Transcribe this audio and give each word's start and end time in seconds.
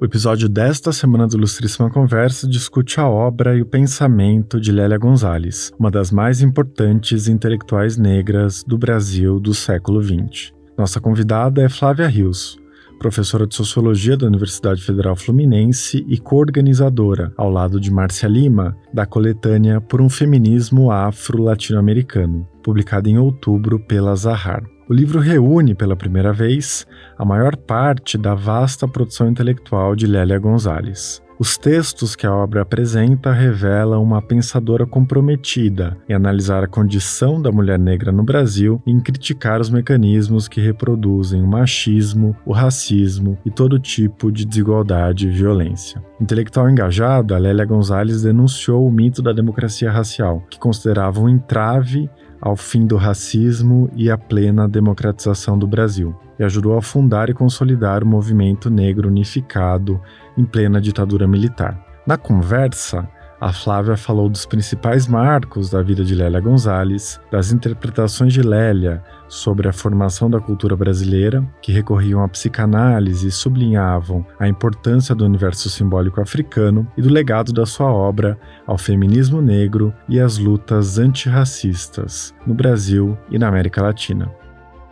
O 0.00 0.04
episódio 0.04 0.48
desta 0.48 0.92
semana 0.92 1.26
do 1.26 1.36
Ilustríssima 1.36 1.90
Conversa 1.90 2.48
discute 2.48 2.98
a 2.98 3.08
obra 3.08 3.56
e 3.56 3.62
o 3.62 3.66
pensamento 3.66 4.60
de 4.60 4.72
Lélia 4.72 4.98
Gonzalez, 4.98 5.72
uma 5.78 5.90
das 5.90 6.10
mais 6.10 6.40
importantes 6.40 7.28
intelectuais 7.28 7.96
negras 7.96 8.64
do 8.64 8.78
Brasil 8.78 9.38
do 9.38 9.52
século 9.52 10.02
XX. 10.02 10.52
Nossa 10.76 11.00
convidada 11.00 11.62
é 11.62 11.68
Flávia 11.68 12.08
Rios, 12.08 12.59
professora 13.00 13.46
de 13.46 13.54
Sociologia 13.54 14.14
da 14.14 14.26
Universidade 14.26 14.82
Federal 14.82 15.16
Fluminense 15.16 16.04
e 16.06 16.18
coorganizadora, 16.18 17.32
ao 17.34 17.50
lado 17.50 17.80
de 17.80 17.90
Márcia 17.90 18.28
Lima, 18.28 18.76
da 18.92 19.06
coletânea 19.06 19.80
Por 19.80 20.02
um 20.02 20.08
Feminismo 20.10 20.90
Afro-Latino-Americano, 20.90 22.46
publicada 22.62 23.08
em 23.08 23.16
outubro 23.16 23.80
pela 23.80 24.14
Zahar. 24.14 24.62
O 24.86 24.92
livro 24.92 25.18
reúne, 25.18 25.74
pela 25.74 25.96
primeira 25.96 26.30
vez, 26.30 26.86
a 27.16 27.24
maior 27.24 27.56
parte 27.56 28.18
da 28.18 28.34
vasta 28.34 28.86
produção 28.86 29.30
intelectual 29.30 29.96
de 29.96 30.06
Lélia 30.06 30.38
Gonzalez. 30.38 31.22
Os 31.40 31.56
textos 31.56 32.14
que 32.14 32.26
a 32.26 32.34
obra 32.34 32.60
apresenta 32.60 33.32
revelam 33.32 34.02
uma 34.02 34.20
pensadora 34.20 34.84
comprometida 34.84 35.96
em 36.06 36.12
analisar 36.12 36.62
a 36.62 36.66
condição 36.66 37.40
da 37.40 37.50
mulher 37.50 37.78
negra 37.78 38.12
no 38.12 38.22
Brasil 38.22 38.82
e 38.86 38.90
em 38.90 39.00
criticar 39.00 39.58
os 39.58 39.70
mecanismos 39.70 40.46
que 40.46 40.60
reproduzem 40.60 41.42
o 41.42 41.46
machismo, 41.46 42.36
o 42.44 42.52
racismo 42.52 43.38
e 43.42 43.50
todo 43.50 43.78
tipo 43.78 44.30
de 44.30 44.44
desigualdade 44.44 45.28
e 45.28 45.30
violência. 45.30 46.04
Intelectual 46.20 46.68
engajada, 46.68 47.38
Lélia 47.38 47.64
Gonzalez 47.64 48.20
denunciou 48.20 48.86
o 48.86 48.92
mito 48.92 49.22
da 49.22 49.32
democracia 49.32 49.90
racial, 49.90 50.44
que 50.50 50.58
considerava 50.58 51.20
um 51.20 51.28
entrave 51.30 52.10
ao 52.40 52.56
fim 52.56 52.86
do 52.86 52.96
racismo 52.96 53.90
e 53.94 54.10
à 54.10 54.16
plena 54.16 54.68
democratização 54.68 55.58
do 55.58 55.66
Brasil, 55.66 56.14
e 56.38 56.44
ajudou 56.44 56.76
a 56.76 56.82
fundar 56.82 57.28
e 57.28 57.34
consolidar 57.34 58.02
o 58.02 58.06
movimento 58.06 58.70
negro 58.70 59.08
unificado 59.08 60.00
em 60.36 60.44
plena 60.44 60.80
ditadura 60.80 61.26
militar. 61.26 61.78
Na 62.06 62.16
conversa, 62.16 63.08
a 63.40 63.52
Flávia 63.54 63.96
falou 63.96 64.28
dos 64.28 64.44
principais 64.44 65.06
marcos 65.06 65.70
da 65.70 65.82
vida 65.82 66.04
de 66.04 66.14
Lélia 66.14 66.40
Gonzalez, 66.40 67.18
das 67.30 67.50
interpretações 67.50 68.34
de 68.34 68.42
Lélia 68.42 69.02
sobre 69.28 69.66
a 69.66 69.72
formação 69.72 70.28
da 70.28 70.38
cultura 70.38 70.76
brasileira, 70.76 71.42
que 71.62 71.72
recorriam 71.72 72.22
à 72.22 72.28
psicanálise 72.28 73.28
e 73.28 73.32
sublinhavam 73.32 74.26
a 74.38 74.46
importância 74.46 75.14
do 75.14 75.24
universo 75.24 75.70
simbólico 75.70 76.20
africano 76.20 76.86
e 76.98 77.02
do 77.02 77.08
legado 77.08 77.50
da 77.50 77.64
sua 77.64 77.90
obra 77.90 78.38
ao 78.66 78.76
feminismo 78.76 79.40
negro 79.40 79.94
e 80.06 80.20
às 80.20 80.36
lutas 80.36 80.98
antirracistas 80.98 82.34
no 82.46 82.52
Brasil 82.52 83.16
e 83.30 83.38
na 83.38 83.48
América 83.48 83.80
Latina. 83.80 84.30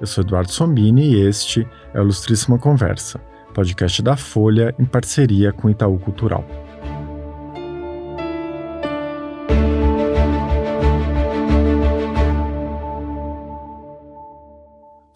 Eu 0.00 0.06
sou 0.06 0.24
Eduardo 0.24 0.50
Sombini 0.50 1.12
e 1.12 1.20
este 1.20 1.68
é 1.92 2.00
o 2.00 2.04
Ilustríssima 2.04 2.58
Conversa, 2.58 3.20
podcast 3.52 4.00
da 4.00 4.16
Folha 4.16 4.74
em 4.78 4.86
parceria 4.86 5.52
com 5.52 5.68
Itaú 5.68 5.98
Cultural. 5.98 6.67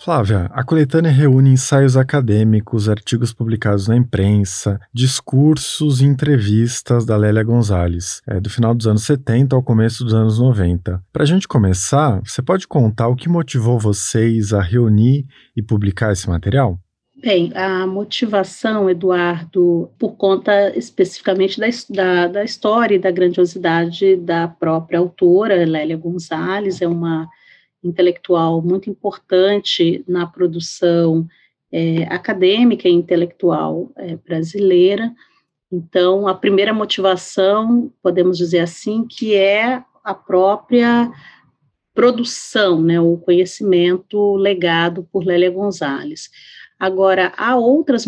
Flávia, 0.05 0.51
a 0.53 0.65
coletânea 0.65 1.13
reúne 1.13 1.51
ensaios 1.51 1.97
acadêmicos, 1.97 2.89
artigos 2.89 3.33
publicados 3.33 3.87
na 3.87 3.97
imprensa, 3.97 4.81
discursos 4.93 6.01
e 6.01 6.05
entrevistas 6.05 7.07
da 7.07 7.17
Lélia 7.17 7.45
Gonzalez, 7.45 8.21
é, 8.27 8.41
do 8.41 8.51
final 8.51 8.75
dos 8.75 8.89
anos 8.89 9.05
70 9.05 9.55
ao 9.55 9.63
começo 9.63 10.03
dos 10.03 10.13
anos 10.13 10.41
90. 10.41 11.01
Para 11.13 11.23
a 11.23 11.27
gente 11.27 11.47
começar, 11.47 12.21
você 12.25 12.43
pode 12.43 12.67
contar 12.67 13.07
o 13.07 13.15
que 13.15 13.29
motivou 13.29 13.79
vocês 13.79 14.53
a 14.53 14.61
reunir 14.61 15.25
e 15.57 15.63
publicar 15.63 16.11
esse 16.11 16.29
material? 16.29 16.81
Bem, 17.23 17.53
a 17.55 17.87
motivação, 17.87 18.91
Eduardo, 18.91 19.89
por 20.01 20.17
conta 20.17 20.77
especificamente 20.77 21.61
da, 21.61 21.69
da, 21.91 22.27
da 22.27 22.45
história 22.45 22.97
e 22.97 22.99
da 22.99 23.13
grandiosidade 23.13 24.17
da 24.17 24.49
própria 24.49 24.99
autora, 24.99 25.65
Lélia 25.65 25.97
Gonzalez, 25.97 26.83
é 26.83 26.89
uma 26.89 27.29
intelectual 27.83 28.63
muito 28.63 28.89
importante 28.89 30.05
na 30.07 30.27
produção 30.27 31.27
é, 31.71 32.05
acadêmica 32.05 32.89
e 32.89 32.93
intelectual 32.93 33.91
é, 33.97 34.17
brasileira. 34.17 35.13
Então, 35.71 36.29
a 36.29 36.35
primeira 36.35 36.73
motivação, 36.75 37.91
podemos 38.03 38.37
dizer 38.37 38.61
assim, 38.61 39.07
que 39.07 39.35
é 39.35 39.83
a 40.05 40.15
própria 40.15 41.11
produção, 41.95 42.83
né, 42.83 43.01
o 43.01 43.17
conhecimento 43.17 44.35
legado 44.37 45.09
por 45.11 45.25
Lélia 45.25 45.51
Gonzalez. 45.51 46.31
Agora, 46.79 47.33
há 47.37 47.57
outras 47.57 48.07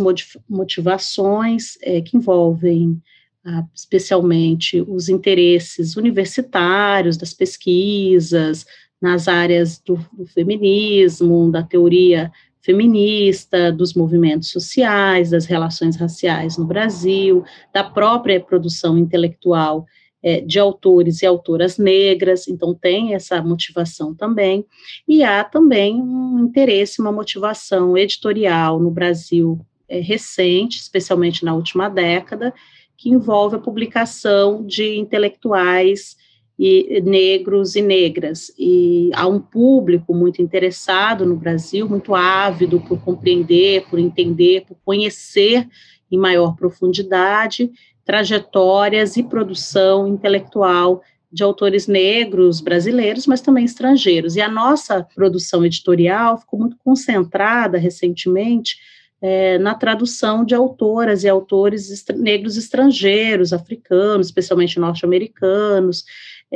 motivações 0.48 1.78
é, 1.82 2.00
que 2.00 2.16
envolvem 2.16 3.00
ah, 3.46 3.62
especialmente 3.74 4.80
os 4.80 5.08
interesses 5.08 5.96
universitários 5.96 7.16
das 7.16 7.34
pesquisas, 7.34 8.64
nas 9.04 9.28
áreas 9.28 9.78
do, 9.78 9.98
do 10.14 10.24
feminismo, 10.24 11.52
da 11.52 11.62
teoria 11.62 12.32
feminista, 12.62 13.70
dos 13.70 13.92
movimentos 13.92 14.50
sociais, 14.50 15.28
das 15.28 15.44
relações 15.44 15.94
raciais 15.96 16.56
no 16.56 16.64
Brasil, 16.64 17.44
da 17.70 17.84
própria 17.84 18.40
produção 18.40 18.96
intelectual 18.96 19.84
é, 20.22 20.40
de 20.40 20.58
autores 20.58 21.20
e 21.20 21.26
autoras 21.26 21.76
negras, 21.76 22.48
então 22.48 22.72
tem 22.72 23.12
essa 23.12 23.42
motivação 23.42 24.14
também, 24.14 24.64
e 25.06 25.22
há 25.22 25.44
também 25.44 26.00
um 26.00 26.38
interesse, 26.38 27.02
uma 27.02 27.12
motivação 27.12 27.98
editorial 27.98 28.80
no 28.80 28.90
Brasil 28.90 29.60
é, 29.86 30.00
recente, 30.00 30.78
especialmente 30.78 31.44
na 31.44 31.54
última 31.54 31.90
década, 31.90 32.54
que 32.96 33.10
envolve 33.10 33.56
a 33.56 33.58
publicação 33.58 34.64
de 34.64 34.96
intelectuais 34.96 36.16
e 36.58 37.00
negros 37.00 37.74
e 37.74 37.82
negras. 37.82 38.52
E 38.58 39.10
há 39.14 39.26
um 39.26 39.40
público 39.40 40.14
muito 40.14 40.40
interessado 40.40 41.26
no 41.26 41.36
Brasil, 41.36 41.88
muito 41.88 42.14
ávido 42.14 42.80
por 42.80 43.00
compreender, 43.00 43.86
por 43.88 43.98
entender, 43.98 44.64
por 44.66 44.76
conhecer 44.84 45.68
em 46.10 46.18
maior 46.18 46.54
profundidade 46.54 47.70
trajetórias 48.04 49.16
e 49.16 49.22
produção 49.22 50.06
intelectual 50.06 51.02
de 51.32 51.42
autores 51.42 51.88
negros 51.88 52.60
brasileiros, 52.60 53.26
mas 53.26 53.40
também 53.40 53.64
estrangeiros. 53.64 54.36
E 54.36 54.40
a 54.40 54.48
nossa 54.48 55.02
produção 55.02 55.64
editorial 55.64 56.38
ficou 56.38 56.60
muito 56.60 56.76
concentrada 56.84 57.76
recentemente 57.76 58.76
é, 59.20 59.58
na 59.58 59.74
tradução 59.74 60.44
de 60.44 60.54
autoras 60.54 61.24
e 61.24 61.28
autores 61.28 61.90
estra 61.90 62.14
negros 62.14 62.56
estrangeiros, 62.56 63.52
africanos, 63.52 64.26
especialmente 64.26 64.78
norte-americanos, 64.78 66.04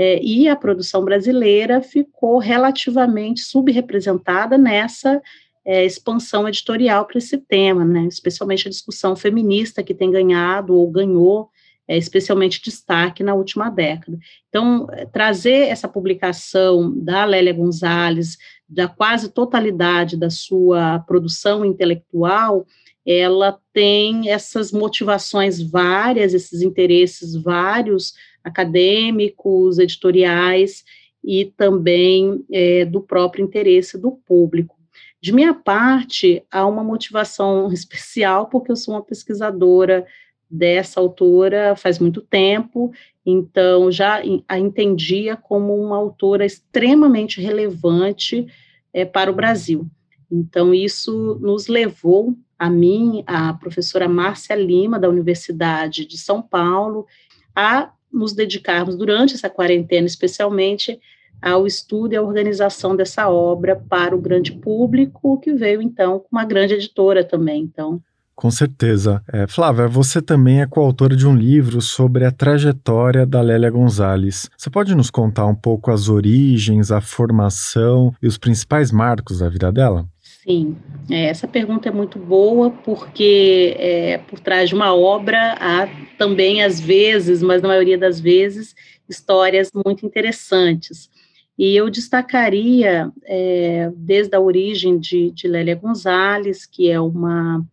é, 0.00 0.22
e 0.22 0.46
a 0.46 0.54
produção 0.54 1.04
brasileira 1.04 1.82
ficou 1.82 2.38
relativamente 2.38 3.40
subrepresentada 3.40 4.56
nessa 4.56 5.20
é, 5.64 5.84
expansão 5.84 6.46
editorial 6.46 7.04
para 7.04 7.18
esse 7.18 7.36
tema, 7.36 7.84
né, 7.84 8.06
especialmente 8.06 8.68
a 8.68 8.70
discussão 8.70 9.16
feminista 9.16 9.82
que 9.82 9.92
tem 9.92 10.08
ganhado 10.08 10.72
ou 10.72 10.88
ganhou 10.88 11.50
é, 11.88 11.98
especialmente 11.98 12.62
destaque 12.62 13.24
na 13.24 13.34
última 13.34 13.70
década. 13.70 14.16
Então, 14.48 14.86
é, 14.92 15.04
trazer 15.04 15.66
essa 15.66 15.88
publicação 15.88 16.96
da 16.96 17.24
Lélia 17.24 17.52
Gonzalez, 17.52 18.38
da 18.68 18.86
quase 18.86 19.30
totalidade 19.30 20.16
da 20.16 20.30
sua 20.30 21.00
produção 21.00 21.64
intelectual, 21.64 22.64
ela 23.04 23.58
tem 23.72 24.30
essas 24.30 24.70
motivações 24.70 25.60
várias, 25.60 26.34
esses 26.34 26.62
interesses 26.62 27.34
vários, 27.34 28.12
acadêmicos, 28.42 29.78
editoriais 29.78 30.84
e 31.24 31.46
também 31.56 32.44
é, 32.50 32.84
do 32.84 33.00
próprio 33.00 33.44
interesse 33.44 33.98
do 33.98 34.12
público. 34.12 34.76
De 35.20 35.32
minha 35.32 35.52
parte, 35.52 36.42
há 36.50 36.66
uma 36.66 36.84
motivação 36.84 37.70
especial, 37.72 38.46
porque 38.46 38.70
eu 38.70 38.76
sou 38.76 38.94
uma 38.94 39.02
pesquisadora 39.02 40.06
dessa 40.50 40.98
autora 40.98 41.76
faz 41.76 41.98
muito 41.98 42.22
tempo, 42.22 42.90
então 43.26 43.92
já 43.92 44.22
a 44.48 44.58
entendia 44.58 45.36
como 45.36 45.76
uma 45.76 45.96
autora 45.96 46.46
extremamente 46.46 47.38
relevante 47.40 48.46
é, 48.92 49.04
para 49.04 49.30
o 49.30 49.34
Brasil. 49.34 49.86
Então, 50.30 50.74
isso 50.74 51.38
nos 51.40 51.68
levou, 51.68 52.34
a 52.58 52.68
mim, 52.68 53.22
a 53.26 53.52
professora 53.54 54.08
Márcia 54.08 54.54
Lima, 54.54 54.98
da 54.98 55.08
Universidade 55.08 56.06
de 56.06 56.18
São 56.18 56.42
Paulo, 56.42 57.06
a 57.54 57.92
nos 58.12 58.32
dedicarmos 58.32 58.96
durante 58.96 59.34
essa 59.34 59.50
quarentena, 59.50 60.06
especialmente 60.06 60.98
ao 61.40 61.66
estudo 61.66 62.14
e 62.14 62.16
à 62.16 62.22
organização 62.22 62.96
dessa 62.96 63.28
obra 63.28 63.76
para 63.76 64.14
o 64.14 64.20
grande 64.20 64.52
público, 64.52 65.38
que 65.38 65.52
veio 65.52 65.80
então 65.80 66.18
com 66.18 66.28
uma 66.32 66.44
grande 66.44 66.74
editora 66.74 67.22
também. 67.22 67.62
Então, 67.62 68.00
Com 68.34 68.50
certeza. 68.50 69.22
É, 69.32 69.46
Flávia, 69.46 69.86
você 69.86 70.20
também 70.20 70.60
é 70.60 70.66
coautora 70.66 71.14
de 71.14 71.26
um 71.26 71.36
livro 71.36 71.80
sobre 71.80 72.24
a 72.24 72.32
trajetória 72.32 73.24
da 73.24 73.40
Lélia 73.40 73.70
Gonzalez. 73.70 74.48
Você 74.56 74.70
pode 74.70 74.94
nos 74.94 75.10
contar 75.10 75.46
um 75.46 75.54
pouco 75.54 75.90
as 75.90 76.08
origens, 76.08 76.90
a 76.90 77.00
formação 77.00 78.12
e 78.22 78.26
os 78.26 78.38
principais 78.38 78.90
marcos 78.90 79.38
da 79.38 79.48
vida 79.48 79.70
dela? 79.70 80.06
Sim, 80.42 80.76
é, 81.10 81.24
essa 81.24 81.48
pergunta 81.48 81.88
é 81.88 81.92
muito 81.92 82.16
boa 82.18 82.70
porque 82.70 83.74
é, 83.76 84.18
por 84.18 84.38
trás 84.38 84.68
de 84.68 84.74
uma 84.74 84.94
obra 84.94 85.56
há 85.60 85.88
também, 86.16 86.62
às 86.62 86.78
vezes, 86.78 87.42
mas 87.42 87.60
na 87.60 87.68
maioria 87.68 87.98
das 87.98 88.20
vezes, 88.20 88.74
histórias 89.08 89.70
muito 89.84 90.06
interessantes. 90.06 91.10
E 91.58 91.74
eu 91.74 91.90
destacaria, 91.90 93.10
é, 93.24 93.90
desde 93.96 94.36
a 94.36 94.40
origem 94.40 94.96
de, 94.98 95.32
de 95.32 95.48
Lélia 95.48 95.74
Gonzalez, 95.74 96.64
que 96.64 96.88
é 96.88 97.00
uma 97.00 97.66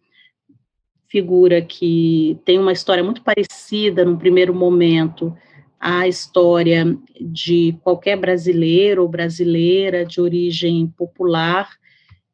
figura 1.07 1.61
que 1.61 2.39
tem 2.43 2.57
uma 2.57 2.71
história 2.71 3.03
muito 3.03 3.21
parecida, 3.21 4.03
no 4.03 4.17
primeiro 4.17 4.55
momento, 4.55 5.37
à 5.79 6.07
história 6.07 6.97
de 7.21 7.77
qualquer 7.83 8.17
brasileiro 8.17 9.03
ou 9.03 9.07
brasileira 9.07 10.03
de 10.03 10.19
origem 10.19 10.87
popular, 10.97 11.69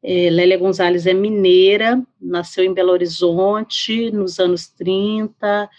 é, 0.02 0.30
Lélia 0.30 0.58
Gonzalez 0.58 1.06
é 1.06 1.14
mineira, 1.14 2.02
nasceu 2.20 2.64
em 2.64 2.74
Belo 2.74 2.90
Horizonte 2.92 4.10
nos 4.10 4.40
anos 4.40 4.66
30, 4.68 5.70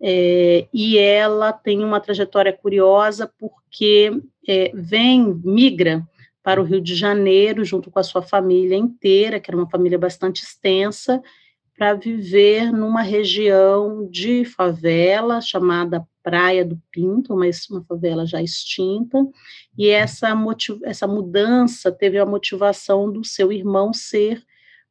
é, 0.00 0.68
e 0.72 0.98
ela 0.98 1.52
tem 1.52 1.82
uma 1.82 1.98
trajetória 2.00 2.52
curiosa 2.52 3.32
porque 3.38 4.12
é, 4.46 4.70
vem, 4.74 5.40
migra 5.42 6.06
para 6.42 6.60
o 6.60 6.64
Rio 6.64 6.80
de 6.80 6.94
Janeiro, 6.94 7.64
junto 7.64 7.90
com 7.90 7.98
a 7.98 8.02
sua 8.02 8.20
família 8.20 8.76
inteira, 8.76 9.40
que 9.40 9.50
era 9.50 9.56
uma 9.56 9.70
família 9.70 9.98
bastante 9.98 10.42
extensa, 10.42 11.22
para 11.76 11.94
viver 11.94 12.70
numa 12.70 13.00
região 13.00 14.06
de 14.10 14.44
favela 14.44 15.40
chamada 15.40 16.06
Praia 16.24 16.64
do 16.64 16.80
Pinto, 16.90 17.34
uma, 17.34 17.44
uma 17.70 17.84
favela 17.84 18.26
já 18.26 18.42
extinta, 18.42 19.18
e 19.76 19.88
essa, 19.88 20.34
essa 20.84 21.06
mudança 21.06 21.92
teve 21.92 22.18
a 22.18 22.24
motivação 22.24 23.12
do 23.12 23.22
seu 23.22 23.52
irmão 23.52 23.92
ser 23.92 24.42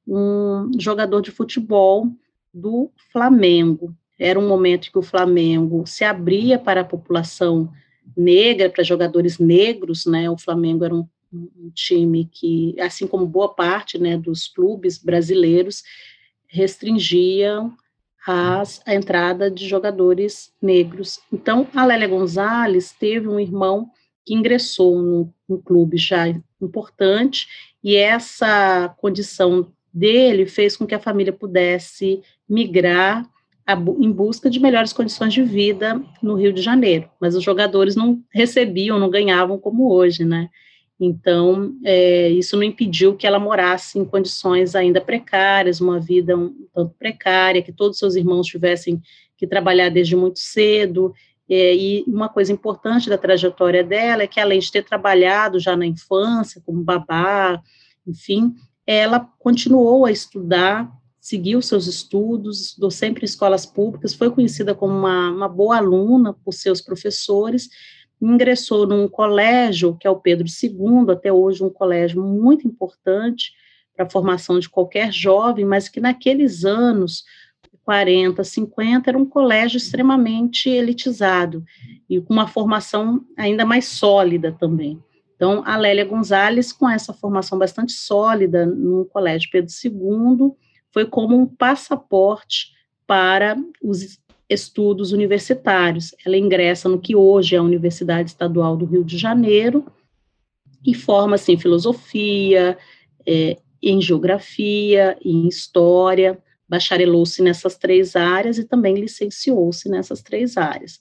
um 0.07 0.69
jogador 0.79 1.21
de 1.21 1.31
futebol 1.31 2.07
do 2.53 2.91
Flamengo. 3.11 3.95
Era 4.19 4.39
um 4.39 4.47
momento 4.47 4.91
que 4.91 4.99
o 4.99 5.01
Flamengo 5.03 5.87
se 5.87 6.03
abria 6.03 6.59
para 6.59 6.81
a 6.81 6.85
população 6.85 7.73
negra, 8.15 8.69
para 8.69 8.83
jogadores 8.83 9.39
negros, 9.39 10.05
né? 10.05 10.29
O 10.29 10.37
Flamengo 10.37 10.85
era 10.85 10.93
um, 10.93 11.07
um 11.33 11.71
time 11.73 12.29
que, 12.31 12.79
assim 12.79 13.07
como 13.07 13.25
boa 13.25 13.49
parte, 13.49 13.97
né, 13.97 14.17
dos 14.17 14.47
clubes 14.47 14.99
brasileiros, 14.99 15.83
restringiam 16.47 17.75
as, 18.25 18.81
a 18.85 18.95
entrada 18.95 19.51
de 19.51 19.67
jogadores 19.67 20.51
negros. 20.61 21.19
Então, 21.31 21.67
a 21.75 21.85
Lélia 21.85 22.07
Gonzalez 22.07 22.91
teve 22.91 23.27
um 23.27 23.39
irmão 23.39 23.89
que 24.25 24.33
ingressou 24.33 25.01
no 25.47 25.59
clube 25.59 25.97
já 25.97 26.27
importante, 26.61 27.47
e 27.83 27.95
essa 27.95 28.95
condição 28.97 29.67
dele 29.93 30.45
fez 30.45 30.77
com 30.77 30.87
que 30.87 30.95
a 30.95 30.99
família 30.99 31.33
pudesse 31.33 32.21
migrar 32.47 33.29
a, 33.67 33.73
em 33.73 34.11
busca 34.11 34.49
de 34.49 34.59
melhores 34.59 34.93
condições 34.93 35.33
de 35.33 35.43
vida 35.43 36.01
no 36.21 36.35
Rio 36.35 36.53
de 36.53 36.61
Janeiro. 36.61 37.09
Mas 37.19 37.35
os 37.35 37.43
jogadores 37.43 37.95
não 37.95 38.21
recebiam, 38.33 38.97
não 38.97 39.09
ganhavam 39.09 39.57
como 39.57 39.91
hoje, 39.91 40.23
né? 40.23 40.49
Então, 40.99 41.75
é, 41.83 42.29
isso 42.29 42.55
não 42.55 42.63
impediu 42.63 43.15
que 43.15 43.25
ela 43.25 43.39
morasse 43.39 43.97
em 43.97 44.05
condições 44.05 44.75
ainda 44.75 45.01
precárias, 45.01 45.81
uma 45.81 45.99
vida 45.99 46.37
um 46.37 46.53
tanto 46.73 46.95
precária, 46.97 47.61
que 47.61 47.73
todos 47.73 47.97
seus 47.97 48.15
irmãos 48.15 48.47
tivessem 48.47 49.01
que 49.37 49.47
trabalhar 49.47 49.89
desde 49.89 50.15
muito 50.15 50.39
cedo. 50.39 51.13
É, 51.49 51.75
e 51.75 52.03
uma 52.07 52.29
coisa 52.29 52.53
importante 52.53 53.09
da 53.09 53.17
trajetória 53.17 53.83
dela 53.83 54.23
é 54.23 54.27
que, 54.27 54.39
além 54.39 54.59
de 54.59 54.71
ter 54.71 54.83
trabalhado 54.83 55.59
já 55.59 55.75
na 55.75 55.85
infância, 55.85 56.61
como 56.65 56.83
babá, 56.83 57.61
enfim, 58.07 58.53
ela 58.85 59.19
continuou 59.39 60.05
a 60.05 60.11
estudar, 60.11 60.89
seguiu 61.19 61.61
seus 61.61 61.87
estudos, 61.87 62.61
estudou 62.61 62.91
sempre 62.91 63.23
em 63.23 63.25
escolas 63.25 63.65
públicas, 63.65 64.13
foi 64.13 64.29
conhecida 64.29 64.75
como 64.75 64.93
uma, 64.93 65.31
uma 65.31 65.49
boa 65.49 65.77
aluna 65.77 66.33
por 66.33 66.53
seus 66.53 66.81
professores, 66.81 67.69
ingressou 68.25 68.87
num 68.87 69.07
colégio, 69.07 69.95
que 69.97 70.07
é 70.07 70.09
o 70.09 70.19
Pedro 70.19 70.47
II, 70.47 71.11
até 71.11 71.31
hoje 71.31 71.63
um 71.63 71.69
colégio 71.69 72.23
muito 72.23 72.67
importante 72.67 73.51
para 73.95 74.05
a 74.05 74.09
formação 74.09 74.59
de 74.59 74.69
qualquer 74.69 75.11
jovem, 75.11 75.65
mas 75.65 75.89
que 75.89 75.99
naqueles 75.99 76.63
anos, 76.65 77.23
40, 77.83 78.43
50, 78.43 79.09
era 79.09 79.17
um 79.17 79.25
colégio 79.25 79.77
extremamente 79.77 80.69
elitizado 80.69 81.63
e 82.09 82.19
com 82.21 82.33
uma 82.33 82.47
formação 82.47 83.25
ainda 83.37 83.65
mais 83.65 83.85
sólida 83.85 84.51
também. 84.51 85.01
Então, 85.35 85.61
a 85.65 85.75
Lélia 85.75 86.05
Gonzalez, 86.05 86.71
com 86.71 86.89
essa 86.89 87.13
formação 87.13 87.59
bastante 87.59 87.91
sólida 87.91 88.65
no 88.65 89.05
Colégio 89.05 89.49
Pedro 89.51 89.71
II, 89.83 90.51
foi 90.91 91.05
como 91.05 91.37
um 91.37 91.45
passaporte 91.45 92.71
para 93.05 93.57
os 93.81 94.01
estudos 94.49 95.11
universitários. 95.11 96.13
Ela 96.25 96.37
ingressa 96.37 96.89
no 96.89 96.99
que 96.99 97.15
hoje 97.15 97.55
é 97.55 97.59
a 97.59 97.63
Universidade 97.63 98.29
Estadual 98.29 98.75
do 98.75 98.85
Rio 98.85 99.03
de 99.03 99.17
Janeiro 99.17 99.85
e 100.85 100.93
forma-se 100.93 101.51
em 101.51 101.57
filosofia, 101.57 102.77
é, 103.25 103.57
em 103.81 104.01
geografia, 104.01 105.17
em 105.23 105.47
história, 105.47 106.41
bacharelou-se 106.67 107.41
nessas 107.41 107.75
três 107.77 108.15
áreas 108.15 108.57
e 108.57 108.63
também 108.63 108.95
licenciou-se 108.95 109.89
nessas 109.89 110.21
três 110.21 110.57
áreas. 110.57 110.99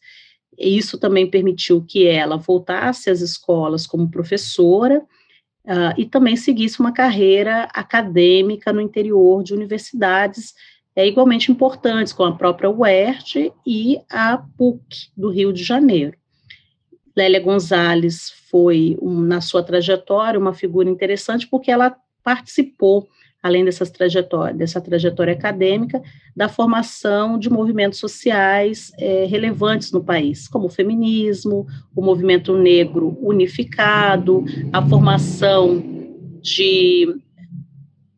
E 0.58 0.76
isso 0.76 0.98
também 0.98 1.30
permitiu 1.30 1.82
que 1.82 2.06
ela 2.06 2.36
voltasse 2.36 3.08
às 3.08 3.20
escolas 3.20 3.86
como 3.86 4.10
professora 4.10 5.00
uh, 5.64 5.94
e 5.96 6.04
também 6.04 6.36
seguisse 6.36 6.80
uma 6.80 6.92
carreira 6.92 7.64
acadêmica 7.72 8.72
no 8.72 8.80
interior 8.80 9.42
de 9.42 9.54
universidades 9.54 10.54
é, 10.94 11.06
igualmente 11.06 11.50
importantes, 11.50 12.12
como 12.12 12.32
a 12.32 12.36
própria 12.36 12.70
UERJ 12.70 13.52
e 13.66 14.00
a 14.10 14.38
PUC 14.56 15.10
do 15.16 15.30
Rio 15.30 15.52
de 15.52 15.62
Janeiro. 15.62 16.16
Lélia 17.16 17.40
Gonzalez 17.40 18.32
foi, 18.50 18.96
um, 19.00 19.20
na 19.20 19.40
sua 19.40 19.62
trajetória, 19.62 20.38
uma 20.38 20.54
figura 20.54 20.88
interessante 20.88 21.46
porque 21.46 21.70
ela 21.70 21.94
participou, 22.22 23.08
além 23.42 23.64
dessas 23.64 23.90
trajetória, 23.90 24.54
dessa 24.54 24.80
trajetória 24.80 25.32
acadêmica, 25.32 26.02
da 26.34 26.48
formação 26.48 27.38
de 27.38 27.50
movimentos 27.50 27.98
sociais 27.98 28.92
é, 28.98 29.24
relevantes 29.26 29.92
no 29.92 30.02
país, 30.02 30.48
como 30.48 30.66
o 30.66 30.70
feminismo, 30.70 31.66
o 31.94 32.02
movimento 32.02 32.56
negro 32.56 33.18
unificado, 33.20 34.44
a 34.72 34.86
formação 34.86 35.82
de 36.40 37.14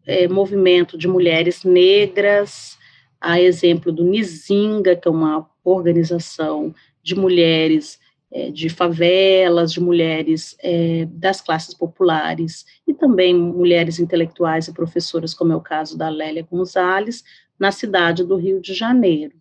é, 0.07 0.29
movimento 0.29 0.97
de 0.99 1.09
mulheres 1.09 1.65
negras, 1.65 2.79
a 3.21 3.41
exemplo 3.41 3.91
do 3.91 4.05
Nizinga, 4.05 4.95
que 4.95 5.09
é 5.09 5.11
uma 5.11 5.49
organização 5.65 6.75
de 7.03 7.15
mulheres 7.15 7.99
é, 8.31 8.51
de 8.51 8.69
favelas, 8.69 9.73
de 9.73 9.81
mulheres 9.81 10.57
é, 10.61 11.07
das 11.07 11.41
classes 11.41 11.73
populares 11.73 12.67
e 12.87 12.93
também 12.93 13.35
mulheres 13.35 13.99
intelectuais 13.99 14.69
e 14.69 14.75
professoras, 14.75 15.33
como 15.33 15.53
é 15.53 15.57
o 15.57 15.61
caso 15.61 15.97
da 15.97 16.09
Lélia 16.09 16.47
Gonzalez, 16.51 17.23
na 17.59 17.71
cidade 17.71 18.25
do 18.25 18.37
Rio 18.37 18.61
de 18.61 18.75
Janeiro. 18.75 19.35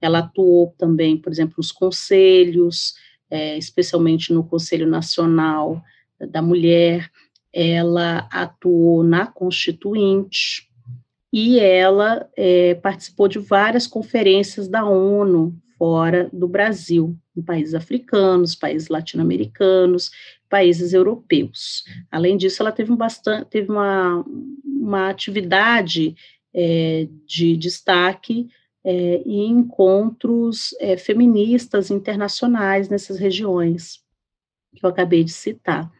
Ela 0.00 0.18
atuou 0.18 0.74
também, 0.76 1.16
por 1.16 1.30
exemplo, 1.30 1.54
nos 1.58 1.70
conselhos, 1.70 2.94
é, 3.30 3.56
especialmente 3.56 4.32
no 4.32 4.44
Conselho 4.44 4.86
Nacional 4.86 5.80
da 6.18 6.42
Mulher, 6.42 7.08
ela 7.52 8.28
atuou 8.30 9.02
na 9.02 9.26
Constituinte 9.26 10.68
e 11.32 11.58
ela 11.58 12.28
é, 12.36 12.74
participou 12.74 13.28
de 13.28 13.38
várias 13.38 13.86
conferências 13.86 14.68
da 14.68 14.84
ONU 14.84 15.54
fora 15.78 16.28
do 16.32 16.46
Brasil, 16.46 17.16
em 17.36 17.42
países 17.42 17.74
africanos, 17.74 18.54
países 18.54 18.88
latino-americanos, 18.88 20.10
países 20.48 20.92
europeus. 20.92 21.84
Além 22.10 22.36
disso, 22.36 22.62
ela 22.62 22.70
teve, 22.70 22.92
um 22.92 22.96
bastante, 22.96 23.48
teve 23.48 23.70
uma, 23.70 24.24
uma 24.64 25.08
atividade 25.08 26.14
é, 26.54 27.08
de 27.26 27.56
destaque 27.56 28.48
é, 28.84 29.22
em 29.24 29.50
encontros 29.50 30.74
é, 30.78 30.96
feministas 30.96 31.90
internacionais 31.90 32.88
nessas 32.88 33.18
regiões 33.18 34.02
que 34.74 34.84
eu 34.84 34.90
acabei 34.90 35.24
de 35.24 35.32
citar 35.32 35.90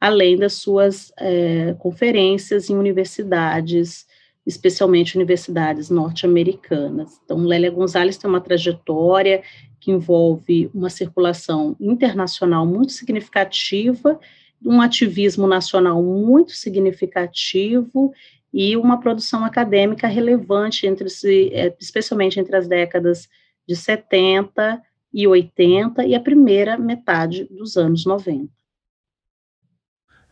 além 0.00 0.36
das 0.36 0.54
suas 0.54 1.12
é, 1.18 1.74
conferências 1.78 2.70
em 2.70 2.76
universidades, 2.76 4.06
especialmente 4.46 5.16
universidades 5.16 5.90
norte-americanas. 5.90 7.20
Então, 7.24 7.38
Lélia 7.38 7.70
Gonzalez 7.70 8.16
tem 8.16 8.28
uma 8.28 8.40
trajetória 8.40 9.42
que 9.80 9.90
envolve 9.90 10.70
uma 10.72 10.90
circulação 10.90 11.76
internacional 11.80 12.64
muito 12.66 12.92
significativa, 12.92 14.18
um 14.64 14.80
ativismo 14.80 15.46
nacional 15.46 16.02
muito 16.02 16.52
significativo 16.52 18.12
e 18.52 18.76
uma 18.76 18.98
produção 18.98 19.44
acadêmica 19.44 20.06
relevante, 20.06 20.86
entre 20.86 21.08
si, 21.08 21.50
é, 21.52 21.74
especialmente 21.78 22.40
entre 22.40 22.56
as 22.56 22.66
décadas 22.66 23.28
de 23.66 23.76
70 23.76 24.80
e 25.12 25.26
80 25.26 26.06
e 26.06 26.14
a 26.14 26.20
primeira 26.20 26.76
metade 26.76 27.44
dos 27.44 27.76
anos 27.76 28.04
90. 28.04 28.57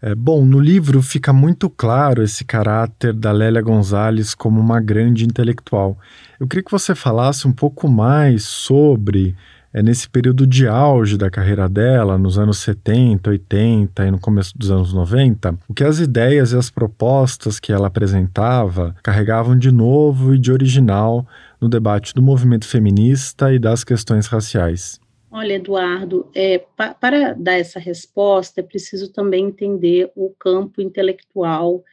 É, 0.01 0.15
bom, 0.15 0.45
no 0.45 0.61
livro 0.61 1.01
fica 1.03 1.33
muito 1.33 1.71
claro 1.71 2.23
esse 2.23 2.45
caráter 2.45 3.13
da 3.13 3.33
Lélia 3.33 3.63
Gonzalez 3.63 4.35
como 4.35 4.61
uma 4.61 4.81
grande 4.81 5.25
intelectual. 5.25 5.99
Eu 6.39 6.47
queria 6.47 6.63
que 6.63 6.71
você 6.71 6.95
falasse 6.95 7.49
um 7.49 7.53
pouco 7.53 7.89
mais 7.89 8.45
sobre 8.45 9.35
é 9.77 9.83
nesse 9.83 10.09
período 10.09 10.47
de 10.47 10.67
auge 10.67 11.19
da 11.19 11.31
carreira 11.31 11.69
dela, 11.69 12.17
nos 12.17 12.39
anos 12.39 12.57
70, 12.61 13.29
80 13.29 14.07
e 14.07 14.11
no 14.11 14.19
começo 14.19 14.57
dos 14.57 14.71
anos 14.71 14.91
90, 14.91 15.55
o 15.69 15.75
que 15.75 15.85
as 15.85 15.99
ideias 15.99 16.53
e 16.53 16.57
as 16.57 16.71
propostas 16.71 17.61
que 17.61 17.75
ela 17.75 17.89
apresentava 17.89 18.97
carregavam 19.03 19.55
de 19.55 19.71
novo 19.71 20.35
e 20.35 20.39
de 20.39 20.51
original 20.51 21.27
no 21.61 21.69
debate 21.69 22.15
do 22.15 22.23
movimento 22.23 22.67
feminista 22.67 23.53
e 23.53 23.59
das 23.59 23.85
questões 23.85 24.27
raciais. 24.29 24.99
Olha, 25.39 25.53
Eduardo, 25.53 26.31
é, 26.35 26.65
pa, 26.75 26.95
para 26.95 27.35
dar 27.35 27.59
essa 27.59 27.79
resposta, 27.79 28.61
é 28.61 28.65
preciso 28.65 29.13
também 29.13 29.45
entender 29.45 30.11
o 30.17 30.35
campo 30.39 30.81
intelectual 30.81 31.85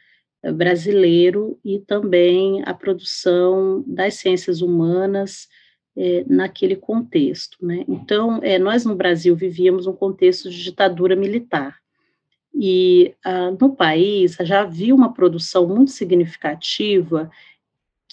eh, 0.42 0.50
brasileiro 0.50 1.60
e 1.62 1.78
também 1.78 2.62
a 2.64 2.72
produção 2.72 3.84
das 3.86 4.14
ciências 4.14 4.62
humanas 4.62 5.46
é, 5.94 6.24
naquele 6.26 6.74
contexto. 6.74 7.58
Né? 7.60 7.84
Então, 7.86 8.40
é, 8.42 8.58
nós 8.58 8.86
no 8.86 8.94
Brasil 8.94 9.36
vivíamos 9.36 9.86
um 9.86 9.92
contexto 9.92 10.48
de 10.48 10.64
ditadura 10.64 11.14
militar. 11.14 11.76
E 12.54 13.14
ah, 13.22 13.50
no 13.60 13.76
país 13.76 14.38
já 14.40 14.62
havia 14.62 14.94
uma 14.94 15.12
produção 15.12 15.68
muito 15.68 15.90
significativa 15.90 17.30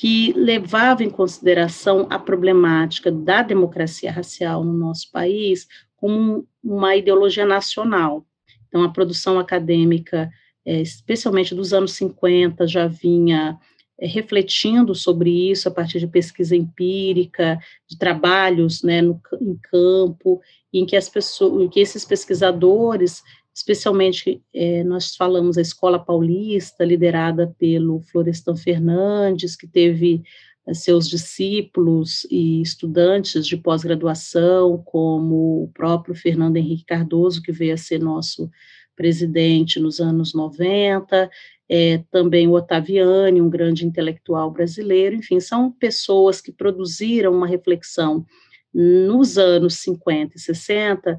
que 0.01 0.34
levava 0.34 1.03
em 1.03 1.12
consideração 1.12 2.08
a 2.10 2.17
problemática 2.17 3.12
da 3.12 3.43
democracia 3.43 4.12
racial 4.12 4.63
no 4.63 4.74
nosso 4.74 5.12
país 5.12 5.67
como 5.96 6.48
uma 6.63 6.96
ideologia 6.96 7.46
nacional. 7.46 8.25
Então, 8.67 8.81
a 8.81 8.89
produção 8.89 9.38
acadêmica, 9.38 10.27
é, 10.65 10.81
especialmente 10.81 11.53
dos 11.53 11.72
anos 11.72 11.91
50, 11.91 12.65
já 12.65 12.88
vinha 12.88 13.60
é, 14.00 14.08
refletindo 14.08 14.96
sobre 14.96 15.51
isso 15.51 15.67
a 15.67 15.72
partir 15.72 16.00
de 16.00 16.08
pesquisa 16.08 16.55
empírica, 16.55 17.60
de 17.88 17.96
trabalhos 17.96 18.81
né, 18.81 19.03
no, 19.03 19.22
em 19.39 19.55
campo, 19.70 20.41
em 20.74 20.84
que, 20.84 20.96
as 20.96 21.10
pessoas, 21.10 21.62
em 21.62 21.70
que 21.70 21.79
esses 21.79 22.03
pesquisadores, 22.05 23.22
especialmente 23.53 24.41
é, 24.53 24.84
nós 24.84 25.15
falamos 25.15 25.58
a 25.58 25.62
Escola 25.62 26.00
Paulista, 26.00 26.86
liderada 26.86 27.53
pelo 27.60 28.01
Florestan 28.01 28.55
Fernandes, 28.55 29.55
que 29.55 29.67
teve 29.67 30.24
é, 30.65 30.74
seus 30.74 31.08
discípulos 31.08 32.25
e 32.29 32.62
estudantes 32.62 33.46
de 33.46 33.58
pós-graduação, 33.58 34.81
como 34.86 35.63
o 35.63 35.72
próprio 35.74 36.15
Fernando 36.15 36.58
Henrique 36.58 36.86
Cardoso, 36.86 37.41
que 37.41 37.51
veio 37.51 37.74
a 37.74 37.77
ser 37.77 38.00
nosso 38.00 38.50
presidente 38.96 39.79
nos 39.79 40.00
anos 40.00 40.34
90, 40.34 41.29
é, 41.67 42.03
também 42.12 42.48
o 42.48 42.51
Ottaviani, 42.51 43.41
um 43.41 43.50
grande 43.50 43.86
intelectual 43.86 44.51
brasileiro, 44.51 45.15
enfim, 45.15 45.39
são 45.39 45.72
pessoas 45.72 46.41
que 46.41 46.51
produziram 46.51 47.34
uma 47.34 47.48
reflexão 47.48 48.25
nos 48.74 49.38
anos 49.38 49.75
50 49.75 50.36
e 50.36 50.39
60, 50.39 51.17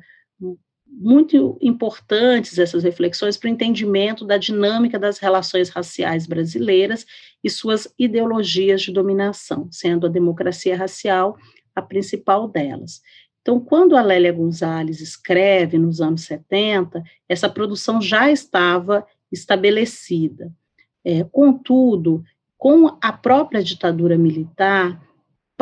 muito 0.95 1.59
importantes 1.61 2.59
essas 2.59 2.85
reflexões 2.85 3.37
para 3.37 3.49
o 3.49 3.51
entendimento 3.51 4.25
da 4.25 4.37
dinâmica 4.37 4.99
das 4.99 5.19
relações 5.19 5.71
raciais 5.71 6.27
brasileiras 6.27 7.07
e 7.43 7.49
suas 7.49 7.93
ideologias 7.99 8.83
de 8.83 8.93
dominação, 8.93 9.69
sendo 9.71 10.07
a 10.07 10.11
democracia 10.11 10.77
racial 10.77 11.37
a 11.75 11.81
principal 11.81 12.47
delas. 12.47 13.01
Então, 13.41 13.59
quando 13.59 13.97
a 13.97 14.03
Lélia 14.03 14.33
Gonzalez 14.33 15.01
escreve 15.01 15.79
nos 15.79 16.01
anos 16.01 16.23
70, 16.23 17.03
essa 17.29 17.49
produção 17.49 18.01
já 18.01 18.31
estava 18.31 19.05
estabelecida. 19.33 20.53
É, 21.05 21.25
contudo, 21.25 22.23
com 22.57 22.97
a 23.01 23.13
própria 23.13 23.63
ditadura 23.63 24.17
militar, 24.17 25.03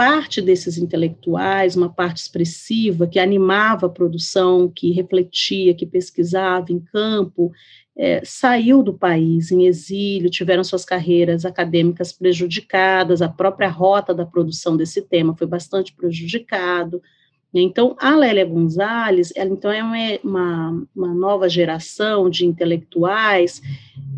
parte 0.01 0.41
desses 0.41 0.79
intelectuais, 0.79 1.77
uma 1.77 1.91
parte 1.91 2.23
expressiva 2.23 3.07
que 3.07 3.19
animava 3.19 3.85
a 3.85 3.91
produção, 3.91 4.67
que 4.67 4.93
refletia, 4.93 5.75
que 5.75 5.85
pesquisava 5.85 6.73
em 6.73 6.81
campo, 6.81 7.53
é, 7.95 8.23
saiu 8.25 8.83
do 8.83 8.95
país 8.95 9.53
em 9.53 9.67
exílio, 9.67 10.31
tiveram 10.31 10.65
suas 10.65 10.87
carreiras 10.87 11.45
acadêmicas 11.45 12.15
prejudicadas, 12.15 13.21
a 13.21 13.29
própria 13.29 13.69
rota 13.69 14.15
da 14.15 14.25
produção 14.25 14.75
desse 14.75 15.03
tema 15.03 15.37
foi 15.37 15.47
bastante 15.47 15.93
prejudicado. 15.93 17.03
Então, 17.53 17.95
a 18.01 18.17
Lélia 18.17 18.47
Gonzalez, 18.47 19.35
ela 19.37 19.51
então 19.51 19.71
é 19.71 19.83
uma, 20.25 20.83
uma 20.97 21.13
nova 21.13 21.47
geração 21.47 22.31
de 22.31 22.47
intelectuais 22.47 23.61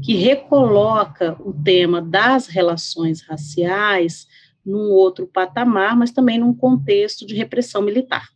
que 0.01 0.15
recoloca 0.15 1.37
o 1.41 1.53
tema 1.53 2.01
das 2.01 2.47
relações 2.47 3.21
raciais 3.23 4.29
num 4.65 4.91
outro 4.91 5.27
patamar, 5.27 5.97
mas 5.97 6.11
também 6.11 6.39
num 6.39 6.55
contexto 6.55 7.27
de 7.27 7.35
repressão 7.35 7.83
militar. 7.83 8.29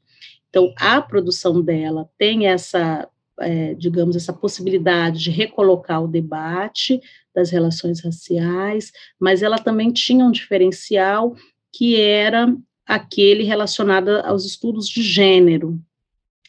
Então, 0.48 0.72
a 0.78 1.00
produção 1.02 1.60
dela 1.60 2.08
tem 2.16 2.46
essa, 2.46 3.08
é, 3.40 3.74
digamos, 3.74 4.16
essa 4.16 4.32
possibilidade 4.32 5.22
de 5.22 5.30
recolocar 5.30 6.02
o 6.02 6.08
debate 6.08 7.00
das 7.34 7.50
relações 7.50 8.00
raciais, 8.00 8.90
mas 9.20 9.42
ela 9.42 9.58
também 9.58 9.92
tinha 9.92 10.24
um 10.24 10.30
diferencial 10.30 11.36
que 11.72 12.00
era 12.00 12.56
aquele 12.86 13.42
relacionado 13.42 14.08
aos 14.24 14.46
estudos 14.46 14.88
de 14.88 15.02
gênero, 15.02 15.78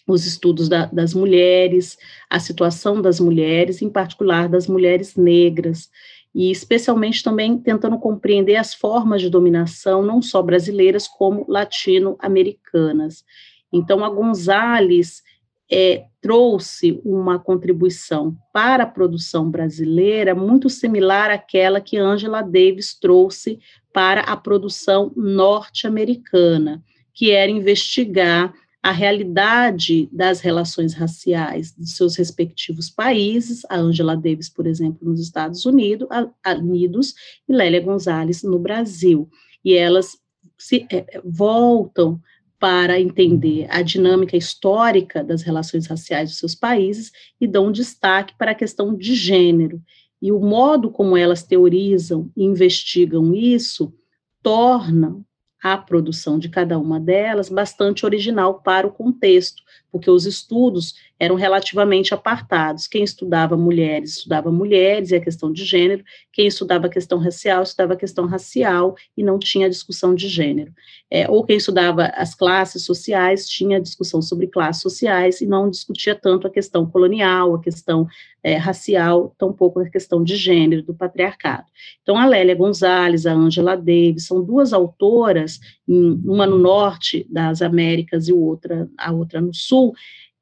os 0.07 0.25
estudos 0.25 0.69
da, 0.69 0.85
das 0.85 1.13
mulheres, 1.13 1.97
a 2.29 2.39
situação 2.39 3.01
das 3.01 3.19
mulheres, 3.19 3.81
em 3.81 3.89
particular 3.89 4.47
das 4.47 4.67
mulheres 4.67 5.17
negras, 5.17 5.89
e 6.37 6.51
especialmente 6.51 7.23
também 7.23 7.57
tentando 7.57 7.97
compreender 7.97 8.57
as 8.57 8.71
formas 8.71 9.21
de 9.23 9.27
dominação, 9.27 10.03
não 10.03 10.21
só 10.21 10.39
brasileiras, 10.43 11.07
como 11.07 11.43
latino-americanas. 11.49 13.25
Então, 13.73 14.05
a 14.05 14.09
Gonzalez 14.09 15.23
é, 15.67 16.05
trouxe 16.21 17.01
uma 17.03 17.39
contribuição 17.39 18.37
para 18.53 18.83
a 18.83 18.87
produção 18.87 19.49
brasileira 19.49 20.35
muito 20.35 20.69
similar 20.69 21.31
àquela 21.31 21.81
que 21.81 21.97
Angela 21.97 22.43
Davis 22.43 22.93
trouxe 22.93 23.59
para 23.91 24.21
a 24.21 24.37
produção 24.37 25.11
norte-americana, 25.15 26.83
que 27.15 27.31
era 27.31 27.49
investigar 27.49 28.53
a 28.81 28.91
realidade 28.91 30.07
das 30.11 30.39
relações 30.39 30.93
raciais 30.93 31.73
dos 31.73 31.95
seus 31.95 32.15
respectivos 32.15 32.89
países, 32.89 33.63
a 33.69 33.77
Angela 33.77 34.15
Davis, 34.15 34.49
por 34.49 34.65
exemplo, 34.65 35.09
nos 35.09 35.19
Estados 35.19 35.65
Unidos, 35.65 36.07
a, 36.11 36.53
Unidos 36.53 37.13
e 37.47 37.53
Lélia 37.53 37.81
Gonzalez 37.81 38.43
no 38.43 38.59
Brasil. 38.59 39.29
E 39.63 39.73
elas 39.73 40.17
se 40.57 40.87
é, 40.91 41.21
voltam 41.23 42.21
para 42.59 42.99
entender 42.99 43.67
a 43.69 43.81
dinâmica 43.81 44.35
histórica 44.35 45.23
das 45.23 45.43
relações 45.43 45.85
raciais 45.85 46.29
dos 46.29 46.39
seus 46.39 46.55
países 46.55 47.11
e 47.39 47.47
dão 47.47 47.71
destaque 47.71 48.35
para 48.37 48.51
a 48.51 48.55
questão 48.55 48.95
de 48.95 49.13
gênero. 49.13 49.81
E 50.21 50.31
o 50.31 50.39
modo 50.39 50.89
como 50.89 51.15
elas 51.15 51.43
teorizam 51.43 52.31
e 52.35 52.43
investigam 52.43 53.33
isso 53.33 53.93
torna 54.41 55.21
a 55.61 55.77
produção 55.77 56.37
de 56.37 56.49
cada 56.49 56.77
uma 56.77 56.99
delas 56.99 57.49
bastante 57.49 58.05
original 58.05 58.61
para 58.61 58.87
o 58.87 58.91
contexto, 58.91 59.63
porque 59.97 60.11
os 60.11 60.27
estudos 60.27 60.93
eram 61.19 61.35
relativamente 61.35 62.13
apartados. 62.13 62.87
Quem 62.87 63.03
estudava 63.03 63.57
mulheres, 63.57 64.17
estudava 64.17 64.51
mulheres 64.51 65.09
e 65.09 65.15
a 65.15 65.19
questão 65.19 65.51
de 65.51 65.65
gênero, 65.65 66.03
quem 66.31 66.45
estudava 66.45 66.85
a 66.85 66.89
questão 66.89 67.17
racial, 67.17 67.63
estudava 67.63 67.93
a 67.93 67.97
questão 67.97 68.27
racial 68.27 68.95
e 69.15 69.23
não 69.23 69.39
tinha 69.39 69.69
discussão 69.69 70.13
de 70.13 70.27
gênero. 70.27 70.71
É, 71.09 71.29
ou 71.29 71.43
quem 71.43 71.57
estudava 71.57 72.05
as 72.07 72.35
classes 72.35 72.83
sociais, 72.83 73.47
tinha 73.47 73.81
discussão 73.81 74.21
sobre 74.21 74.45
classes 74.47 74.81
sociais 74.81 75.41
e 75.41 75.47
não 75.47 75.69
discutia 75.69 76.13
tanto 76.13 76.45
a 76.45 76.49
questão 76.49 76.85
colonial, 76.85 77.55
a 77.55 77.61
questão 77.61 78.07
é, 78.43 78.55
racial, 78.55 79.33
tampouco 79.37 79.79
a 79.79 79.89
questão 79.89 80.23
de 80.23 80.35
gênero, 80.35 80.83
do 80.83 80.93
patriarcado. 80.93 81.65
Então, 82.03 82.17
a 82.17 82.25
Lélia 82.25 82.55
Gonzalez, 82.55 83.25
a 83.25 83.33
Angela 83.33 83.75
Davis, 83.75 84.27
são 84.27 84.43
duas 84.43 84.73
autoras, 84.73 85.59
uma 85.87 86.45
no 86.45 86.57
norte 86.57 87.25
das 87.29 87.61
Américas 87.61 88.27
e 88.27 88.33
outra, 88.33 88.89
a 88.97 89.11
outra 89.11 89.41
no 89.41 89.53
sul, 89.53 89.86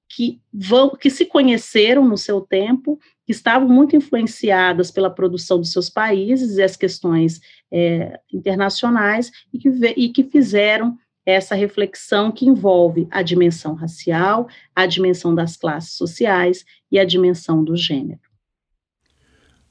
que 0.07 0.39
vão, 0.53 0.91
que 0.91 1.09
se 1.09 1.25
conheceram 1.25 2.07
no 2.07 2.17
seu 2.17 2.39
tempo, 2.41 2.99
que 3.25 3.31
estavam 3.31 3.67
muito 3.67 3.95
influenciadas 3.95 4.91
pela 4.91 5.09
produção 5.09 5.57
dos 5.59 5.71
seus 5.71 5.89
países 5.89 6.57
e 6.57 6.63
as 6.63 6.77
questões 6.77 7.41
é, 7.71 8.19
internacionais 8.31 9.31
e 9.53 9.57
que, 9.57 9.69
e 9.97 10.09
que 10.09 10.23
fizeram 10.23 10.97
essa 11.25 11.55
reflexão 11.55 12.31
que 12.31 12.45
envolve 12.45 13.07
a 13.09 13.23
dimensão 13.23 13.73
racial, 13.73 14.47
a 14.75 14.85
dimensão 14.85 15.33
das 15.33 15.57
classes 15.57 15.93
sociais 15.93 16.63
e 16.91 16.99
a 16.99 17.03
dimensão 17.03 17.63
do 17.63 17.75
gênero. 17.75 18.19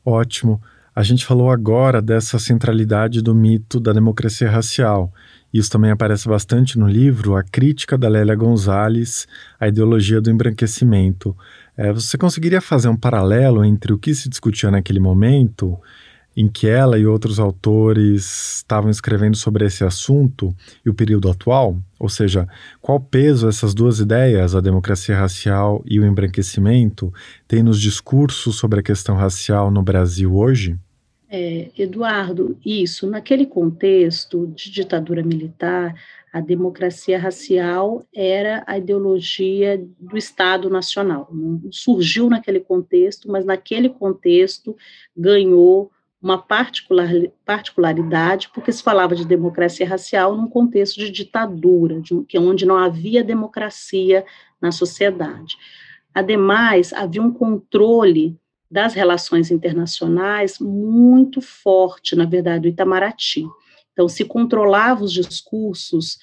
Ótimo. 0.05 0.61
A 0.95 1.03
gente 1.03 1.25
falou 1.25 1.51
agora 1.51 2.03
dessa 2.03 2.39
centralidade 2.39 3.23
do 3.23 3.35
mito 3.35 3.81
da 3.81 3.93
democracia 3.93 4.51
racial. 4.51 5.13
Isso 5.55 5.71
também 5.71 5.93
aparece 5.93 6.27
bastante 6.29 6.77
no 6.77 6.89
livro, 6.89 7.37
a 7.37 7.45
crítica 7.45 7.97
da 7.97 8.09
Lélia 8.09 8.35
Gonzalez 8.35 9.29
à 9.61 9.69
ideologia 9.69 10.21
do 10.21 10.29
embranquecimento. 10.29 11.37
É, 11.77 11.93
você 11.93 12.19
conseguiria 12.19 12.61
fazer 12.61 12.89
um 12.89 12.97
paralelo 12.97 13.65
entre 13.65 13.93
o 13.93 13.99
que 13.99 14.13
se 14.17 14.29
discutia 14.29 14.69
naquele 14.69 14.99
momento 14.99 15.79
em 16.37 16.49
que 16.49 16.67
ela 16.67 16.99
e 16.99 17.07
outros 17.07 17.39
autores 17.39 18.57
estavam 18.57 18.91
escrevendo 18.91 19.37
sobre 19.37 19.65
esse 19.65 19.85
assunto 19.85 20.53
e 20.85 20.91
o 20.91 20.95
período 20.95 21.31
atual? 21.31 21.79
Ou 22.01 22.09
seja, 22.09 22.49
qual 22.83 22.99
peso 22.99 23.49
essas 23.49 23.73
duas 23.75 24.01
ideias, 24.01 24.57
a 24.57 24.61
democracia 24.61 25.17
racial 25.17 25.85
e 25.87 26.01
o 26.01 26.05
embranquecimento, 26.05 27.15
têm 27.47 27.63
nos 27.63 27.81
discursos 27.81 28.57
sobre 28.57 28.81
a 28.81 28.83
questão 28.83 29.15
racial 29.15 29.71
no 29.71 29.85
Brasil 29.85 30.35
hoje? 30.35 30.77
É, 31.37 31.73
Eduardo, 31.77 32.57
isso, 32.65 33.11
naquele 33.11 33.45
contexto 33.45 34.47
de 34.55 34.71
ditadura 34.71 35.21
militar, 35.21 35.93
a 36.33 36.41
democracia 36.41 37.19
racial 37.19 38.07
era 38.15 38.63
a 38.69 38.79
ideologia 38.79 39.85
do 39.99 40.17
Estado 40.17 40.71
Nacional. 40.71 41.29
Surgiu 41.73 42.31
naquele 42.31 42.61
contexto, 42.61 43.29
mas 43.29 43.45
naquele 43.45 43.89
contexto 43.89 44.77
ganhou 45.17 45.91
uma 46.23 46.39
particular, 46.39 47.11
particularidade, 47.45 48.49
porque 48.55 48.71
se 48.71 48.85
falava 48.85 49.17
de 49.17 49.27
democracia 49.27 49.89
racial 49.89 50.37
num 50.37 50.47
contexto 50.47 51.01
de 51.01 51.11
ditadura, 51.11 52.01
de, 52.01 52.23
que 52.29 52.37
é 52.37 52.41
onde 52.41 52.65
não 52.65 52.77
havia 52.77 53.25
democracia 53.25 54.25
na 54.63 54.71
sociedade. 54.71 55.57
Ademais, 56.15 56.93
havia 56.93 57.21
um 57.21 57.33
controle 57.33 58.39
das 58.71 58.95
relações 58.95 59.51
internacionais 59.51 60.59
muito 60.59 61.41
forte, 61.41 62.17
na 62.17 62.25
verdade, 62.25 62.63
do 62.63 62.69
Itamaraty. 62.69 63.45
Então, 63.93 64.09
se 64.09 64.25
controlava 64.25 65.05
os 65.05 65.13
discursos 65.13 66.19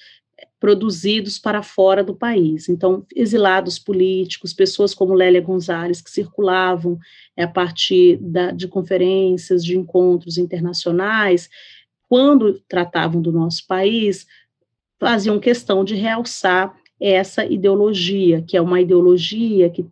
produzidos 0.60 1.38
para 1.38 1.62
fora 1.62 2.04
do 2.04 2.14
país. 2.14 2.68
Então, 2.68 3.04
exilados 3.14 3.78
políticos, 3.78 4.52
pessoas 4.52 4.94
como 4.94 5.14
Lélia 5.14 5.40
Gonzalez, 5.40 6.00
que 6.00 6.10
circulavam 6.10 6.98
é, 7.36 7.42
a 7.42 7.48
partir 7.48 8.16
da, 8.18 8.52
de 8.52 8.68
conferências, 8.68 9.64
de 9.64 9.76
encontros 9.76 10.38
internacionais, 10.38 11.48
quando 12.08 12.60
tratavam 12.68 13.20
do 13.20 13.32
nosso 13.32 13.66
país, 13.66 14.26
faziam 15.00 15.40
questão 15.40 15.82
de 15.84 15.94
realçar 15.94 16.72
essa 17.00 17.44
ideologia, 17.44 18.42
que 18.42 18.56
é 18.56 18.60
uma 18.60 18.80
ideologia 18.80 19.68
que, 19.68 19.84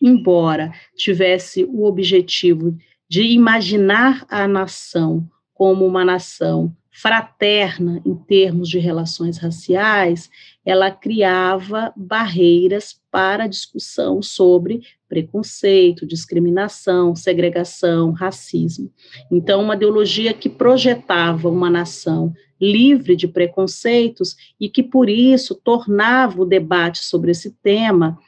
embora 0.00 0.72
tivesse 0.96 1.64
o 1.64 1.84
objetivo 1.84 2.76
de 3.08 3.22
imaginar 3.22 4.26
a 4.28 4.46
nação 4.46 5.28
como 5.54 5.86
uma 5.86 6.04
nação 6.04 6.74
fraterna 6.90 8.02
em 8.04 8.14
termos 8.14 8.68
de 8.68 8.80
relações 8.80 9.38
raciais, 9.38 10.28
ela 10.64 10.90
criava 10.90 11.92
barreiras 11.96 13.00
para 13.08 13.44
a 13.44 13.46
discussão 13.46 14.20
sobre 14.20 14.82
preconceito, 15.08 16.04
discriminação, 16.04 17.14
segregação, 17.14 18.10
racismo. 18.10 18.92
Então, 19.30 19.62
uma 19.62 19.74
ideologia 19.74 20.34
que 20.34 20.48
projetava 20.48 21.48
uma 21.48 21.70
nação 21.70 22.34
livre 22.60 23.14
de 23.14 23.28
preconceitos 23.28 24.36
e 24.60 24.68
que, 24.68 24.82
por 24.82 25.08
isso, 25.08 25.54
tornava 25.54 26.42
o 26.42 26.44
debate 26.44 26.98
sobre 26.98 27.30
esse 27.30 27.52
tema 27.62 28.18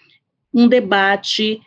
um 0.53 0.69
debate 0.69 1.61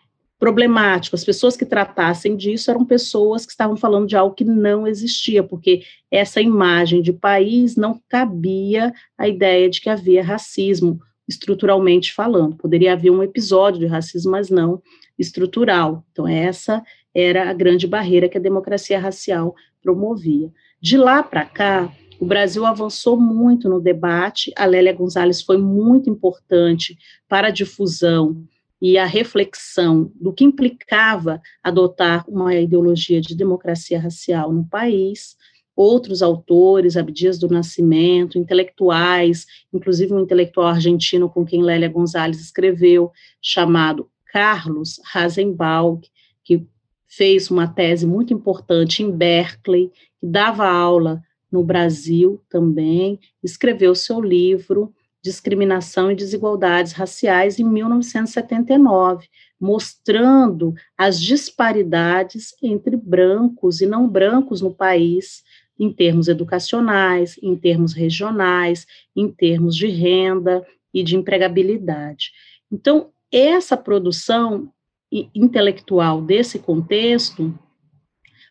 problemático. 0.43 1.15
As 1.15 1.23
pessoas 1.23 1.55
que 1.55 1.65
tratassem 1.65 2.35
disso 2.35 2.69
eram 2.69 2.83
pessoas 2.83 3.45
que 3.45 3.51
estavam 3.53 3.77
falando 3.77 4.07
de 4.07 4.17
algo 4.17 4.35
que 4.35 4.43
não 4.43 4.85
existia, 4.85 5.41
porque 5.41 5.83
essa 6.11 6.41
imagem 6.41 7.01
de 7.01 7.13
país 7.13 7.77
não 7.77 8.01
cabia 8.09 8.93
a 9.17 9.25
ideia 9.25 9.69
de 9.69 9.79
que 9.79 9.89
havia 9.89 10.21
racismo, 10.21 10.99
estruturalmente 11.27 12.11
falando. 12.11 12.57
Poderia 12.57 12.91
haver 12.91 13.09
um 13.09 13.23
episódio 13.23 13.79
de 13.79 13.85
racismo, 13.85 14.31
mas 14.31 14.49
não 14.49 14.81
estrutural. 15.17 16.03
Então, 16.11 16.27
essa 16.27 16.83
era 17.15 17.49
a 17.49 17.53
grande 17.53 17.87
barreira 17.87 18.27
que 18.27 18.37
a 18.37 18.41
democracia 18.41 18.99
racial 18.99 19.55
promovia. 19.81 20.51
De 20.81 20.97
lá 20.97 21.23
para 21.23 21.45
cá, 21.45 21.89
o 22.19 22.25
Brasil 22.25 22.65
avançou 22.65 23.17
muito 23.17 23.69
no 23.69 23.79
debate, 23.79 24.51
a 24.57 24.65
Lélia 24.65 24.91
Gonzalez 24.91 25.41
foi 25.41 25.57
muito 25.57 26.09
importante 26.09 26.97
para 27.29 27.47
a 27.47 27.51
difusão 27.51 28.43
e 28.83 28.97
a 28.97 29.05
reflexão 29.05 30.11
do 30.13 30.33
que 30.33 30.43
implicava 30.43 31.41
adotar 31.63 32.29
uma 32.29 32.53
ideologia 32.53 33.21
de 33.21 33.33
democracia 33.33 33.97
racial 33.97 34.51
no 34.51 34.65
país, 34.65 35.37
outros 35.73 36.21
autores, 36.21 36.97
Abdias 36.97 37.39
do 37.39 37.47
Nascimento, 37.47 38.37
intelectuais, 38.37 39.45
inclusive 39.73 40.13
um 40.13 40.19
intelectual 40.19 40.67
argentino 40.67 41.29
com 41.29 41.45
quem 41.45 41.63
Lélia 41.63 41.87
Gonzalez 41.87 42.41
escreveu, 42.41 43.09
chamado 43.41 44.09
Carlos 44.25 44.99
Rasenbalg, 45.05 46.05
que 46.43 46.67
fez 47.07 47.49
uma 47.49 47.69
tese 47.69 48.05
muito 48.05 48.33
importante 48.33 49.01
em 49.01 49.09
Berkeley, 49.09 49.93
que 50.19 50.27
dava 50.27 50.67
aula 50.67 51.23
no 51.49 51.63
Brasil 51.63 52.43
também, 52.49 53.17
escreveu 53.41 53.95
seu 53.95 54.19
livro 54.19 54.93
Discriminação 55.23 56.11
e 56.11 56.15
Desigualdades 56.15 56.91
Raciais 56.91 57.57
em 57.57 57.63
1979, 57.63 59.27
mostrando 59.59 60.73
as 60.97 61.21
disparidades 61.21 62.53
entre 62.61 62.97
brancos 62.97 63.79
e 63.79 63.85
não 63.85 64.07
brancos 64.07 64.61
no 64.61 64.73
país, 64.73 65.41
em 65.79 65.91
termos 65.91 66.27
educacionais, 66.27 67.39
em 67.41 67.55
termos 67.55 67.93
regionais, 67.93 68.85
em 69.15 69.31
termos 69.31 69.75
de 69.75 69.87
renda 69.87 70.65
e 70.93 71.01
de 71.01 71.15
empregabilidade. 71.15 72.31
Então, 72.69 73.09
essa 73.31 73.77
produção 73.77 74.71
intelectual 75.09 76.21
desse 76.21 76.59
contexto 76.59 77.57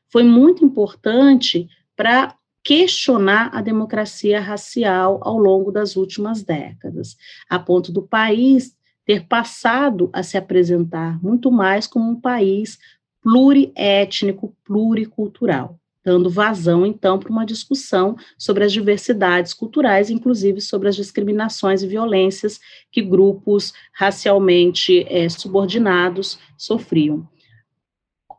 foi 0.09 0.23
muito 0.23 0.65
importante 0.65 1.69
para 1.97 2.35
questionar 2.63 3.51
a 3.53 3.61
democracia 3.61 4.41
racial 4.41 5.21
ao 5.23 5.37
longo 5.37 5.73
das 5.73 5.97
últimas 5.97 6.43
décadas, 6.43 7.17
a 7.49 7.59
ponto 7.59 7.91
do 7.91 8.03
país 8.03 8.77
ter 9.05 9.27
passado 9.27 10.09
a 10.13 10.23
se 10.23 10.37
apresentar 10.37 11.23
muito 11.23 11.51
mais 11.51 11.87
como 11.87 12.11
um 12.11 12.21
país 12.21 12.79
pluriétnico, 13.21 14.55
pluricultural, 14.65 15.79
dando 16.05 16.31
vazão, 16.31 16.85
então, 16.85 17.19
para 17.19 17.31
uma 17.31 17.47
discussão 17.47 18.17
sobre 18.37 18.65
as 18.65 18.73
diversidades 18.73 19.55
culturais, 19.55 20.11
inclusive 20.11 20.61
sobre 20.61 20.89
as 20.89 20.97
discriminações 20.97 21.83
e 21.83 21.87
violências 21.87 22.61
que 22.91 23.03
grupos 23.03 23.73
racialmente 23.93 25.05
é, 25.09 25.29
subordinados 25.29 26.39
sofriam. 26.57 27.29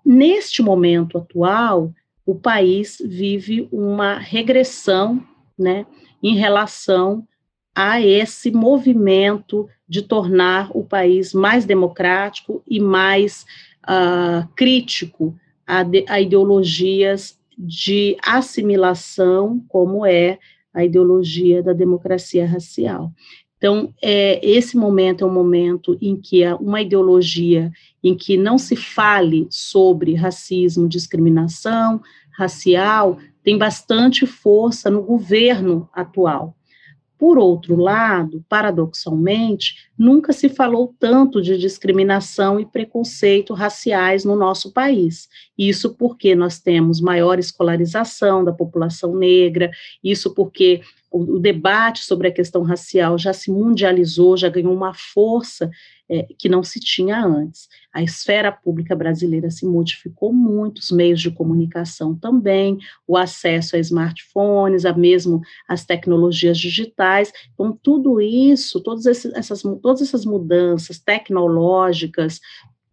Neste 0.06 0.62
momento 0.62 1.18
atual, 1.18 1.94
o 2.26 2.36
país 2.36 2.98
vive 3.04 3.68
uma 3.72 4.18
regressão, 4.18 5.22
né, 5.58 5.86
em 6.22 6.36
relação 6.36 7.28
a 7.76 8.00
esse 8.00 8.52
movimento 8.52 9.68
de 9.88 10.02
tornar 10.02 10.70
o 10.76 10.84
país 10.84 11.34
mais 11.34 11.66
democrático 11.66 12.64
e 12.68 12.80
mais 12.80 13.46
uh, 13.84 14.48
crítico 14.56 15.36
a, 15.66 15.84
de, 15.84 16.06
a 16.08 16.20
ideologias 16.22 17.38
de 17.58 18.18
assimilação, 18.24 19.64
como 19.68 20.06
é 20.06 20.40
a 20.74 20.84
ideologia 20.84 21.62
da 21.62 21.74
democracia 21.74 22.48
racial. 22.48 23.12
Então, 23.64 23.94
é, 24.02 24.46
esse 24.46 24.76
momento 24.76 25.24
é 25.24 25.26
um 25.26 25.34
momento 25.34 25.98
em 26.02 26.18
que 26.18 26.46
uma 26.60 26.82
ideologia 26.82 27.72
em 28.04 28.14
que 28.14 28.36
não 28.36 28.58
se 28.58 28.76
fale 28.76 29.48
sobre 29.50 30.16
racismo, 30.16 30.86
discriminação 30.86 32.02
racial, 32.38 33.18
tem 33.42 33.58
bastante 33.58 34.26
força 34.26 34.90
no 34.90 35.02
governo 35.02 35.88
atual. 35.94 36.58
Por 37.18 37.38
outro 37.38 37.78
lado, 37.78 38.44
paradoxalmente, 38.50 39.76
nunca 39.98 40.34
se 40.34 40.50
falou 40.50 40.94
tanto 41.00 41.42
de 41.42 41.58
discriminação 41.58 42.60
e 42.60 42.66
preconceito 42.66 43.54
raciais 43.54 44.26
no 44.26 44.36
nosso 44.36 44.74
país. 44.74 45.30
Isso 45.58 45.96
porque 45.96 46.36
nós 46.36 46.60
temos 46.60 47.00
maior 47.00 47.40
escolarização 47.40 48.44
da 48.44 48.52
população 48.52 49.16
negra, 49.16 49.72
isso 50.04 50.34
porque 50.34 50.82
o, 51.14 51.40
debate 51.40 52.04
sobre 52.04 52.28
a 52.28 52.32
questão 52.32 52.64
racial 52.64 53.20
já 53.20 53.32
se 53.32 53.52
mundializou, 53.52 54.36
já 54.36 54.50
ganhou 54.50 54.74
uma 54.74 54.94
força 54.96 55.70
é, 56.10 56.26
que 56.40 56.50
não 56.50 56.64
se 56.64 56.80
tinha 56.80 57.24
antes. 57.24 57.68
A 57.94 58.02
esfera 58.02 58.52
pública 58.52 58.96
brasileira 58.96 59.52
se 59.52 59.64
modificou 59.64 60.34
muito, 60.34 60.80
os 60.80 60.90
meios 60.90 61.22
de 61.22 61.30
comunicação 61.30 62.16
também, 62.16 62.80
o 63.08 63.16
acesso 63.16 63.76
a 63.76 63.80
smartphones, 63.80 64.86
a 64.86 64.94
mesmo 64.94 65.42
as 65.68 65.86
tecnologias 65.86 66.58
digitais. 66.58 67.32
Então, 67.54 67.78
tudo 67.82 68.20
isso, 68.20 68.82
todas 68.82 69.06
essas, 69.06 69.62
todas 69.82 70.02
essas 70.02 70.26
mudanças 70.26 70.98
tecnológicas, 70.98 72.40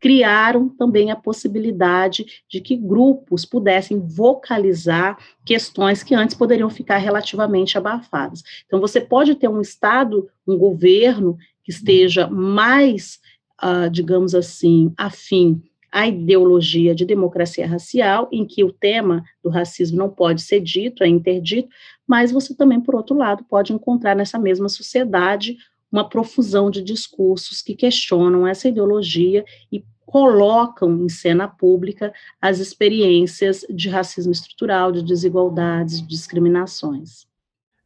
criaram 0.00 0.68
também 0.68 1.10
a 1.10 1.16
possibilidade 1.16 2.42
de 2.48 2.60
que 2.60 2.74
grupos 2.74 3.44
pudessem 3.44 4.00
vocalizar 4.00 5.18
questões 5.44 6.02
que 6.02 6.14
antes 6.14 6.34
poderiam 6.34 6.70
ficar 6.70 6.96
relativamente 6.96 7.76
abafadas. 7.76 8.42
Então, 8.66 8.80
você 8.80 9.00
pode 9.00 9.34
ter 9.34 9.48
um 9.48 9.60
Estado, 9.60 10.28
um 10.46 10.56
governo 10.56 11.36
que 11.62 11.70
esteja 11.70 12.26
mais, 12.26 13.20
uh, 13.62 13.90
digamos 13.90 14.34
assim, 14.34 14.92
afim 14.96 15.62
à 15.92 16.06
ideologia 16.06 16.94
de 16.94 17.04
democracia 17.04 17.66
racial, 17.66 18.28
em 18.32 18.46
que 18.46 18.62
o 18.64 18.72
tema 18.72 19.24
do 19.42 19.50
racismo 19.50 19.98
não 19.98 20.08
pode 20.08 20.40
ser 20.40 20.60
dito, 20.60 21.02
é 21.02 21.08
interdito, 21.08 21.68
mas 22.06 22.32
você 22.32 22.54
também, 22.54 22.80
por 22.80 22.94
outro 22.94 23.16
lado, 23.16 23.44
pode 23.44 23.72
encontrar 23.72 24.14
nessa 24.14 24.38
mesma 24.38 24.68
sociedade 24.68 25.56
uma 25.90 26.08
profusão 26.08 26.70
de 26.70 26.82
discursos 26.82 27.62
que 27.62 27.74
questionam 27.74 28.46
essa 28.46 28.68
ideologia 28.68 29.44
e 29.70 29.84
colocam 30.04 31.04
em 31.04 31.08
cena 31.08 31.46
pública 31.46 32.12
as 32.40 32.58
experiências 32.58 33.64
de 33.70 33.88
racismo 33.88 34.32
estrutural, 34.32 34.90
de 34.90 35.02
desigualdades, 35.02 36.00
de 36.00 36.08
discriminações. 36.08 37.29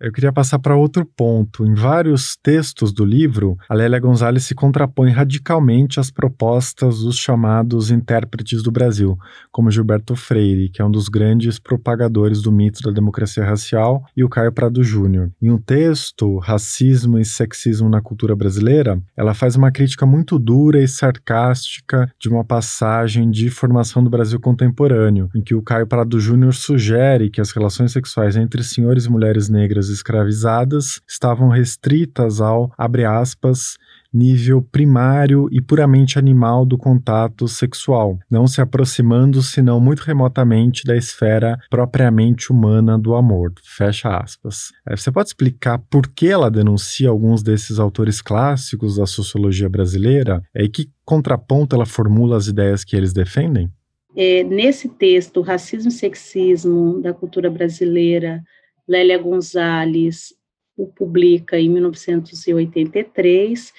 Eu 0.00 0.10
queria 0.10 0.32
passar 0.32 0.58
para 0.58 0.76
outro 0.76 1.06
ponto. 1.06 1.64
Em 1.64 1.72
vários 1.72 2.36
textos 2.42 2.92
do 2.92 3.04
livro, 3.04 3.56
a 3.68 3.74
Lélia 3.74 4.00
Gonzalez 4.00 4.44
se 4.44 4.54
contrapõe 4.54 5.12
radicalmente 5.12 6.00
às 6.00 6.10
propostas 6.10 6.98
dos 6.98 7.16
chamados 7.16 7.92
intérpretes 7.92 8.60
do 8.60 8.72
Brasil, 8.72 9.16
como 9.52 9.70
Gilberto 9.70 10.16
Freire, 10.16 10.68
que 10.68 10.82
é 10.82 10.84
um 10.84 10.90
dos 10.90 11.08
grandes 11.08 11.60
propagadores 11.60 12.42
do 12.42 12.50
mito 12.50 12.82
da 12.82 12.90
democracia 12.90 13.44
racial, 13.44 14.04
e 14.16 14.24
o 14.24 14.28
Caio 14.28 14.52
Prado 14.52 14.82
Júnior. 14.82 15.30
Em 15.40 15.50
um 15.50 15.58
texto, 15.58 16.38
Racismo 16.38 17.16
e 17.16 17.24
Sexismo 17.24 17.88
na 17.88 18.00
Cultura 18.00 18.34
Brasileira, 18.34 19.00
ela 19.16 19.32
faz 19.32 19.54
uma 19.54 19.70
crítica 19.70 20.04
muito 20.04 20.40
dura 20.40 20.82
e 20.82 20.88
sarcástica 20.88 22.12
de 22.20 22.28
uma 22.28 22.44
passagem 22.44 23.30
de 23.30 23.48
formação 23.48 24.02
do 24.02 24.10
Brasil 24.10 24.40
contemporâneo, 24.40 25.30
em 25.36 25.40
que 25.40 25.54
o 25.54 25.62
Caio 25.62 25.86
Prado 25.86 26.18
Júnior 26.18 26.52
sugere 26.52 27.30
que 27.30 27.40
as 27.40 27.52
relações 27.52 27.92
sexuais 27.92 28.36
entre 28.36 28.64
senhores 28.64 29.04
e 29.04 29.10
mulheres 29.10 29.48
negras 29.48 29.83
escravizadas 29.88 31.00
estavam 31.08 31.48
restritas 31.48 32.40
ao, 32.40 32.72
abre 32.76 33.04
aspas, 33.04 33.76
nível 34.14 34.62
primário 34.62 35.48
e 35.50 35.60
puramente 35.60 36.18
animal 36.18 36.64
do 36.64 36.78
contato 36.78 37.48
sexual, 37.48 38.16
não 38.30 38.46
se 38.46 38.60
aproximando 38.60 39.42
senão 39.42 39.80
muito 39.80 40.00
remotamente 40.00 40.84
da 40.84 40.96
esfera 40.96 41.58
propriamente 41.68 42.52
humana 42.52 42.96
do 42.96 43.16
amor. 43.16 43.52
Fecha 43.64 44.16
aspas. 44.16 44.70
É, 44.88 44.96
você 44.96 45.10
pode 45.10 45.30
explicar 45.30 45.78
por 45.90 46.06
que 46.06 46.28
ela 46.28 46.48
denuncia 46.48 47.08
alguns 47.08 47.42
desses 47.42 47.80
autores 47.80 48.22
clássicos 48.22 48.96
da 48.96 49.06
sociologia 49.06 49.68
brasileira 49.68 50.40
é, 50.54 50.62
e 50.62 50.68
que 50.68 50.88
contraponto 51.04 51.74
ela 51.74 51.84
formula 51.84 52.36
as 52.36 52.46
ideias 52.46 52.84
que 52.84 52.94
eles 52.94 53.12
defendem? 53.12 53.68
É, 54.16 54.44
nesse 54.44 54.88
texto, 54.88 55.40
Racismo 55.40 55.88
e 55.88 55.92
Sexismo 55.92 57.00
da 57.02 57.12
Cultura 57.12 57.50
Brasileira, 57.50 58.40
Lélia 58.88 59.18
Gonzalez 59.18 60.32
o 60.76 60.86
publica 60.86 61.58
em 61.58 61.68
1983, 61.68 63.72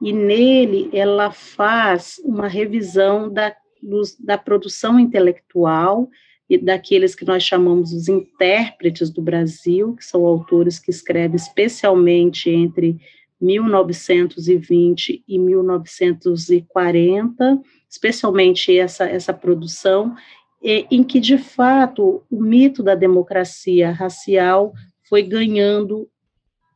e 0.00 0.12
nele 0.12 0.90
ela 0.92 1.30
faz 1.30 2.20
uma 2.24 2.48
revisão 2.48 3.32
da, 3.32 3.54
dos, 3.82 4.16
da 4.18 4.36
produção 4.36 4.98
intelectual 4.98 6.10
e 6.50 6.58
daqueles 6.58 7.14
que 7.14 7.24
nós 7.24 7.42
chamamos 7.42 7.92
os 7.92 8.08
intérpretes 8.08 9.10
do 9.10 9.22
Brasil, 9.22 9.94
que 9.94 10.04
são 10.04 10.26
autores 10.26 10.78
que 10.78 10.90
escrevem 10.90 11.36
especialmente 11.36 12.50
entre 12.50 12.98
1920 13.40 15.24
e 15.26 15.38
1940, 15.38 17.60
especialmente 17.88 18.76
essa, 18.76 19.04
essa 19.04 19.32
produção, 19.32 20.14
em 20.62 21.02
que, 21.02 21.18
de 21.18 21.36
fato, 21.38 22.22
o 22.30 22.40
mito 22.40 22.82
da 22.82 22.94
democracia 22.94 23.90
racial 23.90 24.72
foi 25.08 25.22
ganhando 25.22 26.08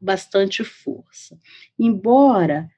bastante 0.00 0.64
força. 0.64 1.38
Embora 1.78 2.68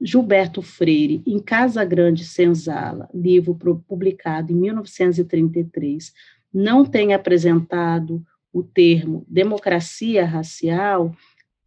Gilberto 0.00 0.60
Freire, 0.60 1.22
em 1.26 1.38
Casa 1.38 1.84
Grande 1.84 2.24
Senzala, 2.24 3.08
livro 3.14 3.54
publicado 3.88 4.52
em 4.52 4.56
1933, 4.56 6.12
não 6.52 6.84
tenha 6.84 7.16
apresentado 7.16 8.24
o 8.52 8.62
termo 8.62 9.24
democracia 9.28 10.24
racial, 10.24 11.14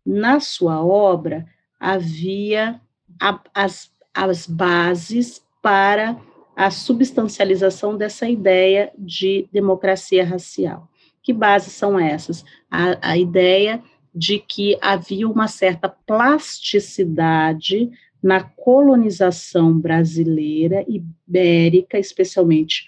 na 0.05 0.39
sua 0.39 0.83
obra 0.83 1.45
havia 1.79 2.81
a, 3.19 3.39
as, 3.53 3.91
as 4.13 4.47
bases 4.47 5.43
para 5.61 6.19
a 6.59 6.69
substancialização 6.69 7.95
dessa 7.95 8.27
ideia 8.27 8.91
de 8.97 9.47
democracia 9.49 10.25
racial. 10.25 10.89
Que 11.23 11.31
bases 11.31 11.71
são 11.71 11.97
essas? 11.97 12.43
A, 12.69 13.11
a 13.11 13.17
ideia 13.17 13.81
de 14.13 14.39
que 14.39 14.77
havia 14.81 15.25
uma 15.25 15.47
certa 15.47 15.87
plasticidade 15.87 17.89
na 18.21 18.43
colonização 18.43 19.79
brasileira, 19.79 20.83
ibérica, 20.85 21.97
especialmente 21.97 22.87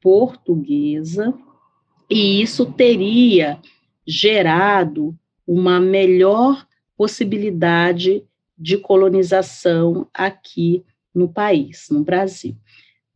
portuguesa, 0.00 1.32
e 2.10 2.42
isso 2.42 2.72
teria 2.72 3.56
gerado 4.04 5.16
uma 5.46 5.78
melhor 5.78 6.66
possibilidade 6.96 8.24
de 8.58 8.78
colonização 8.78 10.08
aqui 10.12 10.84
no 11.14 11.28
país, 11.28 11.86
no 11.88 12.02
Brasil. 12.02 12.56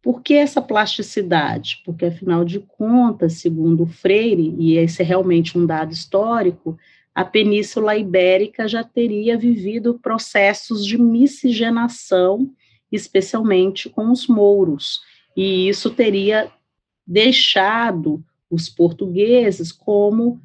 Por 0.07 0.23
que 0.23 0.35
essa 0.35 0.63
plasticidade? 0.63 1.83
Porque, 1.85 2.05
afinal 2.05 2.45
de 2.45 2.61
contas, 2.61 3.41
segundo 3.41 3.85
Freire, 3.87 4.55
e 4.57 4.77
esse 4.77 5.03
é 5.03 5.05
realmente 5.05 5.59
um 5.59 5.67
dado 5.67 5.93
histórico, 5.93 6.79
a 7.13 7.25
Península 7.25 7.97
Ibérica 7.97 8.69
já 8.69 8.85
teria 8.85 9.37
vivido 9.37 9.99
processos 9.99 10.87
de 10.87 10.97
miscigenação, 10.97 12.49
especialmente 12.93 13.91
com 13.91 14.13
os 14.13 14.29
mouros, 14.29 15.01
e 15.37 15.69
isso 15.69 15.91
teria 15.91 16.53
deixado 17.05 18.25
os 18.49 18.69
portugueses 18.69 19.73
como 19.73 20.41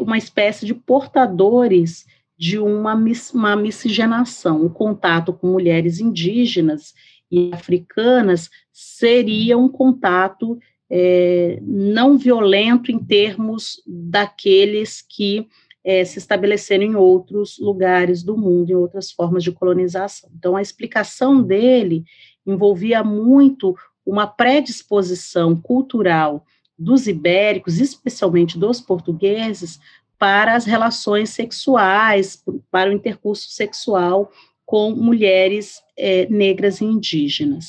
uma 0.00 0.16
espécie 0.16 0.64
de 0.64 0.72
portadores 0.72 2.06
de 2.38 2.58
uma, 2.58 2.98
uma 3.34 3.54
miscigenação, 3.54 4.64
o 4.64 4.70
contato 4.70 5.30
com 5.30 5.48
mulheres 5.48 6.00
indígenas 6.00 6.94
e 7.34 7.50
africanas 7.52 8.48
seria 8.72 9.58
um 9.58 9.68
contato 9.68 10.58
é, 10.88 11.58
não 11.62 12.16
violento 12.16 12.92
em 12.92 12.98
termos 12.98 13.82
daqueles 13.86 15.02
que 15.02 15.48
é, 15.82 16.04
se 16.04 16.18
estabeleceram 16.18 16.84
em 16.84 16.94
outros 16.94 17.58
lugares 17.58 18.22
do 18.22 18.36
mundo, 18.38 18.70
em 18.70 18.74
outras 18.74 19.10
formas 19.10 19.42
de 19.42 19.50
colonização. 19.52 20.30
Então, 20.34 20.56
a 20.56 20.62
explicação 20.62 21.42
dele 21.42 22.04
envolvia 22.46 23.02
muito 23.02 23.76
uma 24.06 24.26
predisposição 24.26 25.56
cultural 25.56 26.44
dos 26.78 27.06
ibéricos, 27.06 27.80
especialmente 27.80 28.58
dos 28.58 28.80
portugueses, 28.80 29.80
para 30.18 30.54
as 30.54 30.64
relações 30.64 31.30
sexuais, 31.30 32.42
para 32.70 32.90
o 32.90 32.92
intercurso 32.92 33.50
sexual 33.50 34.30
com 34.64 34.90
mulheres 34.90 35.82
é, 35.96 36.26
negras 36.28 36.80
e 36.80 36.84
indígenas. 36.84 37.66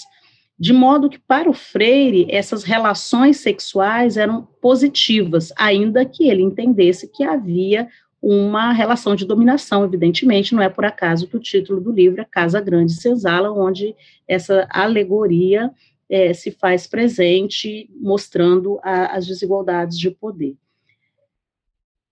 De 0.58 0.72
modo 0.72 1.10
que, 1.10 1.20
para 1.20 1.50
o 1.50 1.54
Freire, 1.54 2.28
essas 2.30 2.64
relações 2.64 3.38
sexuais 3.38 4.16
eram 4.16 4.48
positivas, 4.62 5.52
ainda 5.58 6.06
que 6.06 6.30
ele 6.30 6.42
entendesse 6.42 7.12
que 7.12 7.24
havia 7.24 7.90
uma 8.22 8.72
relação 8.72 9.16
de 9.16 9.26
dominação, 9.26 9.84
evidentemente, 9.84 10.56
não 10.56 10.64
é 10.64 10.70
por 10.70 10.86
acaso 10.86 11.28
que 11.28 11.36
o 11.36 11.42
título 11.42 11.82
do 11.82 11.92
livro 11.92 12.22
é 12.22 12.26
Casa 12.26 12.60
Grande 12.60 12.94
Senzala, 12.94 13.52
onde 13.52 13.96
essa 14.28 14.66
alegoria 14.72 15.72
é, 16.10 16.34
se 16.34 16.52
faz 16.52 16.88
presente, 16.88 17.90
mostrando 18.00 18.80
a, 18.82 19.16
as 19.16 19.28
desigualdades 19.28 20.00
de 20.00 20.10
poder. 20.10 20.56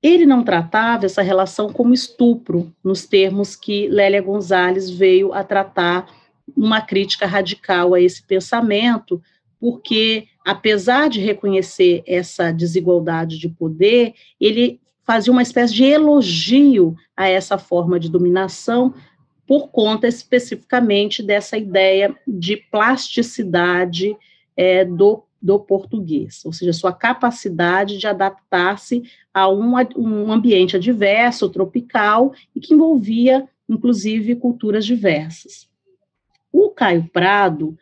Ele 0.04 0.26
não 0.26 0.44
tratava 0.44 1.06
essa 1.06 1.22
relação 1.22 1.72
como 1.72 1.94
estupro, 1.94 2.74
nos 2.84 3.06
termos 3.06 3.56
que 3.56 3.88
Lélia 3.88 4.22
Gonzalez 4.22 4.90
veio 4.90 5.34
a 5.34 5.46
tratar 5.46 6.08
uma 6.58 6.82
crítica 6.82 7.26
radical 7.26 7.94
a 7.94 8.02
esse 8.02 8.22
pensamento, 8.22 9.22
porque, 9.62 10.28
apesar 10.46 11.10
de 11.10 11.22
reconhecer 11.22 12.04
essa 12.06 12.52
desigualdade 12.52 13.40
de 13.40 13.48
poder, 13.48 14.14
ele 14.42 14.82
fazia 15.06 15.32
uma 15.32 15.42
espécie 15.42 15.74
de 15.74 15.86
elogio 15.86 16.98
a 17.16 17.30
essa 17.30 17.58
forma 17.58 17.98
de 17.98 18.10
dominação, 18.10 18.94
por 19.48 19.70
conta 19.70 20.06
especificamente 20.06 21.24
dessa 21.24 21.58
ideia 21.58 22.14
de 22.28 22.58
plasticidade 22.58 24.16
é, 24.56 24.84
do 24.84 25.24
do 25.44 25.60
português, 25.60 26.42
ou 26.46 26.54
seja, 26.54 26.72
sua 26.72 26.94
capacidade 26.94 27.98
de 27.98 28.08
adaptar-se 28.08 29.04
a 29.34 29.50
um, 29.50 29.74
um 29.98 30.32
ambiente 30.32 30.78
adverso, 30.78 31.50
tropical, 31.50 32.34
e 32.56 32.62
que 32.62 32.74
envolvia, 32.74 33.48
inclusive, 33.68 34.36
culturas 34.36 34.86
diversas. 34.86 35.68
O 36.50 36.70
Caio 36.70 37.10
Prado 37.12 37.78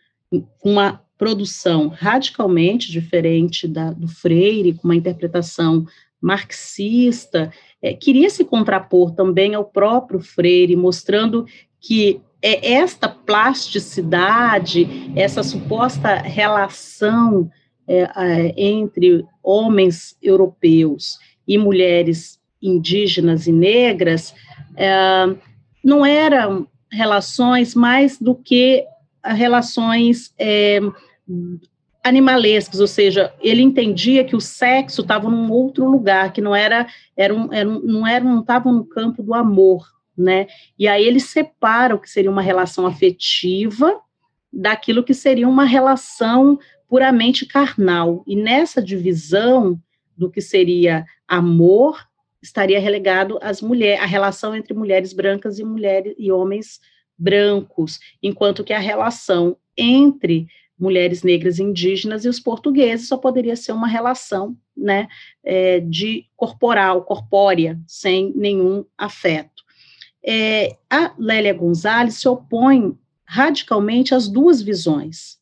uma 0.63 1.01
produção 1.17 1.89
radicalmente 1.89 2.91
diferente 2.91 3.67
da, 3.67 3.91
do 3.91 4.07
Freire, 4.07 4.73
com 4.73 4.87
uma 4.87 4.95
interpretação 4.95 5.85
marxista, 6.19 7.51
é, 7.81 7.93
queria 7.93 8.29
se 8.29 8.45
contrapor 8.45 9.11
também 9.11 9.53
ao 9.53 9.65
próprio 9.65 10.19
Freire, 10.19 10.75
mostrando 10.75 11.45
que 11.79 12.21
é 12.41 12.73
esta 12.73 13.07
plasticidade, 13.07 15.11
essa 15.15 15.43
suposta 15.43 16.15
relação 16.15 17.49
é, 17.87 18.09
é, 18.15 18.53
entre 18.57 19.25
homens 19.43 20.17
europeus 20.21 21.19
e 21.47 21.57
mulheres 21.57 22.39
indígenas 22.61 23.47
e 23.47 23.51
negras, 23.51 24.33
é, 24.75 25.35
não 25.83 26.05
eram 26.05 26.67
relações 26.91 27.75
mais 27.75 28.19
do 28.19 28.35
que 28.35 28.85
relações 29.23 30.33
é, 30.37 30.79
animalescas, 32.03 32.79
ou 32.79 32.87
seja, 32.87 33.33
ele 33.39 33.61
entendia 33.61 34.23
que 34.23 34.35
o 34.35 34.41
sexo 34.41 35.01
estava 35.01 35.29
num 35.29 35.51
outro 35.51 35.89
lugar, 35.89 36.33
que 36.33 36.41
não 36.41 36.55
era, 36.55 36.87
era, 37.15 37.33
um, 37.33 37.53
era 37.53 37.69
um, 37.69 37.79
não 37.79 38.07
era, 38.07 38.23
não 38.23 38.41
estava 38.41 38.71
no 38.71 38.83
campo 38.83 39.21
do 39.21 39.33
amor, 39.33 39.85
né? 40.17 40.47
E 40.77 40.87
aí 40.87 41.05
ele 41.05 41.19
separa 41.19 41.95
o 41.95 41.99
que 41.99 42.09
seria 42.09 42.31
uma 42.31 42.41
relação 42.41 42.85
afetiva 42.85 43.99
daquilo 44.51 45.03
que 45.03 45.13
seria 45.13 45.47
uma 45.47 45.65
relação 45.65 46.59
puramente 46.87 47.45
carnal. 47.45 48.23
E 48.27 48.35
nessa 48.35 48.81
divisão 48.81 49.79
do 50.17 50.29
que 50.29 50.41
seria 50.41 51.05
amor, 51.27 52.05
estaria 52.41 52.79
relegado 52.79 53.39
às 53.41 53.61
mulheres, 53.61 54.01
a 54.01 54.05
relação 54.05 54.55
entre 54.55 54.73
mulheres 54.73 55.13
brancas 55.13 55.59
e 55.59 55.63
mulheres 55.63 56.13
e 56.17 56.31
homens 56.31 56.81
brancos, 57.17 57.99
enquanto 58.21 58.63
que 58.63 58.73
a 58.73 58.79
relação 58.79 59.55
entre 59.77 60.47
mulheres 60.77 61.21
negras 61.21 61.59
e 61.59 61.63
indígenas 61.63 62.25
e 62.25 62.27
os 62.27 62.39
portugueses 62.39 63.07
só 63.07 63.15
poderia 63.15 63.55
ser 63.55 63.71
uma 63.71 63.87
relação 63.87 64.57
né, 64.75 65.07
é, 65.43 65.79
de 65.79 66.25
corporal, 66.35 67.03
corpórea, 67.03 67.79
sem 67.85 68.33
nenhum 68.35 68.83
afeto. 68.97 69.60
É, 70.23 70.77
a 70.89 71.13
Lélia 71.17 71.53
Gonzalez 71.53 72.15
se 72.15 72.27
opõe 72.27 72.97
radicalmente 73.25 74.13
às 74.13 74.27
duas 74.27 74.61
visões. 74.61 75.39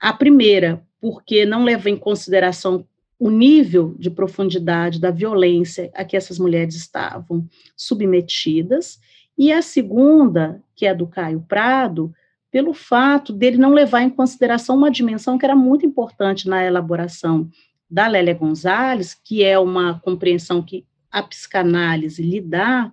A 0.00 0.12
primeira, 0.12 0.82
porque 1.00 1.44
não 1.44 1.64
leva 1.64 1.90
em 1.90 1.96
consideração 1.96 2.86
o 3.18 3.30
nível 3.30 3.94
de 3.98 4.10
profundidade 4.10 4.98
da 4.98 5.10
violência 5.10 5.90
a 5.94 6.04
que 6.04 6.16
essas 6.16 6.38
mulheres 6.38 6.74
estavam 6.74 7.46
submetidas, 7.76 8.98
e 9.36 9.52
a 9.52 9.60
segunda, 9.60 10.62
que 10.74 10.86
é 10.86 10.94
do 10.94 11.06
Caio 11.06 11.44
Prado, 11.46 12.14
pelo 12.50 12.72
fato 12.72 13.32
dele 13.32 13.58
não 13.58 13.72
levar 13.72 14.02
em 14.02 14.10
consideração 14.10 14.76
uma 14.76 14.90
dimensão 14.90 15.38
que 15.38 15.44
era 15.44 15.54
muito 15.54 15.86
importante 15.86 16.48
na 16.48 16.64
elaboração 16.64 17.48
da 17.88 18.06
Lélia 18.06 18.34
Gonzalez, 18.34 19.14
que 19.14 19.44
é 19.44 19.58
uma 19.58 20.00
compreensão 20.00 20.62
que 20.62 20.84
a 21.10 21.22
psicanálise 21.22 22.22
lhe 22.22 22.40
dá, 22.40 22.92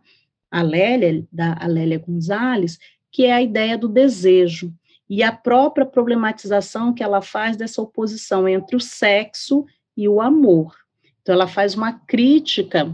a 0.49 0.61
Lélia, 0.61 1.25
da 1.31 1.57
Lélia 1.67 1.99
Gonzalez, 1.99 2.77
que 3.11 3.25
é 3.25 3.33
a 3.33 3.41
ideia 3.41 3.77
do 3.77 3.87
desejo, 3.87 4.73
e 5.09 5.23
a 5.23 5.31
própria 5.31 5.85
problematização 5.85 6.93
que 6.93 7.01
ela 7.01 7.21
faz 7.21 7.55
dessa 7.55 7.81
oposição 7.81 8.47
entre 8.47 8.75
o 8.75 8.79
sexo 8.79 9.65
e 9.95 10.07
o 10.07 10.21
amor. 10.21 10.75
Então, 11.21 11.33
ela 11.33 11.47
faz 11.47 11.75
uma 11.75 11.93
crítica 11.93 12.93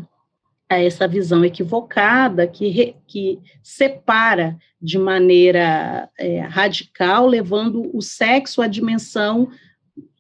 a 0.70 0.82
essa 0.82 1.08
visão 1.08 1.44
equivocada 1.44 2.48
que, 2.48 2.96
que 3.08 3.40
separa 3.62 4.58
de 4.82 4.98
maneira 4.98 6.10
é, 6.18 6.40
radical, 6.42 7.28
levando 7.28 7.90
o 7.96 8.02
sexo 8.02 8.62
à 8.62 8.68
dimensão 8.68 9.50